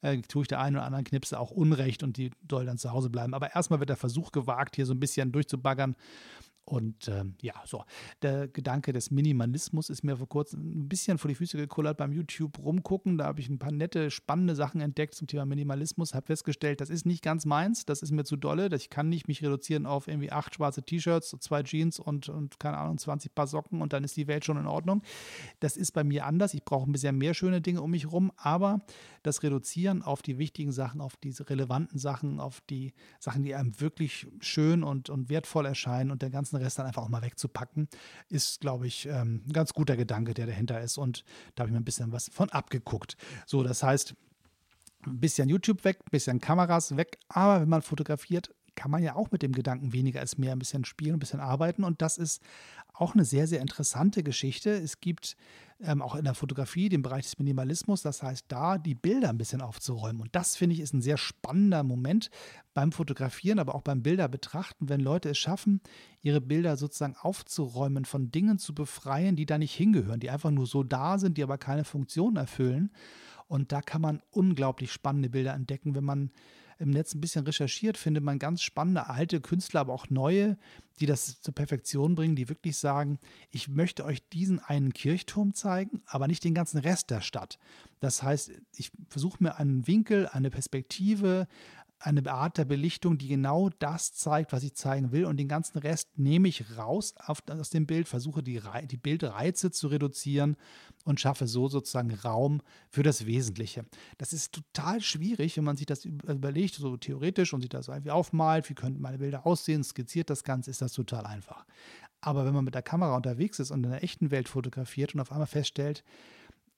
äh, 0.00 0.20
tue 0.22 0.42
ich 0.42 0.48
der 0.48 0.60
einen 0.60 0.76
oder 0.76 0.86
anderen 0.86 1.04
Knipse 1.04 1.38
auch 1.38 1.50
Unrecht 1.50 2.02
und 2.02 2.16
die 2.16 2.30
soll 2.50 2.66
dann 2.66 2.78
zu 2.78 2.92
Hause 2.92 3.10
bleiben. 3.10 3.34
Aber 3.34 3.54
erstmal 3.54 3.80
wird 3.80 3.90
der 3.90 3.96
Versuch 3.96 4.32
gewagt, 4.32 4.76
hier 4.76 4.86
so 4.86 4.94
ein 4.94 5.00
bisschen 5.00 5.32
durchzubaggern. 5.32 5.96
Und 6.68 7.08
ähm, 7.08 7.34
ja, 7.40 7.54
so, 7.64 7.82
der 8.20 8.46
Gedanke 8.46 8.92
des 8.92 9.10
Minimalismus 9.10 9.88
ist 9.88 10.04
mir 10.04 10.18
vor 10.18 10.28
kurzem 10.28 10.82
ein 10.82 10.88
bisschen 10.88 11.16
vor 11.16 11.30
die 11.30 11.34
Füße 11.34 11.56
gekullert 11.56 11.96
beim 11.96 12.12
YouTube 12.12 12.58
rumgucken. 12.58 13.16
Da 13.16 13.24
habe 13.24 13.40
ich 13.40 13.48
ein 13.48 13.58
paar 13.58 13.72
nette, 13.72 14.10
spannende 14.10 14.54
Sachen 14.54 14.82
entdeckt 14.82 15.14
zum 15.14 15.26
Thema 15.26 15.46
Minimalismus. 15.46 16.12
Habe 16.12 16.26
festgestellt, 16.26 16.82
das 16.82 16.90
ist 16.90 17.06
nicht 17.06 17.22
ganz 17.24 17.46
meins, 17.46 17.86
das 17.86 18.02
ist 18.02 18.10
mir 18.10 18.24
zu 18.24 18.36
dolle. 18.36 18.68
Ich 18.76 18.90
kann 18.90 19.08
nicht 19.08 19.28
mich 19.28 19.42
reduzieren 19.42 19.86
auf 19.86 20.08
irgendwie 20.08 20.30
acht 20.30 20.56
schwarze 20.56 20.82
T-Shirts, 20.82 21.34
zwei 21.40 21.62
Jeans 21.62 21.98
und, 21.98 22.28
und 22.28 22.60
keine 22.60 22.76
Ahnung, 22.76 22.98
20 22.98 23.34
Paar 23.34 23.46
Socken 23.46 23.80
und 23.80 23.94
dann 23.94 24.04
ist 24.04 24.18
die 24.18 24.26
Welt 24.26 24.44
schon 24.44 24.58
in 24.58 24.66
Ordnung. 24.66 25.02
Das 25.60 25.78
ist 25.78 25.92
bei 25.92 26.04
mir 26.04 26.26
anders. 26.26 26.52
Ich 26.52 26.66
brauche 26.66 26.86
ein 26.86 26.92
bisschen 26.92 27.16
mehr 27.16 27.32
schöne 27.32 27.62
Dinge 27.62 27.80
um 27.80 27.92
mich 27.92 28.04
herum, 28.04 28.30
aber 28.36 28.82
das 29.22 29.42
Reduzieren 29.42 30.02
auf 30.02 30.20
die 30.20 30.36
wichtigen 30.36 30.72
Sachen, 30.72 31.00
auf 31.00 31.16
diese 31.16 31.48
relevanten 31.48 31.98
Sachen, 31.98 32.40
auf 32.40 32.60
die 32.68 32.92
Sachen, 33.20 33.42
die 33.42 33.54
einem 33.54 33.80
wirklich 33.80 34.26
schön 34.40 34.82
und, 34.82 35.08
und 35.08 35.30
wertvoll 35.30 35.64
erscheinen 35.64 36.10
und 36.10 36.20
der 36.20 36.28
ganzen 36.28 36.57
Rest 36.58 36.78
dann 36.78 36.86
einfach 36.86 37.02
auch 37.02 37.08
mal 37.08 37.22
wegzupacken, 37.22 37.88
ist, 38.28 38.60
glaube 38.60 38.86
ich, 38.86 39.06
ähm, 39.06 39.42
ein 39.46 39.52
ganz 39.52 39.72
guter 39.72 39.96
Gedanke, 39.96 40.34
der 40.34 40.46
dahinter 40.46 40.80
ist. 40.80 40.98
Und 40.98 41.24
da 41.54 41.62
habe 41.62 41.70
ich 41.70 41.72
mir 41.72 41.80
ein 41.80 41.84
bisschen 41.84 42.12
was 42.12 42.30
von 42.32 42.50
abgeguckt. 42.50 43.16
So, 43.46 43.62
das 43.62 43.82
heißt, 43.82 44.14
ein 45.06 45.20
bisschen 45.20 45.48
YouTube 45.48 45.84
weg, 45.84 45.98
ein 46.00 46.10
bisschen 46.10 46.40
Kameras 46.40 46.96
weg, 46.96 47.18
aber 47.28 47.60
wenn 47.60 47.68
man 47.68 47.82
fotografiert, 47.82 48.54
kann 48.78 48.92
man 48.92 49.02
ja 49.02 49.16
auch 49.16 49.32
mit 49.32 49.42
dem 49.42 49.50
Gedanken 49.50 49.92
weniger 49.92 50.20
als 50.20 50.38
mehr 50.38 50.52
ein 50.52 50.58
bisschen 50.60 50.84
spielen, 50.84 51.16
ein 51.16 51.18
bisschen 51.18 51.40
arbeiten. 51.40 51.82
Und 51.82 52.00
das 52.00 52.16
ist 52.16 52.40
auch 52.94 53.14
eine 53.14 53.24
sehr, 53.24 53.48
sehr 53.48 53.60
interessante 53.60 54.22
Geschichte. 54.22 54.70
Es 54.70 55.00
gibt 55.00 55.36
ähm, 55.80 56.00
auch 56.00 56.14
in 56.14 56.22
der 56.22 56.34
Fotografie 56.34 56.88
den 56.88 57.02
Bereich 57.02 57.24
des 57.24 57.40
Minimalismus, 57.40 58.02
das 58.02 58.22
heißt, 58.22 58.44
da 58.46 58.78
die 58.78 58.94
Bilder 58.94 59.30
ein 59.30 59.38
bisschen 59.38 59.62
aufzuräumen. 59.62 60.22
Und 60.22 60.28
das 60.36 60.54
finde 60.54 60.74
ich 60.74 60.80
ist 60.80 60.94
ein 60.94 61.02
sehr 61.02 61.16
spannender 61.16 61.82
Moment 61.82 62.30
beim 62.72 62.92
Fotografieren, 62.92 63.58
aber 63.58 63.74
auch 63.74 63.82
beim 63.82 64.04
Bilder 64.04 64.28
betrachten, 64.28 64.88
wenn 64.88 65.00
Leute 65.00 65.30
es 65.30 65.38
schaffen, 65.38 65.80
ihre 66.22 66.40
Bilder 66.40 66.76
sozusagen 66.76 67.16
aufzuräumen, 67.16 68.04
von 68.04 68.30
Dingen 68.30 68.58
zu 68.58 68.76
befreien, 68.76 69.34
die 69.34 69.46
da 69.46 69.58
nicht 69.58 69.74
hingehören, 69.74 70.20
die 70.20 70.30
einfach 70.30 70.52
nur 70.52 70.68
so 70.68 70.84
da 70.84 71.18
sind, 71.18 71.36
die 71.36 71.42
aber 71.42 71.58
keine 71.58 71.82
Funktion 71.82 72.36
erfüllen. 72.36 72.92
Und 73.48 73.72
da 73.72 73.82
kann 73.82 74.02
man 74.02 74.22
unglaublich 74.30 74.92
spannende 74.92 75.30
Bilder 75.30 75.54
entdecken, 75.54 75.96
wenn 75.96 76.04
man 76.04 76.30
im 76.78 76.90
Netz 76.90 77.14
ein 77.14 77.20
bisschen 77.20 77.44
recherchiert, 77.44 77.96
findet 77.96 78.22
man 78.22 78.38
ganz 78.38 78.62
spannende 78.62 79.08
alte 79.08 79.40
Künstler, 79.40 79.80
aber 79.80 79.92
auch 79.92 80.10
neue, 80.10 80.56
die 81.00 81.06
das 81.06 81.40
zur 81.40 81.54
Perfektion 81.54 82.14
bringen, 82.14 82.36
die 82.36 82.48
wirklich 82.48 82.76
sagen, 82.76 83.18
ich 83.50 83.68
möchte 83.68 84.04
euch 84.04 84.26
diesen 84.28 84.58
einen 84.60 84.92
Kirchturm 84.92 85.54
zeigen, 85.54 86.02
aber 86.06 86.28
nicht 86.28 86.44
den 86.44 86.54
ganzen 86.54 86.78
Rest 86.78 87.10
der 87.10 87.20
Stadt. 87.20 87.58
Das 88.00 88.22
heißt, 88.22 88.52
ich 88.76 88.90
versuche 89.08 89.42
mir 89.42 89.56
einen 89.56 89.86
Winkel, 89.86 90.28
eine 90.28 90.50
Perspektive, 90.50 91.48
eine 92.00 92.30
Art 92.30 92.58
der 92.58 92.64
Belichtung, 92.64 93.18
die 93.18 93.28
genau 93.28 93.70
das 93.80 94.12
zeigt, 94.12 94.52
was 94.52 94.62
ich 94.62 94.74
zeigen 94.74 95.10
will. 95.10 95.24
Und 95.24 95.36
den 95.36 95.48
ganzen 95.48 95.78
Rest 95.78 96.08
nehme 96.16 96.48
ich 96.48 96.76
raus 96.76 97.14
auf, 97.16 97.42
aus 97.48 97.70
dem 97.70 97.86
Bild, 97.86 98.06
versuche 98.06 98.42
die, 98.42 98.62
die 98.88 98.96
Bildreize 98.96 99.70
zu 99.70 99.88
reduzieren 99.88 100.56
und 101.04 101.18
schaffe 101.18 101.48
so 101.48 101.68
sozusagen 101.68 102.14
Raum 102.14 102.62
für 102.88 103.02
das 103.02 103.26
Wesentliche. 103.26 103.84
Das 104.16 104.32
ist 104.32 104.52
total 104.52 105.00
schwierig, 105.00 105.56
wenn 105.56 105.64
man 105.64 105.76
sich 105.76 105.86
das 105.86 106.04
überlegt, 106.04 106.76
so 106.76 106.96
theoretisch 106.96 107.52
und 107.52 107.62
sich 107.62 107.70
das 107.70 107.88
irgendwie 107.88 108.12
aufmalt, 108.12 108.70
wie 108.70 108.74
könnten 108.74 109.00
meine 109.00 109.18
Bilder 109.18 109.44
aussehen, 109.44 109.82
skizziert 109.82 110.30
das 110.30 110.44
Ganze, 110.44 110.70
ist 110.70 110.82
das 110.82 110.92
total 110.92 111.26
einfach. 111.26 111.66
Aber 112.20 112.44
wenn 112.44 112.54
man 112.54 112.64
mit 112.64 112.74
der 112.74 112.82
Kamera 112.82 113.16
unterwegs 113.16 113.58
ist 113.58 113.70
und 113.70 113.84
in 113.84 113.90
der 113.90 114.04
echten 114.04 114.30
Welt 114.30 114.48
fotografiert 114.48 115.14
und 115.14 115.20
auf 115.20 115.32
einmal 115.32 115.46
feststellt, 115.46 116.04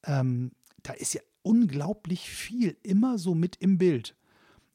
ähm, 0.04 0.52
da 0.82 0.94
ist 0.94 1.12
ja 1.12 1.20
unglaublich 1.42 2.30
viel 2.30 2.76
immer 2.82 3.18
so 3.18 3.34
mit 3.34 3.56
im 3.56 3.76
Bild. 3.76 4.14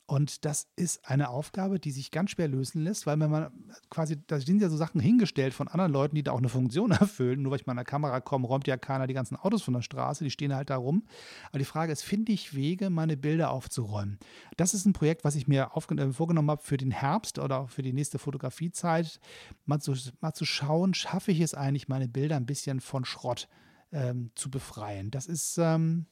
Und 0.08 0.46
das 0.46 0.68
ist 0.76 1.10
eine 1.10 1.30
Aufgabe, 1.30 1.80
die 1.80 1.92
sich 1.92 2.12
ganz 2.12 2.32
schwer 2.32 2.48
lösen 2.48 2.84
lässt, 2.84 3.08
weil 3.08 3.20
wenn 3.20 3.32
man 3.32 3.52
quasi, 3.90 4.18
da 4.28 4.40
sind 4.40 4.62
ja 4.62 4.70
so 4.70 4.78
Sachen 4.78 5.02
hingestellt 5.02 5.56
von 5.56 5.68
anderen 5.68 5.92
Leuten, 5.92 6.16
die 6.16 6.22
da 6.22 6.32
auch 6.32 6.38
eine 6.38 6.50
Funktion 6.50 6.92
erfüllen. 6.92 7.42
Nur 7.42 7.52
weil 7.52 7.60
ich 7.60 7.66
mal 7.66 7.72
an 7.72 7.78
der 7.78 7.86
Kamera 7.86 8.20
komme, 8.22 8.46
räumt 8.46 8.68
ja 8.68 8.78
keiner 8.78 9.08
die 9.08 9.16
ganzen 9.16 9.36
Autos 9.36 9.64
von 9.64 9.74
der 9.74 9.82
Straße, 9.82 10.24
die 10.24 10.30
stehen 10.30 10.54
halt 10.54 10.70
da 10.70 10.76
rum. 10.76 11.08
Aber 11.50 11.58
die 11.58 11.66
Frage 11.66 11.92
ist, 11.92 12.04
finde 12.04 12.34
ich 12.34 12.54
Wege, 12.54 12.92
meine 12.92 13.18
Bilder 13.18 13.50
aufzuräumen? 13.50 14.20
Das 14.58 14.76
ist 14.76 14.86
ein 14.86 14.94
Projekt, 14.94 15.24
was 15.24 15.36
ich 15.36 15.48
mir 15.48 15.72
äh, 15.74 16.12
vorgenommen 16.12 16.52
habe 16.52 16.62
für 16.62 16.78
den 16.78 16.92
Herbst 16.92 17.40
oder 17.40 17.62
auch 17.62 17.70
für 17.72 17.82
die 17.82 17.94
nächste 17.94 18.20
Fotografiezeit, 18.20 19.20
mal 19.66 19.80
zu, 19.80 19.96
mal 20.22 20.34
zu 20.34 20.46
schauen, 20.46 20.94
schaffe 20.94 21.32
ich 21.32 21.40
es 21.40 21.56
eigentlich, 21.56 21.88
meine 21.88 22.08
Bilder 22.08 22.36
ein 22.36 22.46
bisschen 22.46 22.80
von 22.80 23.06
Schrott 23.06 23.48
ähm, 23.92 24.30
zu 24.36 24.52
befreien. 24.52 25.10
Das 25.10 25.26
ist. 25.26 25.58
Ähm, 25.58 26.06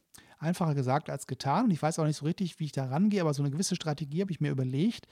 Einfacher 0.44 0.76
gesagt 0.76 1.10
als 1.10 1.28
getan. 1.28 1.66
Und 1.66 1.72
ich 1.72 1.82
weiß 1.82 2.00
auch 2.00 2.06
nicht 2.06 2.18
so 2.18 2.26
richtig, 2.26 2.60
wie 2.60 2.66
ich 2.66 2.72
da 2.72 2.86
rangehe, 2.86 3.22
aber 3.22 3.34
so 3.34 3.42
eine 3.42 3.52
gewisse 3.52 3.76
Strategie 3.76 4.22
habe 4.22 4.32
ich 4.32 4.42
mir 4.42 4.52
überlegt. 4.52 5.08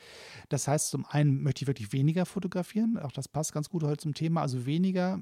Das 0.50 0.68
heißt, 0.68 0.90
zum 0.90 1.06
einen 1.06 1.42
möchte 1.42 1.64
ich 1.64 1.68
wirklich 1.68 1.94
weniger 1.94 2.26
fotografieren. 2.26 2.98
Auch 3.00 3.12
das 3.12 3.28
passt 3.28 3.54
ganz 3.54 3.70
gut 3.70 3.84
heute 3.84 3.98
zum 3.98 4.14
Thema. 4.14 4.42
Also 4.42 4.66
weniger 4.66 5.20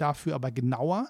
dafür 0.00 0.34
aber 0.34 0.50
genauer. 0.50 1.08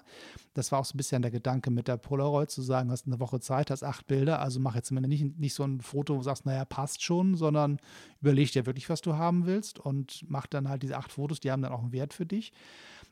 Das 0.53 0.71
war 0.71 0.79
auch 0.79 0.85
so 0.85 0.95
ein 0.95 0.97
bisschen 0.97 1.21
der 1.21 1.31
Gedanke 1.31 1.71
mit 1.71 1.87
der 1.87 1.97
Polaroid 1.97 2.49
zu 2.49 2.61
sagen, 2.61 2.91
hast 2.91 3.07
eine 3.07 3.19
Woche 3.19 3.39
Zeit, 3.39 3.71
hast 3.71 3.83
acht 3.83 4.07
Bilder, 4.07 4.41
also 4.41 4.59
mach 4.59 4.75
jetzt 4.75 4.91
nicht, 4.91 5.39
nicht 5.39 5.53
so 5.53 5.63
ein 5.63 5.81
Foto, 5.81 6.13
wo 6.13 6.17
du 6.17 6.23
sagst, 6.23 6.45
naja, 6.45 6.65
passt 6.65 7.03
schon, 7.03 7.35
sondern 7.35 7.79
überleg 8.21 8.51
dir 8.51 8.65
wirklich, 8.65 8.89
was 8.89 9.01
du 9.01 9.15
haben 9.15 9.45
willst 9.45 9.79
und 9.79 10.25
mach 10.27 10.47
dann 10.47 10.67
halt 10.67 10.83
diese 10.83 10.97
acht 10.97 11.11
Fotos, 11.11 11.39
die 11.39 11.51
haben 11.51 11.61
dann 11.61 11.71
auch 11.71 11.81
einen 11.81 11.93
Wert 11.93 12.13
für 12.13 12.25
dich. 12.25 12.51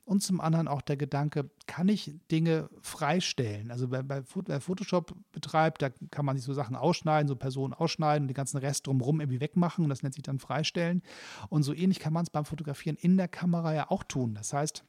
Und 0.08 0.24
zum 0.24 0.40
anderen 0.40 0.70
auch 0.70 0.82
der 0.82 0.96
Gedanke, 0.96 1.50
kann 1.66 1.90
ich 1.90 2.16
Dinge 2.32 2.70
freistellen? 2.82 3.72
Also 3.72 3.90
bei, 3.90 4.02
bei, 4.04 4.24
wer 4.46 4.62
Photoshop 4.62 5.14
betreibt, 5.34 5.82
da 5.82 5.90
kann 6.12 6.24
man 6.24 6.38
sich 6.38 6.46
so 6.46 6.54
Sachen 6.54 6.78
ausschneiden, 6.78 7.28
so 7.28 7.36
Personen 7.36 7.74
ausschneiden 7.74 8.24
und 8.24 8.28
den 8.30 8.34
ganzen 8.34 8.58
Rest 8.58 8.88
drumherum 8.88 9.20
irgendwie 9.20 9.42
wegmachen. 9.42 9.90
Das 9.90 10.04
nennt 10.04 10.16
sich 10.16 10.24
dann 10.24 10.40
freistellen. 10.40 11.04
Und 11.50 11.64
so 11.64 11.74
ähnlich 11.74 12.00
kann 12.00 12.14
man 12.14 12.24
es 12.24 12.30
beim 12.30 12.46
Fotografieren 12.46 12.96
in 12.96 13.18
der 13.18 13.28
Kamera 13.28 13.74
ja 13.74 13.92
auch 13.92 14.06
tun. 14.06 14.34
Das 14.34 14.54
heißt, 14.54 14.86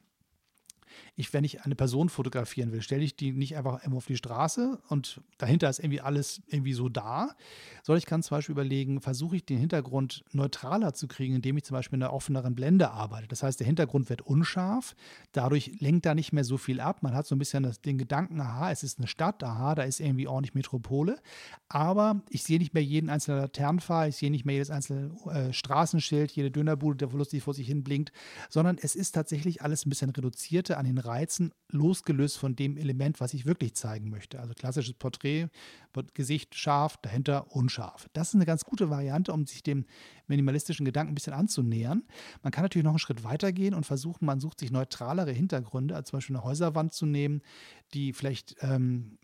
ich, 1.15 1.33
wenn 1.33 1.43
ich 1.43 1.63
eine 1.63 1.75
Person 1.75 2.09
fotografieren 2.09 2.71
will, 2.71 2.81
stelle 2.81 3.03
ich 3.03 3.15
die 3.15 3.31
nicht 3.31 3.55
einfach 3.57 3.85
auf 3.91 4.05
die 4.05 4.17
Straße 4.17 4.79
und 4.89 5.21
dahinter 5.37 5.69
ist 5.69 5.79
irgendwie 5.79 6.01
alles 6.01 6.41
irgendwie 6.47 6.73
so 6.73 6.89
da, 6.89 7.35
sondern 7.83 7.99
ich 7.99 8.05
kann 8.05 8.23
zum 8.23 8.37
Beispiel 8.37 8.53
überlegen, 8.53 9.01
versuche 9.01 9.35
ich 9.35 9.45
den 9.45 9.57
Hintergrund 9.57 10.23
neutraler 10.31 10.93
zu 10.93 11.07
kriegen, 11.07 11.35
indem 11.35 11.57
ich 11.57 11.63
zum 11.63 11.75
Beispiel 11.75 11.97
in 11.97 12.03
einer 12.03 12.13
offeneren 12.13 12.55
Blende 12.55 12.91
arbeite. 12.91 13.27
Das 13.27 13.43
heißt, 13.43 13.59
der 13.59 13.67
Hintergrund 13.67 14.09
wird 14.09 14.21
unscharf, 14.21 14.95
dadurch 15.31 15.79
lenkt 15.79 16.05
da 16.05 16.15
nicht 16.15 16.33
mehr 16.33 16.43
so 16.43 16.57
viel 16.57 16.79
ab. 16.79 17.03
Man 17.03 17.13
hat 17.13 17.27
so 17.27 17.35
ein 17.35 17.39
bisschen 17.39 17.63
das, 17.63 17.81
den 17.81 17.97
Gedanken, 17.97 18.39
aha, 18.41 18.71
es 18.71 18.83
ist 18.83 18.97
eine 18.97 19.07
Stadt, 19.07 19.43
aha, 19.43 19.75
da 19.75 19.83
ist 19.83 19.99
irgendwie 19.99 20.27
ordentlich 20.27 20.55
Metropole, 20.55 21.19
aber 21.67 22.21
ich 22.29 22.43
sehe 22.43 22.59
nicht 22.59 22.73
mehr 22.73 22.83
jeden 22.83 23.09
einzelnen 23.09 23.41
Laternenpfahl, 23.41 24.09
ich 24.09 24.17
sehe 24.17 24.31
nicht 24.31 24.45
mehr 24.45 24.55
jedes 24.55 24.71
einzelne 24.71 25.11
äh, 25.31 25.53
Straßenschild, 25.53 26.31
jede 26.31 26.51
Dönerbude, 26.51 26.97
der 26.97 27.09
lustig 27.09 27.43
vor 27.43 27.53
sich 27.53 27.67
hin 27.67 27.83
blinkt, 27.83 28.11
sondern 28.49 28.77
es 28.81 28.95
ist 28.95 29.11
tatsächlich 29.11 29.61
alles 29.61 29.85
ein 29.85 29.89
bisschen 29.89 30.09
reduzierter 30.09 30.77
an 30.79 30.85
den 30.85 30.97
Reizen, 30.97 31.51
losgelöst 31.71 32.37
von 32.37 32.55
dem 32.55 32.77
Element, 32.77 33.19
was 33.19 33.33
ich 33.33 33.45
wirklich 33.45 33.75
zeigen 33.75 34.09
möchte. 34.09 34.39
Also 34.39 34.53
klassisches 34.53 34.93
Porträt, 34.93 35.47
Gesicht 36.13 36.55
scharf, 36.55 36.97
dahinter 37.01 37.51
unscharf. 37.55 38.09
Das 38.13 38.29
ist 38.29 38.35
eine 38.35 38.45
ganz 38.45 38.63
gute 38.63 38.89
Variante, 38.89 39.33
um 39.33 39.45
sich 39.45 39.61
dem 39.61 39.85
minimalistischen 40.27 40.85
Gedanken 40.85 41.11
ein 41.11 41.15
bisschen 41.15 41.33
anzunähern. 41.33 42.03
Man 42.41 42.51
kann 42.51 42.63
natürlich 42.63 42.85
noch 42.85 42.91
einen 42.91 42.99
Schritt 42.99 43.23
weiter 43.23 43.51
gehen 43.51 43.73
und 43.73 43.85
versuchen, 43.85 44.25
man 44.25 44.39
sucht 44.39 44.59
sich 44.59 44.71
neutralere 44.71 45.31
Hintergründe, 45.31 45.95
als 45.95 46.09
zum 46.09 46.17
Beispiel 46.17 46.35
eine 46.35 46.45
Häuserwand 46.45 46.93
zu 46.93 47.05
nehmen, 47.05 47.41
die 47.93 48.13
vielleicht 48.13 48.55
ähm, 48.61 49.17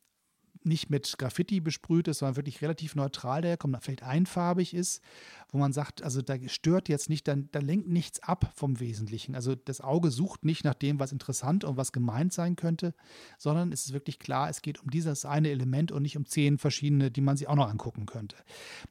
nicht 0.65 0.89
mit 0.89 1.17
Graffiti 1.17 1.59
besprüht 1.59 2.07
ist, 2.07 2.19
sondern 2.19 2.35
wirklich 2.35 2.61
relativ 2.61 2.95
neutral 2.95 3.41
daherkommt, 3.41 3.77
vielleicht 3.81 4.03
einfarbig 4.03 4.73
ist, 4.73 5.01
wo 5.49 5.57
man 5.57 5.73
sagt, 5.73 6.01
also 6.01 6.21
da 6.21 6.35
stört 6.47 6.89
jetzt 6.89 7.09
nicht, 7.09 7.27
da, 7.27 7.35
da 7.35 7.59
lenkt 7.59 7.87
nichts 7.87 8.21
ab 8.21 8.51
vom 8.55 8.79
Wesentlichen. 8.79 9.35
Also 9.35 9.55
das 9.55 9.81
Auge 9.81 10.11
sucht 10.11 10.45
nicht 10.45 10.63
nach 10.63 10.73
dem, 10.73 10.99
was 10.99 11.11
interessant 11.11 11.63
und 11.63 11.77
was 11.77 11.91
gemeint 11.91 12.33
sein 12.33 12.55
könnte, 12.55 12.93
sondern 13.37 13.71
es 13.71 13.85
ist 13.85 13.93
wirklich 13.93 14.19
klar, 14.19 14.49
es 14.49 14.61
geht 14.61 14.81
um 14.81 14.89
dieses 14.89 15.25
eine 15.25 15.49
Element 15.49 15.91
und 15.91 16.01
nicht 16.01 16.17
um 16.17 16.25
zehn 16.25 16.57
verschiedene, 16.57 17.11
die 17.11 17.21
man 17.21 17.37
sich 17.37 17.47
auch 17.47 17.55
noch 17.55 17.69
angucken 17.69 18.05
könnte. 18.05 18.35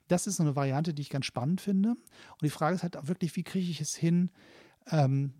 Das 0.08 0.26
ist 0.26 0.36
so 0.36 0.42
eine 0.42 0.56
Variante, 0.56 0.94
die 0.94 1.02
ich 1.02 1.10
ganz 1.10 1.26
spannend 1.26 1.60
finde. 1.60 1.90
Und 1.90 2.42
die 2.42 2.50
Frage 2.50 2.76
ist 2.76 2.82
halt 2.82 2.96
auch 2.96 3.08
wirklich, 3.08 3.36
wie 3.36 3.42
kriege 3.42 3.70
ich 3.70 3.80
es 3.80 3.94
hin, 3.94 4.30
ähm, 4.90 5.34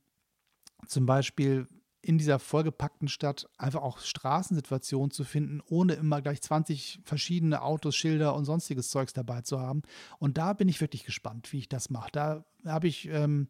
zum 0.86 1.06
Beispiel 1.06 1.66
in 2.04 2.18
dieser 2.18 2.38
vollgepackten 2.38 3.08
Stadt 3.08 3.48
einfach 3.56 3.82
auch 3.82 3.98
Straßensituationen 3.98 5.10
zu 5.10 5.24
finden, 5.24 5.62
ohne 5.66 5.94
immer 5.94 6.20
gleich 6.20 6.42
20 6.42 7.00
verschiedene 7.04 7.62
Autos, 7.62 7.96
Schilder 7.96 8.34
und 8.34 8.44
sonstiges 8.44 8.90
Zeugs 8.90 9.14
dabei 9.14 9.40
zu 9.40 9.58
haben. 9.58 9.82
Und 10.18 10.36
da 10.36 10.52
bin 10.52 10.68
ich 10.68 10.80
wirklich 10.80 11.04
gespannt, 11.04 11.52
wie 11.52 11.58
ich 11.58 11.68
das 11.68 11.88
mache. 11.88 12.10
Da 12.12 12.44
habe 12.66 12.88
ich 12.88 13.08
ähm, 13.08 13.48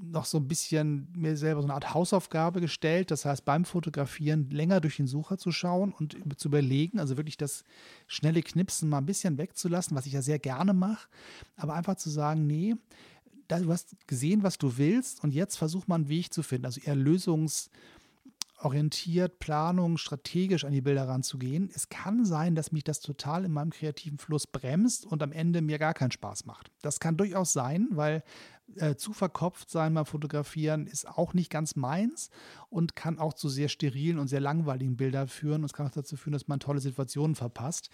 noch 0.00 0.24
so 0.24 0.38
ein 0.38 0.46
bisschen 0.46 1.08
mir 1.16 1.36
selber 1.36 1.60
so 1.60 1.66
eine 1.66 1.74
Art 1.74 1.92
Hausaufgabe 1.92 2.60
gestellt. 2.60 3.10
Das 3.10 3.24
heißt, 3.24 3.44
beim 3.44 3.64
Fotografieren 3.64 4.48
länger 4.50 4.80
durch 4.80 4.96
den 4.96 5.08
Sucher 5.08 5.38
zu 5.38 5.50
schauen 5.50 5.92
und 5.92 6.16
zu 6.38 6.48
überlegen, 6.48 7.00
also 7.00 7.16
wirklich 7.16 7.36
das 7.36 7.64
schnelle 8.06 8.42
Knipsen 8.42 8.88
mal 8.88 8.98
ein 8.98 9.06
bisschen 9.06 9.38
wegzulassen, 9.38 9.96
was 9.96 10.06
ich 10.06 10.12
ja 10.12 10.22
sehr 10.22 10.38
gerne 10.38 10.74
mache, 10.74 11.08
aber 11.56 11.74
einfach 11.74 11.96
zu 11.96 12.10
sagen, 12.10 12.46
nee, 12.46 12.76
du 13.48 13.72
hast 13.72 13.96
gesehen, 14.06 14.42
was 14.42 14.58
du 14.58 14.76
willst 14.76 15.24
und 15.24 15.32
jetzt 15.32 15.56
versuch 15.56 15.86
mal 15.86 15.96
einen 15.96 16.08
Weg 16.08 16.32
zu 16.32 16.42
finden. 16.42 16.66
Also 16.66 16.80
eher 16.80 16.94
lösungsorientiert, 16.94 19.38
Planung, 19.38 19.98
strategisch 19.98 20.64
an 20.64 20.72
die 20.72 20.80
Bilder 20.80 21.08
ranzugehen. 21.08 21.70
Es 21.74 21.88
kann 21.88 22.24
sein, 22.24 22.54
dass 22.54 22.72
mich 22.72 22.84
das 22.84 23.00
total 23.00 23.44
in 23.44 23.52
meinem 23.52 23.70
kreativen 23.70 24.18
Fluss 24.18 24.46
bremst 24.46 25.06
und 25.06 25.22
am 25.22 25.32
Ende 25.32 25.62
mir 25.62 25.78
gar 25.78 25.94
keinen 25.94 26.12
Spaß 26.12 26.44
macht. 26.44 26.70
Das 26.82 27.00
kann 27.00 27.16
durchaus 27.16 27.52
sein, 27.52 27.88
weil 27.90 28.22
äh, 28.76 28.96
zu 28.96 29.12
verkopft 29.12 29.70
sein 29.70 29.94
beim 29.94 30.06
Fotografieren 30.06 30.86
ist 30.86 31.08
auch 31.08 31.34
nicht 31.34 31.50
ganz 31.50 31.76
meins 31.76 32.30
und 32.70 32.96
kann 32.96 33.18
auch 33.18 33.32
zu 33.32 33.48
sehr 33.48 33.68
sterilen 33.68 34.18
und 34.18 34.28
sehr 34.28 34.40
langweiligen 34.40 34.96
Bildern 34.96 35.28
führen. 35.28 35.62
Und 35.62 35.66
es 35.66 35.72
kann 35.72 35.86
auch 35.86 35.92
dazu 35.92 36.16
führen, 36.16 36.32
dass 36.32 36.48
man 36.48 36.60
tolle 36.60 36.80
Situationen 36.80 37.34
verpasst. 37.34 37.90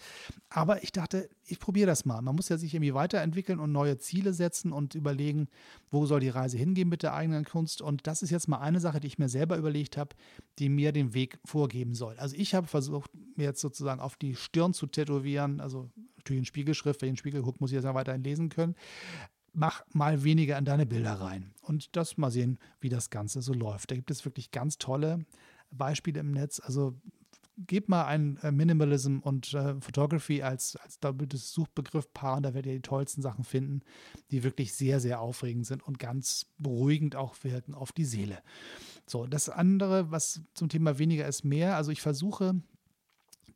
Aber 0.49 0.83
ich 0.83 0.91
dachte, 0.91 1.29
ich 1.45 1.59
probiere 1.59 1.87
das 1.87 2.05
mal. 2.05 2.21
Man 2.21 2.35
muss 2.35 2.49
ja 2.49 2.57
sich 2.57 2.73
irgendwie 2.73 2.93
weiterentwickeln 2.93 3.59
und 3.59 3.71
neue 3.71 3.97
Ziele 3.97 4.33
setzen 4.33 4.71
und 4.71 4.95
überlegen, 4.95 5.47
wo 5.91 6.05
soll 6.05 6.19
die 6.19 6.29
Reise 6.29 6.57
hingehen 6.57 6.89
mit 6.89 7.03
der 7.03 7.13
eigenen 7.13 7.45
Kunst. 7.45 7.81
Und 7.81 8.05
das 8.07 8.21
ist 8.21 8.29
jetzt 8.29 8.47
mal 8.47 8.59
eine 8.59 8.79
Sache, 8.79 8.99
die 8.99 9.07
ich 9.07 9.17
mir 9.17 9.29
selber 9.29 9.57
überlegt 9.57 9.97
habe, 9.97 10.15
die 10.59 10.69
mir 10.69 10.91
den 10.91 11.13
Weg 11.13 11.39
vorgeben 11.45 11.93
soll. 11.93 12.17
Also 12.17 12.35
ich 12.35 12.53
habe 12.53 12.67
versucht, 12.67 13.11
mir 13.35 13.43
jetzt 13.43 13.61
sozusagen 13.61 14.01
auf 14.01 14.17
die 14.17 14.35
Stirn 14.35 14.73
zu 14.73 14.87
tätowieren, 14.87 15.61
also 15.61 15.89
natürlich 16.17 16.39
in 16.39 16.45
Spiegelschrift, 16.45 17.01
wenn 17.01 17.07
ich 17.07 17.11
in 17.11 17.15
den 17.15 17.19
Spiegel 17.19 17.41
gucke, 17.43 17.57
muss 17.59 17.71
ich 17.71 17.77
das 17.77 17.85
ja 17.85 17.93
weiterhin 17.93 18.23
lesen 18.23 18.49
können 18.49 18.75
mach 19.55 19.83
mal 19.93 20.23
weniger 20.23 20.57
in 20.57 20.65
deine 20.65 20.85
Bilder 20.85 21.13
rein. 21.13 21.53
Und 21.61 21.95
das 21.95 22.17
mal 22.17 22.31
sehen, 22.31 22.59
wie 22.79 22.89
das 22.89 23.09
Ganze 23.09 23.41
so 23.41 23.53
läuft. 23.53 23.91
Da 23.91 23.95
gibt 23.95 24.11
es 24.11 24.25
wirklich 24.25 24.51
ganz 24.51 24.77
tolle 24.77 25.25
Beispiele 25.71 26.19
im 26.19 26.31
Netz. 26.31 26.59
Also 26.63 26.95
gebt 27.57 27.89
mal 27.89 28.05
ein 28.05 28.37
äh, 28.43 28.51
Minimalism 28.51 29.19
und 29.19 29.53
äh, 29.53 29.79
Photography 29.79 30.41
als, 30.41 30.75
als 30.75 30.99
doppeltes 30.99 31.53
Suchbegriff-Paar 31.53 32.37
und 32.37 32.43
da 32.43 32.53
werdet 32.53 32.71
ihr 32.71 32.79
die 32.79 32.81
tollsten 32.81 33.21
Sachen 33.21 33.43
finden, 33.43 33.81
die 34.31 34.43
wirklich 34.43 34.73
sehr, 34.73 34.99
sehr 34.99 35.21
aufregend 35.21 35.65
sind 35.65 35.81
und 35.81 35.97
ganz 35.99 36.47
beruhigend 36.57 37.15
auch 37.15 37.35
wirken 37.43 37.73
auf 37.73 37.91
die 37.91 38.05
Seele. 38.05 38.39
So, 39.07 39.25
das 39.25 39.49
andere, 39.49 40.11
was 40.11 40.41
zum 40.53 40.67
Thema 40.67 40.99
weniger 40.99 41.27
ist 41.27 41.45
mehr, 41.45 41.75
also 41.75 41.91
ich 41.91 42.01
versuche 42.01 42.61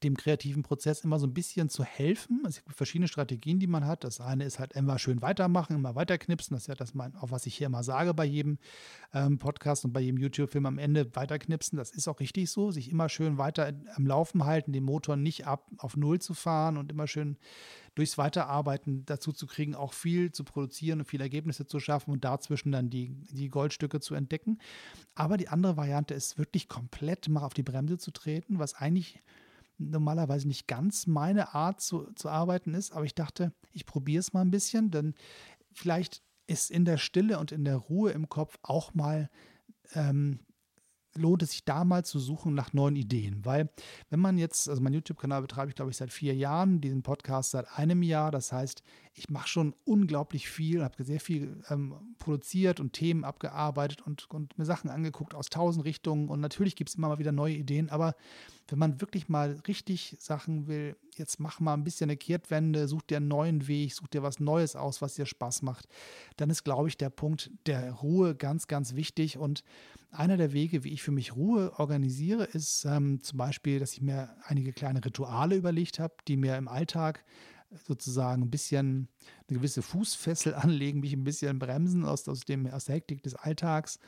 dem 0.04 0.16
kreativen 0.16 0.64
Prozess 0.64 1.04
immer 1.04 1.20
so 1.20 1.28
ein 1.28 1.34
bisschen 1.34 1.70
zu 1.70 1.84
helfen. 1.84 2.44
Es 2.48 2.64
gibt 2.64 2.76
verschiedene 2.76 3.08
Strategien, 3.08 3.60
die 3.60 3.68
man 3.68 3.86
hat. 3.86 4.04
Das 4.04 4.22
eine 4.22 4.46
ist 4.46 4.60
halt 4.60 4.74
immer 4.74 4.98
schön 4.98 5.22
weitermachen, 5.22 5.76
immer 5.76 5.96
weiterknipsen. 5.96 6.56
Das 6.56 6.64
ist 6.64 6.68
ja 6.68 6.76
das, 6.76 6.94
mein, 6.94 7.16
auch 7.16 7.32
was 7.32 7.46
ich 7.46 7.56
hier 7.56 7.68
immer 7.68 7.84
sage 7.84 8.14
bei 8.14 8.26
jedem 8.26 8.60
ähm, 9.14 9.40
Podcast 9.40 9.86
und 9.86 9.92
bei 9.92 10.00
jedem 10.00 10.18
YouTube-Film 10.18 10.66
am 10.66 10.78
Ende 10.78 11.16
weiterknipsen. 11.16 11.78
Das 11.78 11.92
ist 11.92 12.08
auch 12.08 12.20
richtig 12.20 12.50
so, 12.50 12.72
sich 12.72 12.90
immer 12.90 13.10
schön 13.10 13.38
weiter 13.38 13.74
am 13.96 14.06
Laufen 14.06 14.46
halten, 14.46 14.72
den 14.72 14.84
Motor 14.84 15.18
nicht 15.18 15.46
ab 15.46 15.70
auf 15.78 15.98
Null 15.98 16.20
zu 16.20 16.34
fahren 16.34 16.78
und 16.78 16.92
immer 16.92 17.08
schön 17.08 17.38
durchs 17.96 18.18
Weiterarbeiten 18.18 19.06
dazu 19.06 19.34
zu 19.34 19.46
kriegen, 19.46 19.76
auch 19.76 19.92
viel 19.92 20.32
zu 20.32 20.46
produzieren 20.46 21.00
und 21.00 21.06
viele 21.06 21.24
Ergebnisse 21.24 21.66
zu 21.66 21.82
schaffen 21.82 22.12
und 22.12 22.24
dazwischen 22.24 22.72
dann 22.72 22.90
die, 22.90 23.10
die 23.32 23.50
Goldstücke 23.50 24.00
zu 24.00 24.16
entdecken. 24.16 24.60
Aber 25.16 25.36
die 25.36 25.50
andere 25.50 25.76
Variante 25.76 26.14
ist 26.14 26.38
wirklich 26.38 26.70
komplett 26.70 27.28
mal 27.28 27.44
auf 27.44 27.54
die 27.54 27.64
Bremse 27.64 27.98
zu 27.98 28.12
treten, 28.12 28.60
was 28.60 28.74
eigentlich 28.74 29.22
normalerweise 29.80 30.48
nicht 30.48 30.68
ganz 30.68 31.08
meine 31.08 31.54
Art 31.56 31.82
zu, 31.82 32.12
zu 32.14 32.30
arbeiten 32.30 32.74
ist, 32.74 32.92
aber 32.92 33.06
ich 33.06 33.16
dachte, 33.16 33.54
ich 33.72 33.86
probiere 33.86 34.20
es 34.20 34.34
mal 34.34 34.42
ein 34.42 34.52
bisschen, 34.52 34.92
denn 34.92 35.16
vielleicht 35.72 36.22
ist 36.48 36.72
in 36.72 36.86
der 36.86 36.98
Stille 36.98 37.40
und 37.40 37.52
in 37.52 37.64
der 37.64 37.78
Ruhe 37.78 38.12
im 38.12 38.28
Kopf 38.28 38.58
auch 38.62 38.94
mal 38.94 39.30
ähm, 39.94 40.40
lohnt 41.16 41.44
es 41.44 41.52
sich 41.52 41.66
da 41.66 41.84
mal 41.84 42.06
zu 42.06 42.20
suchen 42.20 42.54
nach 42.54 42.74
neuen 42.74 42.96
Ideen. 42.96 43.44
Weil, 43.46 43.70
wenn 44.10 44.20
man 44.20 44.38
jetzt, 44.38 44.70
also 44.70 44.82
mein 44.82 44.94
YouTube-Kanal 44.94 45.42
betreibe 45.42 45.70
ich, 45.70 45.76
glaube 45.76 45.92
ich, 45.92 45.98
seit 45.98 46.12
vier 46.12 46.36
Jahren, 46.36 46.82
diesen 46.82 47.04
Podcast 47.04 47.52
seit 47.52 47.68
einem 47.78 48.04
Jahr. 48.04 48.32
Das 48.32 48.52
heißt, 48.52 48.84
ich 49.20 49.30
mache 49.30 49.50
schon 49.50 49.76
unglaublich 49.84 50.50
viel, 50.50 50.82
habe 50.82 51.04
sehr 51.04 51.20
viel 51.20 51.62
ähm, 51.70 51.94
produziert 52.20 52.80
und 52.80 52.94
Themen 52.94 53.26
abgearbeitet 53.26 54.02
und, 54.02 54.30
und 54.32 54.58
mir 54.58 54.64
Sachen 54.64 54.90
angeguckt 54.90 55.36
aus 55.36 55.50
tausend 55.50 55.84
Richtungen. 55.84 56.30
Und 56.30 56.40
natürlich 56.40 56.78
gibt 56.78 56.90
es 56.90 56.96
immer 56.96 57.10
mal 57.10 57.20
wieder 57.20 57.34
neue 57.34 57.56
Ideen, 57.56 57.90
aber 57.90 58.16
wenn 58.70 58.80
man 58.80 59.02
wirklich 59.02 59.28
mal 59.28 59.60
richtig 59.68 60.16
Sachen 60.20 60.68
will, 60.68 60.96
jetzt 61.18 61.40
mach 61.40 61.60
mal 61.60 61.74
ein 61.74 61.84
bisschen 61.84 62.10
eine 62.10 62.18
Kehrtwende, 62.18 62.88
such 62.88 63.02
dir 63.02 63.18
einen 63.18 63.28
neuen 63.28 63.68
Weg, 63.68 63.94
such 63.94 64.08
dir 64.08 64.24
was 64.24 64.40
Neues 64.40 64.78
aus, 64.78 65.02
was 65.02 65.16
dir 65.16 65.26
Spaß 65.26 65.64
macht, 65.64 65.90
dann 66.38 66.50
ist, 66.50 66.64
glaube 66.64 66.88
ich, 66.88 66.96
der 66.96 67.10
Punkt 67.10 67.52
der 67.66 67.92
Ruhe 67.92 68.36
ganz, 68.36 68.68
ganz 68.68 68.96
wichtig. 68.96 69.38
Und 69.38 69.64
einer 70.12 70.38
der 70.38 70.54
Wege, 70.54 70.86
wie 70.86 70.94
ich 70.94 71.04
für 71.04 71.12
mich 71.12 71.36
Ruhe 71.36 71.78
organisiere, 71.78 72.46
ist 72.46 72.86
ähm, 72.86 73.22
zum 73.22 73.38
Beispiel, 73.38 73.80
dass 73.80 73.94
ich 73.94 74.02
mir 74.02 74.30
einige 74.46 74.72
kleine 74.72 75.04
Rituale 75.04 75.56
überlegt 75.56 76.00
habe, 76.00 76.14
die 76.28 76.38
mir 76.38 76.56
im 76.56 76.70
Alltag 76.70 77.26
sozusagen 77.88 78.44
ein 78.44 78.52
bisschen 78.52 79.08
eine 79.48 79.58
gewisse 79.58 79.82
Fußfessel 79.82 80.54
anlegen, 80.56 81.00
mich 81.00 81.14
ein 81.14 81.24
bisschen 81.24 81.60
bremsen 81.60 82.06
aus, 82.06 82.28
aus, 82.28 82.42
dem, 82.42 82.68
aus 82.68 82.86
der 82.86 82.96
Hektik 82.96 83.24
des 83.24 83.36
Alltags 83.36 84.00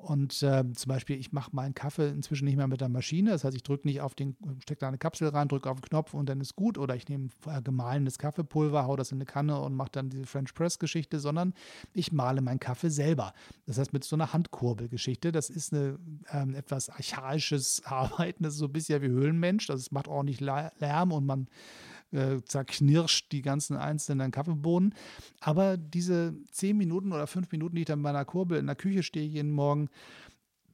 und 0.00 0.42
äh, 0.42 0.64
zum 0.72 0.88
Beispiel, 0.88 1.18
ich 1.18 1.32
mache 1.32 1.50
meinen 1.54 1.74
Kaffee 1.74 2.08
inzwischen 2.08 2.46
nicht 2.46 2.56
mehr 2.56 2.66
mit 2.66 2.80
der 2.80 2.88
Maschine. 2.88 3.30
Das 3.30 3.44
heißt, 3.44 3.54
ich 3.54 3.62
drücke 3.62 3.86
nicht 3.86 4.00
auf 4.00 4.14
den, 4.14 4.34
stecke 4.62 4.80
da 4.80 4.88
eine 4.88 4.96
Kapsel 4.96 5.28
rein, 5.28 5.48
drücke 5.48 5.70
auf 5.70 5.78
den 5.78 5.88
Knopf 5.88 6.14
und 6.14 6.26
dann 6.28 6.40
ist 6.40 6.56
gut. 6.56 6.78
Oder 6.78 6.96
ich 6.96 7.06
nehme 7.08 7.28
äh, 7.46 7.60
gemahlenes 7.60 8.18
Kaffeepulver, 8.18 8.86
hau 8.86 8.96
das 8.96 9.12
in 9.12 9.18
eine 9.18 9.26
Kanne 9.26 9.60
und 9.60 9.74
mache 9.74 9.90
dann 9.92 10.08
diese 10.08 10.24
French 10.24 10.54
Press-Geschichte, 10.54 11.20
sondern 11.20 11.52
ich 11.92 12.12
male 12.12 12.40
meinen 12.40 12.60
Kaffee 12.60 12.88
selber. 12.88 13.34
Das 13.66 13.78
heißt, 13.78 13.92
mit 13.92 14.04
so 14.04 14.16
einer 14.16 14.32
Handkurbelgeschichte. 14.32 15.32
Das 15.32 15.50
ist 15.50 15.74
eine 15.74 15.98
ähm, 16.32 16.54
etwas 16.54 16.88
archaisches 16.88 17.82
Arbeiten. 17.84 18.44
Das 18.44 18.54
ist 18.54 18.60
so 18.60 18.66
ein 18.66 18.72
bisschen 18.72 19.02
wie 19.02 19.08
Höhlenmensch. 19.08 19.66
Das 19.66 19.90
macht 19.92 20.08
ordentlich 20.08 20.40
Lärm 20.40 21.12
und 21.12 21.26
man 21.26 21.46
äh, 22.12 22.40
zerknirscht 22.44 23.32
die 23.32 23.42
ganzen 23.42 23.76
einzelnen 23.76 24.30
Kaffeebohnen. 24.30 24.94
Aber 25.40 25.76
diese 25.76 26.34
zehn 26.50 26.76
Minuten 26.76 27.12
oder 27.12 27.26
fünf 27.26 27.50
Minuten, 27.52 27.76
die 27.76 27.82
ich 27.82 27.86
dann 27.86 28.02
bei 28.02 28.10
einer 28.10 28.24
Kurbel 28.24 28.58
in 28.58 28.66
der 28.66 28.76
Küche 28.76 29.02
stehe 29.02 29.26
jeden 29.26 29.52
Morgen, 29.52 29.88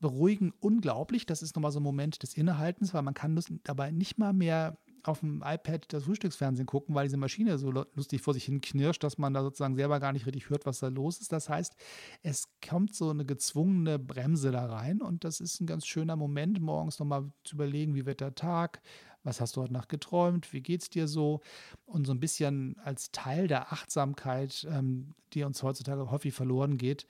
beruhigen 0.00 0.52
unglaublich. 0.60 1.26
Das 1.26 1.42
ist 1.42 1.56
nochmal 1.56 1.72
so 1.72 1.80
ein 1.80 1.84
Moment 1.84 2.22
des 2.22 2.34
Innehaltens, 2.34 2.94
weil 2.94 3.02
man 3.02 3.14
kann 3.14 3.40
dabei 3.64 3.90
nicht 3.90 4.18
mal 4.18 4.32
mehr 4.32 4.78
auf 5.08 5.20
dem 5.20 5.42
iPad 5.44 5.92
das 5.92 6.04
Frühstücksfernsehen 6.04 6.66
gucken, 6.66 6.94
weil 6.94 7.06
diese 7.06 7.16
Maschine 7.16 7.58
so 7.58 7.70
lustig 7.70 8.22
vor 8.22 8.34
sich 8.34 8.44
hin 8.44 8.60
knirscht, 8.60 9.04
dass 9.04 9.18
man 9.18 9.34
da 9.34 9.42
sozusagen 9.42 9.76
selber 9.76 10.00
gar 10.00 10.12
nicht 10.12 10.26
richtig 10.26 10.50
hört, 10.50 10.66
was 10.66 10.80
da 10.80 10.88
los 10.88 11.20
ist. 11.20 11.32
Das 11.32 11.48
heißt, 11.48 11.74
es 12.22 12.48
kommt 12.66 12.94
so 12.94 13.10
eine 13.10 13.24
gezwungene 13.24 13.98
Bremse 13.98 14.50
da 14.50 14.66
rein 14.66 15.00
und 15.00 15.24
das 15.24 15.40
ist 15.40 15.60
ein 15.60 15.66
ganz 15.66 15.86
schöner 15.86 16.16
Moment, 16.16 16.60
morgens 16.60 16.98
nochmal 16.98 17.30
zu 17.44 17.54
überlegen, 17.54 17.94
wie 17.94 18.06
wird 18.06 18.20
der 18.20 18.34
Tag, 18.34 18.82
was 19.26 19.40
hast 19.40 19.56
du 19.56 19.62
heute 19.62 19.72
Nacht 19.72 19.88
geträumt, 19.88 20.52
wie 20.52 20.62
geht 20.62 20.82
es 20.82 20.90
dir 20.90 21.08
so 21.08 21.40
und 21.84 22.06
so 22.06 22.12
ein 22.12 22.20
bisschen 22.20 22.76
als 22.82 23.10
Teil 23.10 23.48
der 23.48 23.72
Achtsamkeit, 23.72 24.66
ähm, 24.70 25.14
die 25.32 25.42
uns 25.42 25.62
heutzutage 25.62 26.10
häufig 26.10 26.32
verloren 26.32 26.78
geht, 26.78 27.06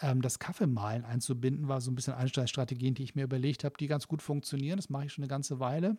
ähm, 0.00 0.22
das 0.22 0.38
Kaffeemalen 0.38 1.04
einzubinden, 1.04 1.68
war 1.68 1.80
so 1.80 1.90
ein 1.90 1.94
bisschen 1.94 2.14
eine 2.14 2.48
Strategien, 2.48 2.94
die 2.94 3.02
ich 3.02 3.14
mir 3.14 3.24
überlegt 3.24 3.64
habe, 3.64 3.76
die 3.78 3.88
ganz 3.88 4.08
gut 4.08 4.22
funktionieren. 4.22 4.76
Das 4.76 4.88
mache 4.88 5.06
ich 5.06 5.12
schon 5.12 5.24
eine 5.24 5.28
ganze 5.30 5.60
Weile. 5.60 5.96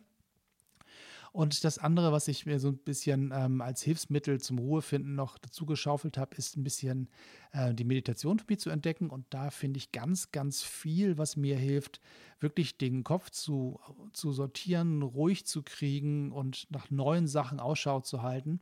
Und 1.31 1.63
das 1.63 1.77
andere, 1.77 2.11
was 2.11 2.27
ich 2.27 2.45
mir 2.45 2.59
so 2.59 2.69
ein 2.69 2.77
bisschen 2.77 3.31
ähm, 3.35 3.61
als 3.61 3.81
Hilfsmittel 3.83 4.39
zum 4.39 4.57
Ruhefinden 4.59 5.15
noch 5.15 5.37
dazu 5.37 5.65
geschaufelt 5.65 6.17
habe, 6.17 6.35
ist 6.35 6.57
ein 6.57 6.63
bisschen 6.63 7.09
äh, 7.51 7.73
die 7.73 7.83
Meditation 7.83 8.39
für 8.39 8.45
mich 8.49 8.59
zu 8.59 8.69
entdecken. 8.69 9.09
Und 9.09 9.25
da 9.29 9.51
finde 9.51 9.77
ich 9.77 9.91
ganz, 9.91 10.31
ganz 10.31 10.63
viel, 10.63 11.17
was 11.17 11.37
mir 11.37 11.57
hilft, 11.57 12.01
wirklich 12.39 12.77
den 12.77 13.03
Kopf 13.03 13.29
zu, 13.29 13.79
zu 14.13 14.31
sortieren, 14.31 15.01
ruhig 15.01 15.45
zu 15.45 15.61
kriegen 15.61 16.31
und 16.31 16.67
nach 16.71 16.89
neuen 16.89 17.27
Sachen 17.27 17.59
Ausschau 17.59 17.99
zu 17.99 18.23
halten. 18.23 18.59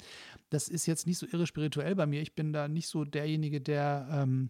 Das 0.50 0.68
ist 0.68 0.86
jetzt 0.86 1.08
nicht 1.08 1.18
so 1.20 1.28
irre 1.28 1.48
spirituell 1.48 1.96
bei 1.96 2.06
mir. 2.06 2.22
Ich 2.22 2.36
bin 2.36 2.54
da 2.54 2.68
nicht 2.68 2.88
so 2.88 3.06
derjenige, 3.06 3.62
der 3.62 4.08
ähm, 4.12 4.50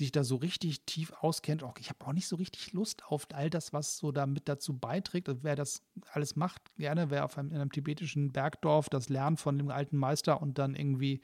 sich 0.00 0.12
da 0.12 0.24
so 0.24 0.36
richtig 0.36 0.84
tief 0.84 1.12
auskennt. 1.20 1.62
Auch 1.62 1.78
ich 1.78 1.88
habe 1.88 2.04
auch 2.06 2.12
nicht 2.12 2.26
so 2.26 2.36
richtig 2.36 2.72
Lust 2.72 3.04
auf 3.06 3.28
all 3.32 3.50
das, 3.50 3.72
was 3.72 3.98
so 3.98 4.10
damit 4.12 4.48
dazu 4.48 4.76
beiträgt. 4.76 5.28
Und 5.28 5.44
wer 5.44 5.54
das 5.54 5.82
alles 6.12 6.36
macht, 6.36 6.62
gerne, 6.76 7.10
wer 7.10 7.24
auf 7.24 7.38
einem, 7.38 7.50
in 7.50 7.56
einem 7.56 7.70
tibetischen 7.70 8.32
Bergdorf 8.32 8.88
das 8.88 9.08
lernt 9.08 9.38
von 9.38 9.56
dem 9.56 9.70
alten 9.70 9.96
Meister 9.96 10.42
und 10.42 10.58
dann 10.58 10.74
irgendwie 10.74 11.20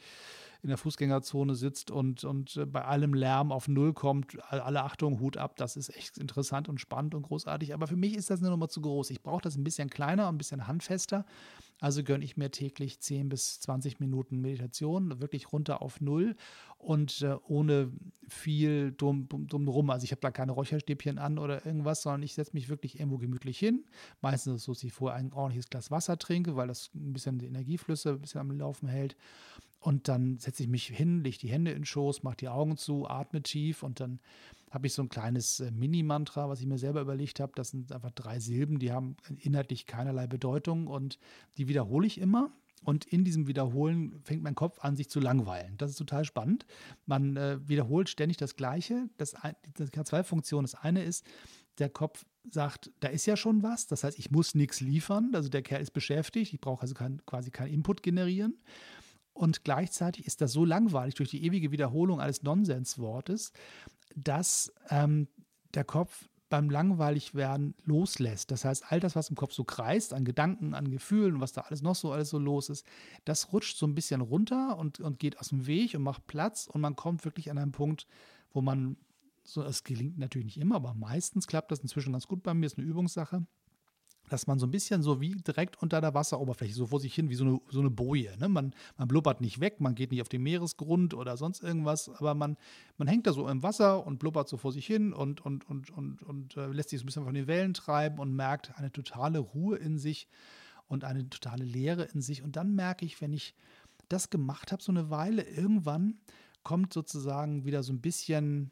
in 0.63 0.69
der 0.69 0.79
Fußgängerzone 0.79 1.55
sitzt 1.55 1.91
und, 1.91 2.25
und 2.25 2.57
äh, 2.57 2.67
bei 2.67 2.85
allem 2.85 3.15
Lärm 3.15 3.53
auf 3.53 3.69
Null 3.69 3.93
kommt, 3.93 4.37
alle 4.51 4.83
Achtung, 4.83 5.21
Hut 5.21 5.37
ab, 5.37 5.57
das 5.57 5.77
ist 5.77 5.95
echt 5.97 6.19
interessant 6.19 6.69
und 6.69 6.81
spannend 6.81 7.15
und 7.15 7.23
großartig. 7.23 7.73
Aber 7.73 7.87
für 7.87 7.97
mich 7.97 8.17
ist 8.17 8.31
das 8.31 8.41
eine 8.41 8.51
Nummer 8.51 8.69
zu 8.69 8.81
groß. 8.81 9.11
Ich 9.11 9.23
brauche 9.23 9.43
das 9.43 9.57
ein 9.57 9.65
bisschen 9.65 9.91
kleiner 9.91 10.29
und 10.29 10.35
ein 10.35 10.39
bisschen 10.39 10.67
handfester. 10.67 11.25
Also 11.81 12.03
gönne 12.03 12.25
ich 12.25 12.37
mir 12.37 12.51
täglich 12.51 13.01
10 13.01 13.29
bis 13.29 13.61
20 13.61 14.01
Minuten 14.01 14.41
Meditation, 14.41 15.21
wirklich 15.21 15.53
runter 15.53 15.83
auf 15.83 16.01
Null 16.01 16.35
und 16.79 17.23
äh, 17.23 17.37
ohne 17.49 17.91
viel 18.29 18.93
dumm, 18.93 19.29
dumm 19.29 19.69
rum. 19.69 19.91
Also 19.91 20.05
ich 20.05 20.11
habe 20.11 20.21
da 20.21 20.31
keine 20.31 20.53
Räucherstäbchen 20.53 21.19
an 21.19 21.39
oder 21.39 21.65
irgendwas, 21.65 22.03
sondern 22.03 22.23
ich 22.23 22.35
setze 22.35 22.53
mich 22.55 22.69
wirklich 22.69 22.99
irgendwo 22.99 23.19
gemütlich 23.19 23.59
hin. 23.59 23.85
Meistens 24.21 24.55
ist 24.55 24.61
es 24.61 24.65
so, 24.65 24.73
dass 24.73 24.85
ich 24.85 24.93
vorher 24.93 25.19
ein 25.19 25.33
ordentliches 25.33 25.71
Glas 25.71 25.91
Wasser 25.91 26.19
trinke, 26.19 26.57
weil 26.57 26.69
das 26.69 26.91
ein 26.95 27.13
bisschen 27.13 27.39
die 27.39 27.47
Energieflüsse 27.47 28.11
ein 28.11 28.21
bisschen 28.21 28.41
am 28.41 28.51
Laufen 28.51 28.89
hält. 28.89 29.17
Und 29.79 30.09
dann 30.09 30.39
setze 30.39 30.65
ich 30.65 30.69
mich 30.69 30.87
hin, 30.87 31.23
lege 31.23 31.39
die 31.39 31.51
Hände 31.51 31.71
in 31.71 31.79
den 31.79 31.85
Schoß, 31.85 32.23
mache 32.25 32.39
die 32.39 32.49
Augen 32.49 32.77
zu, 32.77 33.09
atme 33.09 33.43
tief 33.43 33.83
und 33.83 34.01
dann 34.01 34.21
habe 34.71 34.89
ich 34.89 34.95
so 34.95 35.03
ein 35.03 35.09
kleines 35.09 35.61
äh, 35.61 35.71
Mini-Mantra, 35.71 36.49
was 36.49 36.61
ich 36.61 36.67
mir 36.67 36.79
selber 36.79 37.01
überlegt 37.01 37.39
habe. 37.41 37.53
Das 37.55 37.71
sind 37.71 37.93
einfach 37.93 38.11
drei 38.11 38.41
Silben, 38.41 38.79
die 38.79 38.91
haben 38.91 39.17
inhaltlich 39.39 39.87
keinerlei 39.87 40.27
Bedeutung 40.27 40.89
und 40.89 41.19
die 41.57 41.69
wiederhole 41.69 42.07
ich 42.07 42.19
immer. 42.19 42.51
Und 42.87 43.05
in 43.05 43.25
diesem 43.25 43.49
Wiederholen 43.49 44.21
fängt 44.23 44.45
mein 44.45 44.55
Kopf 44.55 44.79
an, 44.79 44.95
sich 44.95 45.11
zu 45.11 45.19
langweilen. 45.19 45.77
Das 45.77 45.91
ist 45.91 45.97
total 45.97 46.25
spannend. 46.25 46.67
Man 47.05 47.37
äh, 47.37 47.59
wiederholt 47.69 48.09
ständig 48.09 48.37
das 48.37 48.55
Gleiche. 48.55 49.11
Das, 49.17 49.35
das 49.75 49.91
hat 49.97 50.07
zwei 50.07 50.23
Funktionen. 50.23 50.63
Das 50.65 50.77
eine 50.77 51.03
ist, 51.03 51.27
der 51.79 51.91
Kopf 51.91 52.25
sagt, 52.49 52.93
da 53.01 53.09
ist 53.09 53.27
ja 53.27 53.37
schon 53.37 53.65
was. 53.65 53.89
Das 53.89 54.05
heißt, 54.05 54.21
ich 54.21 54.31
muss 54.31 54.55
nichts 54.55 54.81
liefern. 54.81 55.33
Also 55.35 55.49
der 55.49 55.63
Kerl 55.63 55.83
ist 55.83 55.91
beschäftigt. 55.91 56.55
Ich 56.55 56.61
brauche 56.61 56.83
also 56.83 56.95
kein, 56.95 57.27
quasi 57.27 57.51
keinen 57.51 57.75
Input 57.75 58.05
generieren. 58.05 58.57
Und 59.33 59.65
gleichzeitig 59.65 60.25
ist 60.25 60.41
das 60.41 60.53
so 60.53 60.65
langweilig 60.65 61.17
durch 61.17 61.31
die 61.31 61.45
ewige 61.45 61.73
Wiederholung 61.73 62.21
eines 62.21 62.45
Nonsenswortes, 62.45 63.53
dass 64.15 64.73
ähm, 64.91 65.27
der 65.75 65.83
Kopf 65.83 66.29
beim 66.49 66.71
Langweiligwerden 66.71 67.75
loslässt. 67.85 68.51
Das 68.51 68.65
heißt, 68.65 68.85
all 68.91 69.01
das, 69.01 69.17
was 69.17 69.31
im 69.31 69.37
Kopf 69.37 69.53
so 69.53 69.65
kreist, 69.65 70.15
an 70.15 70.25
Gedanken, 70.25 70.75
an 70.75 70.91
Gefühlen, 70.91 71.41
was 71.41 71.53
da 71.53 71.63
alles 71.63 71.83
noch 71.83 71.97
so 71.97 72.13
alles 72.13 72.31
so 72.31 72.39
los 72.39 72.69
ist, 72.69 72.87
das 73.25 73.53
rutscht 73.53 73.77
so 73.77 73.87
ein 73.87 73.95
bisschen 73.95 74.21
runter 74.21 74.79
und, 74.79 75.01
und 75.01 75.19
geht 75.19 75.39
aus 75.41 75.49
dem 75.49 75.67
Weg 75.67 75.95
und 75.95 76.03
macht 76.03 76.27
Platz 76.27 76.69
und 76.73 76.81
man 76.81 76.95
kommt 76.97 77.25
wirklich 77.25 77.51
an 77.51 77.59
einen 77.59 77.73
Punkt, 77.73 78.07
wo 78.53 78.61
man, 78.61 78.97
so, 79.43 79.63
es 79.63 79.85
gelingt 79.85 80.19
natürlich 80.19 80.47
nicht 80.47 80.59
immer, 80.59 80.77
aber 80.77 80.95
meistens 80.95 81.47
klappt 81.47 81.71
das 81.73 81.81
inzwischen 81.81 82.13
ganz 82.13 82.27
gut 82.27 82.43
bei 82.43 82.55
mir, 82.55 82.67
ist 82.67 82.79
eine 82.79 82.87
Übungssache, 82.87 83.47
dass 84.29 84.47
man 84.47 84.59
so 84.59 84.67
ein 84.67 84.71
bisschen 84.71 85.03
so 85.03 85.21
wie 85.21 85.37
direkt 85.37 85.81
unter 85.83 86.01
der 86.01 86.15
Wasseroberfläche, 86.15 86.75
so 86.75 86.87
vor 86.87 87.01
sich 87.01 87.15
hin, 87.15 87.29
wie 87.29 87.35
so 87.35 87.45
eine, 87.45 87.61
so 87.69 87.81
eine 87.81 87.91
Boje. 87.91 88.37
Ne? 88.39 88.49
Man, 88.49 88.75
man 88.97 89.09
blubbert 89.09 89.41
nicht 89.41 89.61
weg, 89.61 89.81
man 89.81 89.95
geht 89.95 90.11
nicht 90.11 90.23
auf 90.23 90.29
den 90.29 90.43
Meeresgrund 90.43 91.15
oder 91.15 91.37
sonst 91.37 91.63
irgendwas, 91.63 92.09
aber 92.09 92.35
man, 92.35 92.57
man 92.99 93.09
hängt 93.09 93.27
da 93.27 93.33
so 93.33 93.49
im 93.49 93.63
Wasser 93.63 94.07
und 94.07 94.19
blubbert 94.19 94.49
so 94.49 94.57
vor 94.57 94.73
sich 94.73 94.87
hin 94.87 95.13
und, 95.13 95.45
und, 95.45 95.69
und, 95.69 95.91
und, 95.91 96.23
und 96.23 96.57
äh, 96.57 96.67
lässt 96.67 96.91
sich 96.91 96.99
so 96.99 97.05
ein 97.05 97.07
bisschen 97.07 97.25
von 97.25 97.35
den 97.35 97.47
Wellen 97.47 97.75
treiben 97.75 98.19
und 98.19 98.35
merkt 98.35 98.77
eine 98.77 98.91
totale 98.91 99.39
Ruhe 99.39 99.77
in 99.77 99.99
sich 99.99 100.29
und 100.89 101.05
eine 101.05 101.29
totale 101.29 101.65
Leere 101.65 102.05
in 102.05 102.21
sich. 102.21 102.43
Und 102.43 102.57
dann 102.57 102.75
merke 102.75 103.05
ich, 103.05 103.21
wenn 103.21 103.33
ich 103.33 103.55
das 104.09 104.31
gemacht 104.31 104.73
habe, 104.73 104.83
so 104.83 104.93
eine 104.93 105.11
Weile, 105.11 105.43
irgendwann 105.43 106.19
kommt 106.63 106.93
sozusagen 106.93 107.65
wieder 107.65 107.83
so 107.83 107.93
ein 107.93 108.01
bisschen 108.01 108.71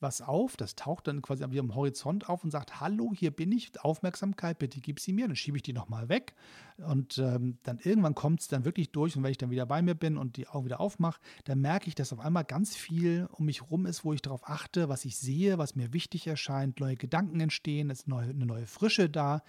was 0.00 0.20
auf, 0.20 0.56
das 0.56 0.76
taucht 0.76 1.08
dann 1.08 1.22
quasi 1.22 1.44
wie 1.50 1.60
am 1.60 1.74
Horizont 1.74 2.28
auf 2.28 2.44
und 2.44 2.50
sagt, 2.50 2.80
hallo, 2.80 3.12
hier 3.14 3.30
bin 3.30 3.52
ich, 3.52 3.72
Aufmerksamkeit, 3.80 4.58
bitte 4.58 4.80
gib 4.80 5.00
sie 5.00 5.12
mir, 5.12 5.26
dann 5.26 5.36
schiebe 5.36 5.56
ich 5.56 5.62
die 5.62 5.72
nochmal 5.72 6.08
weg. 6.08 6.34
Und 6.78 7.18
ähm, 7.18 7.58
dann 7.62 7.78
irgendwann 7.78 8.14
kommt 8.14 8.40
es 8.40 8.48
dann 8.48 8.64
wirklich 8.64 8.90
durch 8.90 9.16
und 9.16 9.22
wenn 9.22 9.30
ich 9.30 9.38
dann 9.38 9.50
wieder 9.50 9.66
bei 9.66 9.80
mir 9.82 9.94
bin 9.94 10.16
und 10.16 10.36
die 10.36 10.48
Augen 10.48 10.66
wieder 10.66 10.80
aufmache, 10.80 11.20
dann 11.44 11.60
merke 11.60 11.88
ich, 11.88 11.94
dass 11.94 12.12
auf 12.12 12.20
einmal 12.20 12.44
ganz 12.44 12.76
viel 12.76 13.28
um 13.32 13.46
mich 13.46 13.70
rum 13.70 13.86
ist, 13.86 14.04
wo 14.04 14.12
ich 14.12 14.22
darauf 14.22 14.48
achte, 14.48 14.88
was 14.88 15.04
ich 15.04 15.16
sehe, 15.16 15.58
was 15.58 15.76
mir 15.76 15.92
wichtig 15.92 16.26
erscheint, 16.26 16.80
neue 16.80 16.96
Gedanken 16.96 17.40
entstehen, 17.40 17.90
es 17.90 18.00
ist 18.00 18.08
neue, 18.08 18.30
eine 18.30 18.46
neue 18.46 18.66
Frische 18.66 19.08
da. 19.08 19.42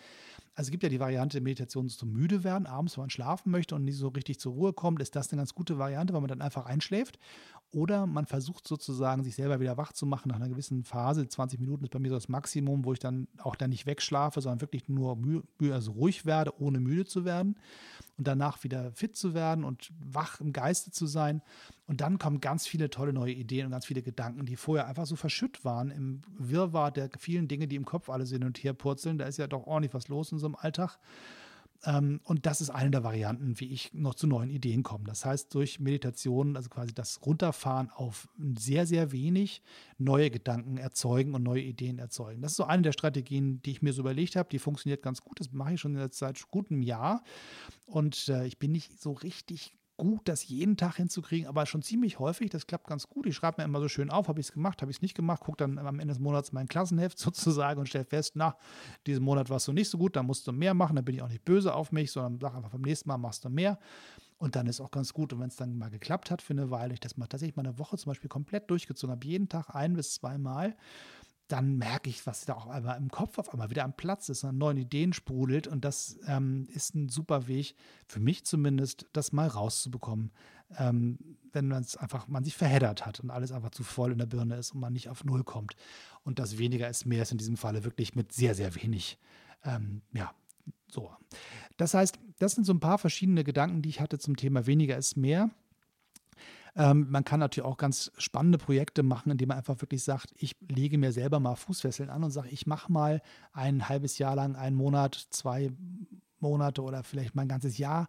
Also 0.55 0.69
es 0.69 0.71
gibt 0.71 0.83
ja 0.83 0.89
die 0.89 1.01
Variante 1.01 1.41
Meditation 1.41 1.89
zum 1.89 2.13
müde 2.13 2.45
werden, 2.45 2.65
abends, 2.65 2.95
wenn 2.95 3.03
man 3.03 3.09
schlafen 3.09 3.51
möchte 3.51 3.75
und 3.75 3.83
nicht 3.83 3.97
so 3.97 4.07
richtig 4.07 4.39
zur 4.39 4.53
Ruhe 4.53 4.71
kommt, 4.71 5.01
ist 5.01 5.13
das 5.15 5.29
eine 5.31 5.41
ganz 5.41 5.53
gute 5.53 5.77
Variante, 5.77 6.13
weil 6.13 6.21
man 6.21 6.29
dann 6.29 6.41
einfach 6.41 6.65
einschläft. 6.65 7.19
Oder 7.71 8.07
man 8.07 8.25
versucht 8.25 8.65
sozusagen, 8.65 9.25
sich 9.25 9.35
selber 9.35 9.59
wieder 9.59 9.75
wach 9.75 9.91
zu 9.91 10.05
machen 10.05 10.29
nach 10.29 10.37
einer 10.37 10.47
gewissen 10.47 10.85
Phase. 10.85 11.27
20 11.27 11.59
Minuten 11.59 11.83
ist 11.83 11.89
bei 11.89 11.99
mir 11.99 12.07
so 12.07 12.15
das 12.15 12.29
Maximum, 12.29 12.85
wo 12.85 12.93
ich 12.93 12.99
dann 12.99 13.27
auch 13.39 13.57
dann 13.57 13.69
nicht 13.69 13.85
wegschlafe, 13.85 14.39
sondern 14.39 14.61
wirklich 14.61 14.87
nur 14.87 15.17
also 15.71 15.91
ruhig 15.91 16.25
werde, 16.25 16.57
ohne 16.61 16.79
müde 16.79 17.05
zu 17.05 17.25
werden. 17.25 17.57
Und 18.17 18.25
danach 18.25 18.63
wieder 18.63 18.93
fit 18.93 19.17
zu 19.17 19.33
werden 19.33 19.65
und 19.65 19.91
wach 19.99 20.39
im 20.39 20.53
Geiste 20.53 20.91
zu 20.91 21.05
sein. 21.05 21.41
Und 21.87 22.01
dann 22.01 22.17
kommen 22.17 22.41
ganz 22.41 22.65
viele 22.65 22.89
tolle 22.89 23.13
neue 23.13 23.33
Ideen 23.33 23.65
und 23.65 23.71
ganz 23.71 23.85
viele 23.85 24.01
Gedanken, 24.01 24.45
die 24.45 24.55
vorher 24.55 24.87
einfach 24.87 25.05
so 25.05 25.15
verschütt 25.15 25.63
waren 25.63 25.91
im 25.91 26.23
Wirrwarr 26.37 26.91
der 26.91 27.09
vielen 27.19 27.47
Dinge, 27.47 27.67
die 27.67 27.75
im 27.75 27.85
Kopf 27.85 28.09
alle 28.09 28.25
hin 28.25 28.43
und 28.43 28.57
her 28.57 28.73
purzeln. 28.73 29.17
Da 29.17 29.25
ist 29.25 29.37
ja 29.37 29.47
doch 29.47 29.67
ordentlich 29.67 29.93
was 29.93 30.07
los 30.07 30.31
in 30.31 30.39
so 30.39 30.47
einem 30.47 30.55
Alltag. 30.55 30.97
Ähm, 31.83 32.21
und 32.23 32.45
das 32.45 32.61
ist 32.61 32.71
eine 32.71 32.89
der 32.89 33.03
Varianten, 33.03 33.59
wie 33.59 33.71
ich 33.71 33.93
noch 33.93 34.15
zu 34.15 34.25
neuen 34.25 34.49
Ideen 34.49 34.81
komme. 34.81 35.03
Das 35.05 35.25
heißt, 35.25 35.53
durch 35.53 35.79
Meditation, 35.79 36.55
also 36.55 36.69
quasi 36.69 36.93
das 36.93 37.23
Runterfahren 37.25 37.91
auf 37.91 38.27
sehr, 38.57 38.87
sehr 38.87 39.11
wenig 39.11 39.61
neue 39.97 40.31
Gedanken 40.31 40.77
erzeugen 40.77 41.35
und 41.35 41.43
neue 41.43 41.61
Ideen 41.61 41.99
erzeugen. 41.99 42.41
Das 42.41 42.51
ist 42.51 42.57
so 42.57 42.63
eine 42.63 42.81
der 42.81 42.93
Strategien, 42.93 43.61
die 43.61 43.71
ich 43.71 43.81
mir 43.81 43.93
so 43.93 44.01
überlegt 44.01 44.35
habe. 44.35 44.49
Die 44.49 44.59
funktioniert 44.59 45.03
ganz 45.03 45.21
gut. 45.21 45.39
Das 45.39 45.51
mache 45.51 45.73
ich 45.73 45.81
schon 45.81 45.95
seit 46.11 46.49
gutem 46.49 46.81
Jahr. 46.81 47.23
Und 47.85 48.27
äh, 48.29 48.47
ich 48.47 48.57
bin 48.57 48.71
nicht 48.71 48.99
so 48.99 49.11
richtig 49.11 49.75
gut, 49.97 50.27
das 50.27 50.47
jeden 50.47 50.77
Tag 50.77 50.95
hinzukriegen, 50.97 51.47
aber 51.47 51.65
schon 51.65 51.81
ziemlich 51.81 52.19
häufig. 52.19 52.49
Das 52.49 52.67
klappt 52.67 52.88
ganz 52.88 53.08
gut. 53.08 53.25
Ich 53.25 53.36
schreibe 53.36 53.62
mir 53.62 53.65
immer 53.65 53.79
so 53.79 53.88
schön 53.88 54.10
auf, 54.10 54.27
habe 54.27 54.39
ich 54.39 54.47
es 54.47 54.51
gemacht, 54.51 54.81
habe 54.81 54.91
ich 54.91 54.97
es 54.97 55.01
nicht 55.01 55.15
gemacht, 55.15 55.41
gucke 55.41 55.58
dann 55.58 55.77
am 55.77 55.99
Ende 55.99 56.13
des 56.13 56.19
Monats 56.19 56.51
mein 56.51 56.67
Klassenheft 56.67 57.17
sozusagen 57.19 57.79
und 57.79 57.88
stelle 57.88 58.05
fest, 58.05 58.34
na, 58.36 58.55
diesen 59.08 59.23
Monat 59.23 59.49
warst 59.49 59.67
du 59.67 59.73
nicht 59.73 59.89
so 59.89 59.97
gut, 59.97 60.15
da 60.15 60.23
musst 60.23 60.47
du 60.47 60.51
mehr 60.51 60.73
machen, 60.73 60.95
dann 60.95 61.05
bin 61.05 61.15
ich 61.15 61.21
auch 61.21 61.29
nicht 61.29 61.45
böse 61.45 61.73
auf 61.73 61.91
mich, 61.91 62.12
sondern 62.12 62.39
sage 62.39 62.58
einfach 62.58 62.71
beim 62.71 62.81
nächsten 62.81 63.10
Mal 63.10 63.17
machst 63.17 63.45
du 63.45 63.49
mehr. 63.49 63.79
Und 64.38 64.55
dann 64.58 64.67
ist 64.67 64.81
auch 64.81 64.91
ganz 64.91 65.13
gut. 65.13 65.31
Und 65.31 65.39
wenn 65.39 65.47
es 65.47 65.55
dann 65.55 65.77
mal 65.77 65.89
geklappt 65.89 66.29
hat 66.29 66.41
für 66.41 66.53
eine 66.53 66.69
Weile, 66.69 66.93
ich 66.93 66.99
das 66.99 67.15
mal 67.15 67.27
tatsächlich 67.27 67.55
mal 67.55 67.65
eine 67.65 67.79
Woche 67.79 67.97
zum 67.97 68.10
Beispiel 68.10 68.29
komplett 68.29 68.69
durchgezogen 68.69 69.12
habe, 69.15 69.25
jeden 69.25 69.47
Tag 69.47 69.73
ein 69.73 69.93
bis 69.93 70.13
zweimal, 70.13 70.75
dann 71.47 71.77
merke 71.77 72.10
ich, 72.10 72.25
was 72.25 72.45
da 72.45 72.53
auch 72.53 72.67
einmal 72.67 72.97
im 72.97 73.10
Kopf 73.10 73.38
auf 73.38 73.51
einmal 73.51 73.69
wieder 73.69 73.84
am 73.84 73.93
Platz 73.93 74.29
ist 74.29 74.43
und 74.43 74.58
neuen 74.58 74.77
Ideen 74.77 75.13
sprudelt. 75.13 75.67
Und 75.67 75.86
das 75.86 76.17
ähm, 76.27 76.67
ist 76.73 76.95
ein 76.95 77.10
super 77.10 77.47
Weg, 77.47 77.75
für 78.08 78.19
mich 78.19 78.45
zumindest, 78.45 79.05
das 79.13 79.31
mal 79.31 79.47
rauszubekommen. 79.47 80.31
Ähm, 80.77 81.19
wenn 81.51 81.67
man 81.67 81.84
es 81.84 81.95
einfach, 81.95 82.27
man 82.27 82.43
sich 82.43 82.55
verheddert 82.55 83.05
hat 83.05 83.19
und 83.19 83.29
alles 83.29 83.51
einfach 83.51 83.69
zu 83.69 83.84
voll 83.84 84.12
in 84.12 84.17
der 84.17 84.25
Birne 84.25 84.55
ist 84.55 84.71
und 84.71 84.79
man 84.79 84.93
nicht 84.93 85.10
auf 85.10 85.23
Null 85.23 85.43
kommt. 85.43 85.75
Und 86.23 86.39
das 86.39 86.58
weniger 86.58 86.89
ist 86.89 87.05
mehr 87.05 87.21
ist 87.21 87.31
in 87.31 87.38
diesem 87.38 87.58
Falle 87.58 87.84
wirklich 87.84 88.15
mit 88.15 88.31
sehr, 88.31 88.55
sehr 88.55 88.73
wenig. 88.75 89.19
Ähm, 89.63 90.01
ja, 90.13 90.34
so. 90.89 91.12
Das 91.77 91.93
heißt, 91.93 92.17
das 92.39 92.53
sind 92.53 92.65
so 92.65 92.73
ein 92.73 92.79
paar 92.79 92.97
verschiedene 92.97 93.43
Gedanken, 93.43 93.81
die 93.84 93.89
ich 93.89 94.01
hatte 94.01 94.17
zum 94.17 94.36
Thema 94.36 94.65
weniger 94.65 94.97
ist 94.97 95.15
mehr. 95.15 95.51
Ähm, 96.75 97.07
man 97.09 97.23
kann 97.23 97.39
natürlich 97.39 97.67
auch 97.67 97.77
ganz 97.77 98.11
spannende 98.17 98.57
Projekte 98.57 99.03
machen, 99.03 99.31
indem 99.31 99.49
man 99.49 99.57
einfach 99.57 99.81
wirklich 99.81 100.03
sagt, 100.03 100.33
ich 100.38 100.55
lege 100.67 100.97
mir 100.97 101.11
selber 101.11 101.39
mal 101.39 101.55
Fußfesseln 101.55 102.09
an 102.09 102.23
und 102.23 102.31
sage, 102.31 102.49
ich 102.49 102.67
mache 102.67 102.91
mal 102.91 103.21
ein 103.53 103.88
halbes 103.88 104.17
Jahr 104.17 104.35
lang, 104.35 104.55
einen 104.55 104.75
Monat, 104.75 105.27
zwei 105.29 105.71
Monate 106.39 106.81
oder 106.81 107.03
vielleicht 107.03 107.35
mal 107.35 107.43
ein 107.43 107.47
ganzes 107.47 107.77
Jahr 107.77 108.07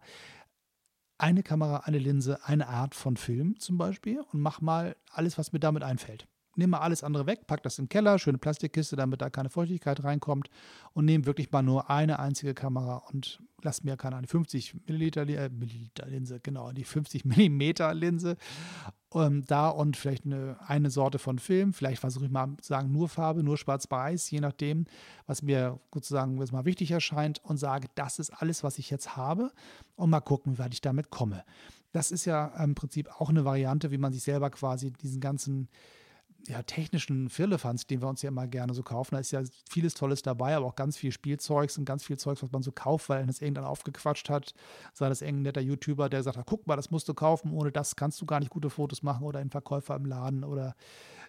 eine 1.17 1.43
Kamera, 1.43 1.77
eine 1.77 1.97
Linse, 1.97 2.45
eine 2.45 2.67
Art 2.67 2.93
von 2.93 3.17
Film 3.17 3.59
zum 3.59 3.77
Beispiel 3.77 4.21
und 4.31 4.39
mach 4.39 4.61
mal 4.61 4.95
alles, 5.11 5.37
was 5.37 5.51
mir 5.51 5.59
damit 5.59 5.83
einfällt 5.83 6.27
nehme 6.57 6.71
mal 6.71 6.79
alles 6.79 7.03
andere 7.03 7.25
weg, 7.25 7.47
pack 7.47 7.63
das 7.63 7.77
in 7.79 7.85
den 7.85 7.89
Keller, 7.89 8.19
schöne 8.19 8.37
Plastikkiste, 8.37 8.95
damit 8.95 9.21
da 9.21 9.29
keine 9.29 9.49
Feuchtigkeit 9.49 10.03
reinkommt 10.03 10.49
und 10.93 11.05
nehme 11.05 11.25
wirklich 11.25 11.51
mal 11.51 11.61
nur 11.61 11.89
eine 11.89 12.19
einzige 12.19 12.53
Kamera 12.53 12.97
und 13.11 13.41
lass 13.61 13.83
mir 13.83 13.97
keine 13.97 14.15
Ahnung, 14.17 14.27
50 14.27 14.87
Milliliter, 14.87 15.27
äh, 15.27 15.49
Milliliter 15.49 16.07
Linse, 16.07 16.39
genau, 16.39 16.71
die 16.71 16.83
50 16.83 17.25
Millimeter 17.25 17.93
Linse 17.93 18.37
ähm, 19.13 19.43
da 19.45 19.69
und 19.69 19.97
vielleicht 19.97 20.25
eine, 20.25 20.57
eine 20.67 20.89
Sorte 20.89 21.19
von 21.19 21.39
Film. 21.39 21.73
Vielleicht 21.73 21.99
versuche 21.99 22.25
ich 22.25 22.31
mal 22.31 22.55
zu 22.61 22.67
sagen, 22.67 22.91
nur 22.91 23.09
Farbe, 23.09 23.43
nur 23.43 23.57
schwarz-weiß, 23.57 24.29
je 24.31 24.41
nachdem, 24.41 24.85
was 25.25 25.41
mir 25.41 25.79
sozusagen 25.93 26.39
was 26.39 26.51
mal 26.51 26.65
wichtig 26.65 26.91
erscheint 26.91 27.43
und 27.43 27.57
sage, 27.57 27.87
das 27.95 28.19
ist 28.19 28.29
alles, 28.31 28.63
was 28.63 28.77
ich 28.77 28.89
jetzt 28.89 29.15
habe 29.15 29.51
und 29.95 30.09
mal 30.09 30.21
gucken, 30.21 30.53
wie 30.53 30.59
weit 30.59 30.73
ich 30.73 30.81
damit 30.81 31.09
komme. 31.09 31.43
Das 31.91 32.11
ist 32.11 32.25
ja 32.25 32.47
im 32.63 32.75
Prinzip 32.75 33.09
auch 33.19 33.29
eine 33.29 33.45
Variante, 33.45 33.91
wie 33.91 33.97
man 33.97 34.13
sich 34.13 34.23
selber 34.23 34.49
quasi 34.49 34.91
diesen 34.91 35.21
ganzen 35.21 35.69
ja, 36.47 36.61
technischen 36.63 37.29
Firlefanz, 37.29 37.87
den 37.87 38.01
wir 38.01 38.07
uns 38.07 38.21
ja 38.21 38.29
immer 38.29 38.47
gerne 38.47 38.73
so 38.73 38.83
kaufen. 38.83 39.15
Da 39.15 39.19
ist 39.19 39.31
ja 39.31 39.41
vieles 39.69 39.93
Tolles 39.93 40.21
dabei, 40.21 40.55
aber 40.55 40.65
auch 40.65 40.75
ganz 40.75 40.97
viel 40.97 41.11
Spielzeugs 41.11 41.77
und 41.77 41.85
ganz 41.85 42.03
viel 42.03 42.17
Zeugs, 42.17 42.41
was 42.41 42.51
man 42.51 42.63
so 42.63 42.71
kauft, 42.71 43.09
weil 43.09 43.27
es 43.27 43.41
irgendwann 43.41 43.65
aufgequatscht 43.65 44.29
hat. 44.29 44.53
Sei 44.93 45.09
das 45.09 45.21
irgendein 45.21 45.43
netter 45.43 45.61
YouTuber, 45.61 46.09
der 46.09 46.23
sagt, 46.23 46.39
guck 46.45 46.65
mal, 46.67 46.75
das 46.75 46.91
musst 46.91 47.09
du 47.09 47.13
kaufen, 47.13 47.51
ohne 47.51 47.71
das 47.71 47.95
kannst 47.95 48.21
du 48.21 48.25
gar 48.25 48.39
nicht 48.39 48.49
gute 48.49 48.69
Fotos 48.69 49.03
machen 49.03 49.25
oder 49.25 49.39
ein 49.39 49.49
Verkäufer 49.49 49.95
im 49.95 50.05
Laden 50.05 50.43
oder 50.43 50.75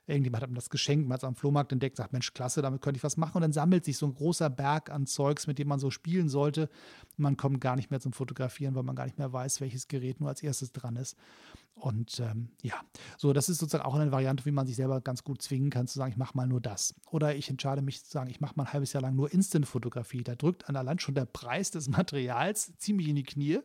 irgendjemand 0.09 0.43
hat 0.43 0.51
ihm 0.51 0.55
das 0.55 0.71
geschenkt, 0.71 1.07
man 1.07 1.15
hat 1.15 1.23
es 1.23 1.29
am 1.29 1.35
Flohmarkt 1.35 1.73
entdeckt, 1.73 1.97
sagt, 1.97 2.13
Mensch, 2.13 2.33
klasse, 2.33 2.63
damit 2.63 2.81
könnte 2.81 2.97
ich 2.99 3.05
was 3.05 3.17
machen. 3.17 3.37
Und 3.37 3.43
dann 3.43 3.53
sammelt 3.53 3.85
sich 3.85 3.99
so 3.99 4.07
ein 4.07 4.15
großer 4.15 4.51
Berg 4.51 4.91
an 4.91 5.07
Zeugs, 5.07 5.47
mit 5.47 5.59
dem 5.59 5.69
man 5.69 5.79
so 5.79 5.91
spielen 5.91 6.29
sollte. 6.29 6.69
Man 7.17 7.37
kommt 7.37 7.61
gar 7.61 7.77
nicht 7.77 7.91
mehr 7.91 8.01
zum 8.01 8.13
Fotografieren, 8.13 8.75
weil 8.75 8.83
man 8.83 8.97
gar 8.97 9.05
nicht 9.05 9.19
mehr 9.19 9.33
weiß, 9.33 9.61
welches 9.61 9.89
Gerät 9.89 10.21
nur 10.21 10.29
als 10.29 10.43
erstes 10.43 10.73
dran 10.73 10.97
ist. 10.97 11.17
Und 11.79 12.19
ähm, 12.21 12.49
ja, 12.63 12.75
so, 13.17 13.33
das 13.33 13.49
ist 13.49 13.59
sozusagen 13.59 13.85
auch 13.85 13.95
eine 13.95 14.11
Variante, 14.11 14.45
wie 14.47 14.51
man 14.51 14.67
sich 14.67 14.77
selber 14.77 15.01
ganz 15.01 15.23
gut 15.23 15.43
zwingen 15.43 15.71
kann, 15.71 15.87
zu 15.87 15.99
sagen, 15.99 16.11
ich 16.11 16.19
mache 16.19 16.37
mal 16.37 16.47
nur 16.47 16.61
das. 16.61 16.95
Oder 17.11 17.37
ich 17.37 17.49
entscheide 17.51 17.83
mich 17.83 18.05
zu 18.05 18.11
sagen, 18.11 18.31
ich 18.31 18.41
mache 18.41 18.55
mal 18.57 18.65
ein 18.65 18.73
halbes 18.73 18.93
Jahr 18.93 19.03
lang 19.03 19.15
nur 19.15 19.33
Instant-Fotografie. 19.33 20.25
Da 20.25 20.35
drückt 20.35 20.69
an 20.69 20.77
allein 20.77 20.99
schon 20.99 21.15
der 21.15 21.27
Preis 21.27 21.71
des 21.71 21.89
Materials 21.89 22.77
ziemlich 22.79 23.09
in 23.09 23.17
die 23.17 23.23
Knie 23.23 23.61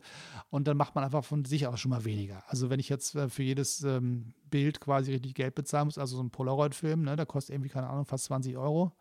und 0.49 0.67
dann 0.67 0.77
macht 0.77 0.93
man 0.95 1.03
einfach 1.03 1.25
von 1.25 1.43
sich 1.45 1.65
aus 1.65 1.79
schon 1.79 1.89
mal 1.89 2.05
weniger. 2.05 2.43
Also 2.47 2.69
wenn 2.69 2.79
ich 2.79 2.89
jetzt 2.89 3.15
äh, 3.15 3.29
für 3.29 3.43
jedes 3.43 3.81
ähm, 3.83 4.33
Bild 4.53 4.79
quasi 4.79 5.13
richtig 5.13 5.33
Geld 5.33 5.55
bezahlen 5.55 5.87
muss, 5.87 5.97
also 5.97 6.15
so 6.15 6.21
ein 6.21 6.29
Polaroid-Film, 6.29 7.01
ne, 7.01 7.15
der 7.15 7.25
kostet 7.25 7.55
irgendwie, 7.55 7.71
keine 7.71 7.89
Ahnung, 7.89 8.05
fast 8.05 8.25
20 8.25 8.55
Euro 8.55 8.91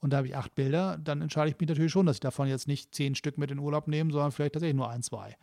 und 0.00 0.12
da 0.12 0.18
habe 0.18 0.26
ich 0.26 0.36
acht 0.36 0.54
Bilder, 0.54 0.98
dann 0.98 1.22
entscheide 1.22 1.50
ich 1.50 1.58
mich 1.58 1.70
natürlich 1.70 1.90
schon, 1.90 2.04
dass 2.04 2.16
ich 2.16 2.20
davon 2.20 2.48
jetzt 2.48 2.68
nicht 2.68 2.94
zehn 2.94 3.14
Stück 3.14 3.38
mit 3.38 3.50
in 3.50 3.58
Urlaub 3.58 3.88
nehme, 3.88 4.12
sondern 4.12 4.30
vielleicht 4.30 4.52
tatsächlich 4.52 4.76
nur 4.76 4.90
ein, 4.90 5.02
zwei. 5.02 5.38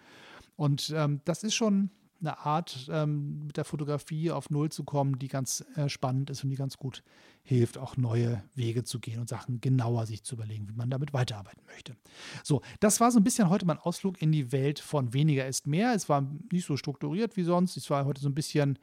Und 0.57 0.93
ähm, 0.95 1.21
das 1.25 1.43
ist 1.43 1.55
schon, 1.55 1.89
eine 2.19 2.39
Art, 2.39 2.89
ähm, 2.91 3.45
mit 3.47 3.57
der 3.57 3.65
Fotografie 3.65 4.31
auf 4.31 4.49
Null 4.49 4.69
zu 4.69 4.83
kommen, 4.83 5.19
die 5.19 5.27
ganz 5.27 5.63
äh, 5.75 5.89
spannend 5.89 6.29
ist 6.29 6.43
und 6.43 6.49
die 6.49 6.55
ganz 6.55 6.77
gut 6.77 7.03
hilft, 7.43 7.77
auch 7.77 7.97
neue 7.97 8.43
Wege 8.55 8.83
zu 8.83 8.99
gehen 8.99 9.19
und 9.19 9.29
Sachen 9.29 9.61
genauer 9.61 10.05
sich 10.05 10.23
zu 10.23 10.35
überlegen, 10.35 10.67
wie 10.67 10.73
man 10.73 10.89
damit 10.89 11.13
weiterarbeiten 11.13 11.63
möchte. 11.67 11.95
So, 12.43 12.61
das 12.79 12.99
war 12.99 13.11
so 13.11 13.19
ein 13.19 13.23
bisschen 13.23 13.49
heute 13.49 13.65
mein 13.65 13.77
Ausflug 13.77 14.21
in 14.21 14.31
die 14.31 14.51
Welt 14.51 14.79
von 14.79 15.13
weniger 15.13 15.47
ist 15.47 15.67
mehr. 15.67 15.93
Es 15.93 16.09
war 16.09 16.25
nicht 16.51 16.65
so 16.65 16.75
strukturiert 16.75 17.37
wie 17.37 17.43
sonst. 17.43 17.77
Es 17.77 17.89
war 17.89 18.05
heute 18.05 18.21
so 18.21 18.29
ein 18.29 18.35
bisschen 18.35 18.79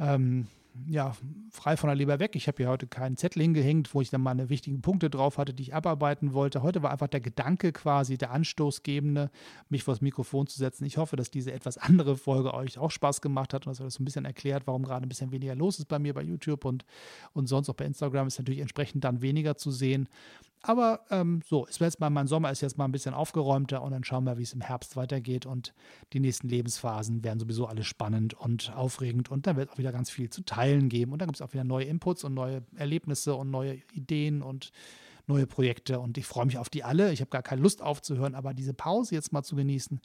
ähm, 0.00 0.46
ja, 0.86 1.12
frei 1.50 1.76
von 1.76 1.88
der 1.88 1.96
Leber 1.96 2.18
weg. 2.18 2.36
Ich 2.36 2.46
habe 2.46 2.58
hier 2.58 2.68
heute 2.68 2.86
keinen 2.86 3.16
Zettel 3.16 3.42
hingehängt, 3.42 3.94
wo 3.94 4.00
ich 4.00 4.10
dann 4.10 4.20
meine 4.20 4.48
wichtigen 4.48 4.80
Punkte 4.80 5.10
drauf 5.10 5.38
hatte, 5.38 5.52
die 5.52 5.62
ich 5.62 5.74
abarbeiten 5.74 6.32
wollte. 6.32 6.62
Heute 6.62 6.82
war 6.82 6.90
einfach 6.90 7.08
der 7.08 7.20
Gedanke 7.20 7.72
quasi, 7.72 8.16
der 8.16 8.30
Anstoßgebende, 8.30 9.30
mich 9.68 9.84
vor 9.84 9.94
das 9.94 10.00
Mikrofon 10.00 10.46
zu 10.46 10.58
setzen. 10.58 10.84
Ich 10.84 10.96
hoffe, 10.96 11.16
dass 11.16 11.30
diese 11.30 11.52
etwas 11.52 11.78
andere 11.78 12.16
Folge 12.16 12.54
euch 12.54 12.78
auch 12.78 12.90
Spaß 12.90 13.20
gemacht 13.20 13.54
hat 13.54 13.66
und 13.66 13.70
dass 13.72 13.80
euch 13.80 13.86
das 13.86 13.94
so 13.94 14.02
ein 14.02 14.04
bisschen 14.04 14.24
erklärt, 14.24 14.66
warum 14.66 14.82
gerade 14.82 15.06
ein 15.06 15.08
bisschen 15.08 15.32
weniger 15.32 15.54
los 15.54 15.78
ist 15.78 15.88
bei 15.88 15.98
mir 15.98 16.14
bei 16.14 16.22
YouTube 16.22 16.64
und, 16.64 16.84
und 17.32 17.48
sonst 17.48 17.68
auch 17.68 17.74
bei 17.74 17.84
Instagram 17.84 18.26
ist 18.26 18.38
natürlich 18.38 18.60
entsprechend 18.60 19.04
dann 19.04 19.22
weniger 19.22 19.56
zu 19.56 19.70
sehen. 19.70 20.08
Aber 20.62 21.00
ähm, 21.10 21.40
so, 21.46 21.66
wird 21.66 21.80
jetzt 21.80 22.00
mal, 22.00 22.10
mein 22.10 22.26
Sommer 22.26 22.50
ist 22.50 22.62
jetzt 22.62 22.78
mal 22.78 22.84
ein 22.84 22.92
bisschen 22.92 23.14
aufgeräumter 23.14 23.80
und 23.82 23.92
dann 23.92 24.02
schauen 24.02 24.24
wir, 24.24 24.38
wie 24.38 24.42
es 24.42 24.52
im 24.52 24.60
Herbst 24.60 24.96
weitergeht. 24.96 25.46
Und 25.46 25.72
die 26.12 26.20
nächsten 26.20 26.48
Lebensphasen 26.48 27.22
werden 27.22 27.38
sowieso 27.38 27.66
alle 27.66 27.84
spannend 27.84 28.34
und 28.34 28.74
aufregend. 28.74 29.30
Und 29.30 29.46
dann 29.46 29.56
wird 29.56 29.70
auch 29.70 29.78
wieder 29.78 29.92
ganz 29.92 30.10
viel 30.10 30.30
zu 30.30 30.42
teilen 30.44 30.67
geben. 30.88 31.12
Und 31.12 31.20
dann 31.20 31.28
gibt 31.28 31.36
es 31.40 31.42
auch 31.42 31.52
wieder 31.52 31.64
neue 31.64 31.84
Inputs 31.84 32.24
und 32.24 32.34
neue 32.34 32.62
Erlebnisse 32.76 33.34
und 33.34 33.50
neue 33.50 33.78
Ideen 33.92 34.42
und 34.42 34.70
neue 35.26 35.46
Projekte. 35.46 36.00
Und 36.00 36.18
ich 36.18 36.26
freue 36.26 36.46
mich 36.46 36.58
auf 36.58 36.68
die 36.68 36.84
alle. 36.84 37.12
Ich 37.12 37.20
habe 37.20 37.30
gar 37.30 37.42
keine 37.42 37.62
Lust 37.62 37.82
aufzuhören, 37.82 38.34
aber 38.34 38.54
diese 38.54 38.74
Pause 38.74 39.14
jetzt 39.14 39.32
mal 39.32 39.42
zu 39.42 39.56
genießen, 39.56 40.00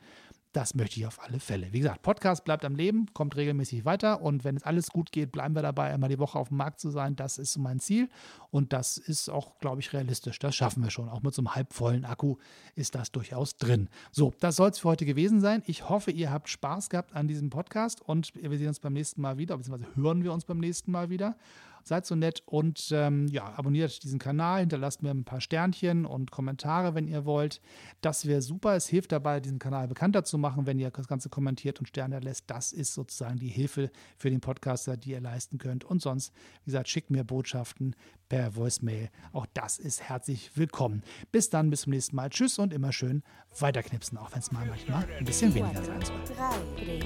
das 0.54 0.76
möchte 0.76 1.00
ich 1.00 1.08
auf 1.08 1.22
alle 1.22 1.40
Fälle. 1.40 1.74
Wie 1.74 1.80
gesagt, 1.80 2.04
Podcast 2.04 2.46
bleibt 2.46 2.64
am 2.64 2.76
Leben, 2.76 3.08
kommt 3.14 3.36
regelmäßig 3.36 3.86
weiter 3.86 4.22
und 4.22 4.44
wenn 4.44 4.56
es 4.56 4.64
alles 4.64 4.90
gut 4.90 5.12
geht, 5.12 5.32
bleiben 5.32 5.56
wir 5.56 5.64
dabei, 5.64 5.92
einmal 5.92 6.10
die 6.10 6.20
Woche 6.20 6.38
auf 6.38 6.50
dem 6.50 6.58
Markt 6.58 6.80
zu 6.80 6.92
sein. 6.92 7.16
Das 7.16 7.40
ist 7.40 7.58
mein 7.58 7.80
Ziel 7.80 8.10
und 8.52 8.72
das 8.72 8.98
ist 8.98 9.30
auch, 9.30 9.58
glaube 9.60 9.82
ich, 9.82 9.94
realistisch. 9.94 10.38
Das 10.40 10.56
schaffen 10.56 10.84
wir 10.84 10.92
schon. 10.92 11.10
Auch 11.10 11.24
mit 11.24 11.34
so 11.34 11.42
einem 11.42 11.56
halbvollen 11.56 12.06
Akku 12.06 12.38
ist 12.76 12.96
das 12.96 13.12
durchaus 13.12 13.58
drin. 13.58 13.90
So, 14.12 14.34
das 14.40 14.56
soll 14.56 14.70
es 14.70 14.80
für 14.80 14.90
heute 14.90 15.06
gewesen 15.06 15.42
sein. 15.42 15.64
Ich 15.66 15.90
hoffe, 15.90 16.12
ihr 16.12 16.32
habt 16.32 16.50
Spaß 16.50 16.90
gehabt 16.90 17.16
an 17.16 17.28
diesem 17.28 17.50
Podcast 17.50 18.02
und 18.02 18.32
wir 18.36 18.58
sehen 18.58 18.68
uns 18.68 18.80
beim 18.80 18.94
nächsten 18.94 19.22
Mal 19.22 19.38
wieder, 19.38 19.58
beziehungsweise 19.58 19.96
hören 19.96 20.24
wir 20.24 20.34
uns 20.34 20.46
beim 20.46 20.60
nächsten 20.60 20.92
Mal 20.92 21.10
wieder. 21.10 21.36
Seid 21.84 22.06
so 22.06 22.16
nett 22.16 22.44
und 22.46 22.90
ähm, 22.92 23.28
ja, 23.28 23.54
abonniert 23.56 24.04
diesen 24.04 24.20
Kanal, 24.20 24.62
hinterlasst 24.62 25.04
mir 25.04 25.12
ein 25.12 25.26
paar 25.26 25.42
Sternchen 25.42 26.06
und 26.06 26.32
Kommentare, 26.32 26.96
wenn 26.96 27.08
ihr 27.08 27.26
wollt. 27.26 27.62
Das 28.02 28.26
wäre 28.26 28.42
super. 28.42 28.76
Es 28.76 28.88
hilft 28.88 29.12
dabei, 29.12 29.40
diesen 29.40 29.60
Kanal 29.60 29.88
bekannter 29.88 30.24
zu 30.24 30.38
machen, 30.38 30.66
wenn 30.66 30.80
ihr 30.80 30.92
das 30.92 31.08
Ganze 31.08 31.30
kommentiert 31.30 31.80
und 31.80 31.88
Sterne 31.88 32.20
lässt. 32.20 32.50
Das 32.50 32.72
ist 32.72 32.94
sozusagen 32.94 33.38
die 33.38 33.50
Hilfe 33.50 33.92
für 34.18 34.30
den 34.30 34.40
Podcaster, 34.40 34.96
die 34.98 35.12
ihr 35.12 35.22
leisten 35.22 35.58
könnt. 35.58 35.84
Und 35.84 36.02
sonst, 36.02 36.34
wie 36.64 36.72
gesagt, 36.72 36.90
schickt 36.90 37.10
mir 37.10 37.24
Botschaften 37.24 37.96
per 38.30 38.56
Voicemail. 38.56 39.10
Auch 39.32 39.46
das 39.54 39.78
ist 39.78 40.02
herzlich 40.02 40.56
willkommen. 40.56 41.04
Bis 41.32 41.50
dann, 41.50 41.70
bis 41.70 41.82
zum 41.82 41.92
nächsten 41.92 42.16
Mal. 42.16 42.30
Tschüss 42.30 42.60
und 42.60 42.74
immer 42.74 42.92
schön 42.92 43.24
weiterknipsen, 43.60 44.18
auch 44.18 44.32
wenn 44.32 44.40
es 44.40 44.52
mal 44.52 44.66
manchmal 44.66 45.06
ein 45.20 45.26
bisschen 45.26 45.54
weniger 45.54 45.84
sein 45.84 46.02
soll. 46.02 46.16
3, 46.26 47.00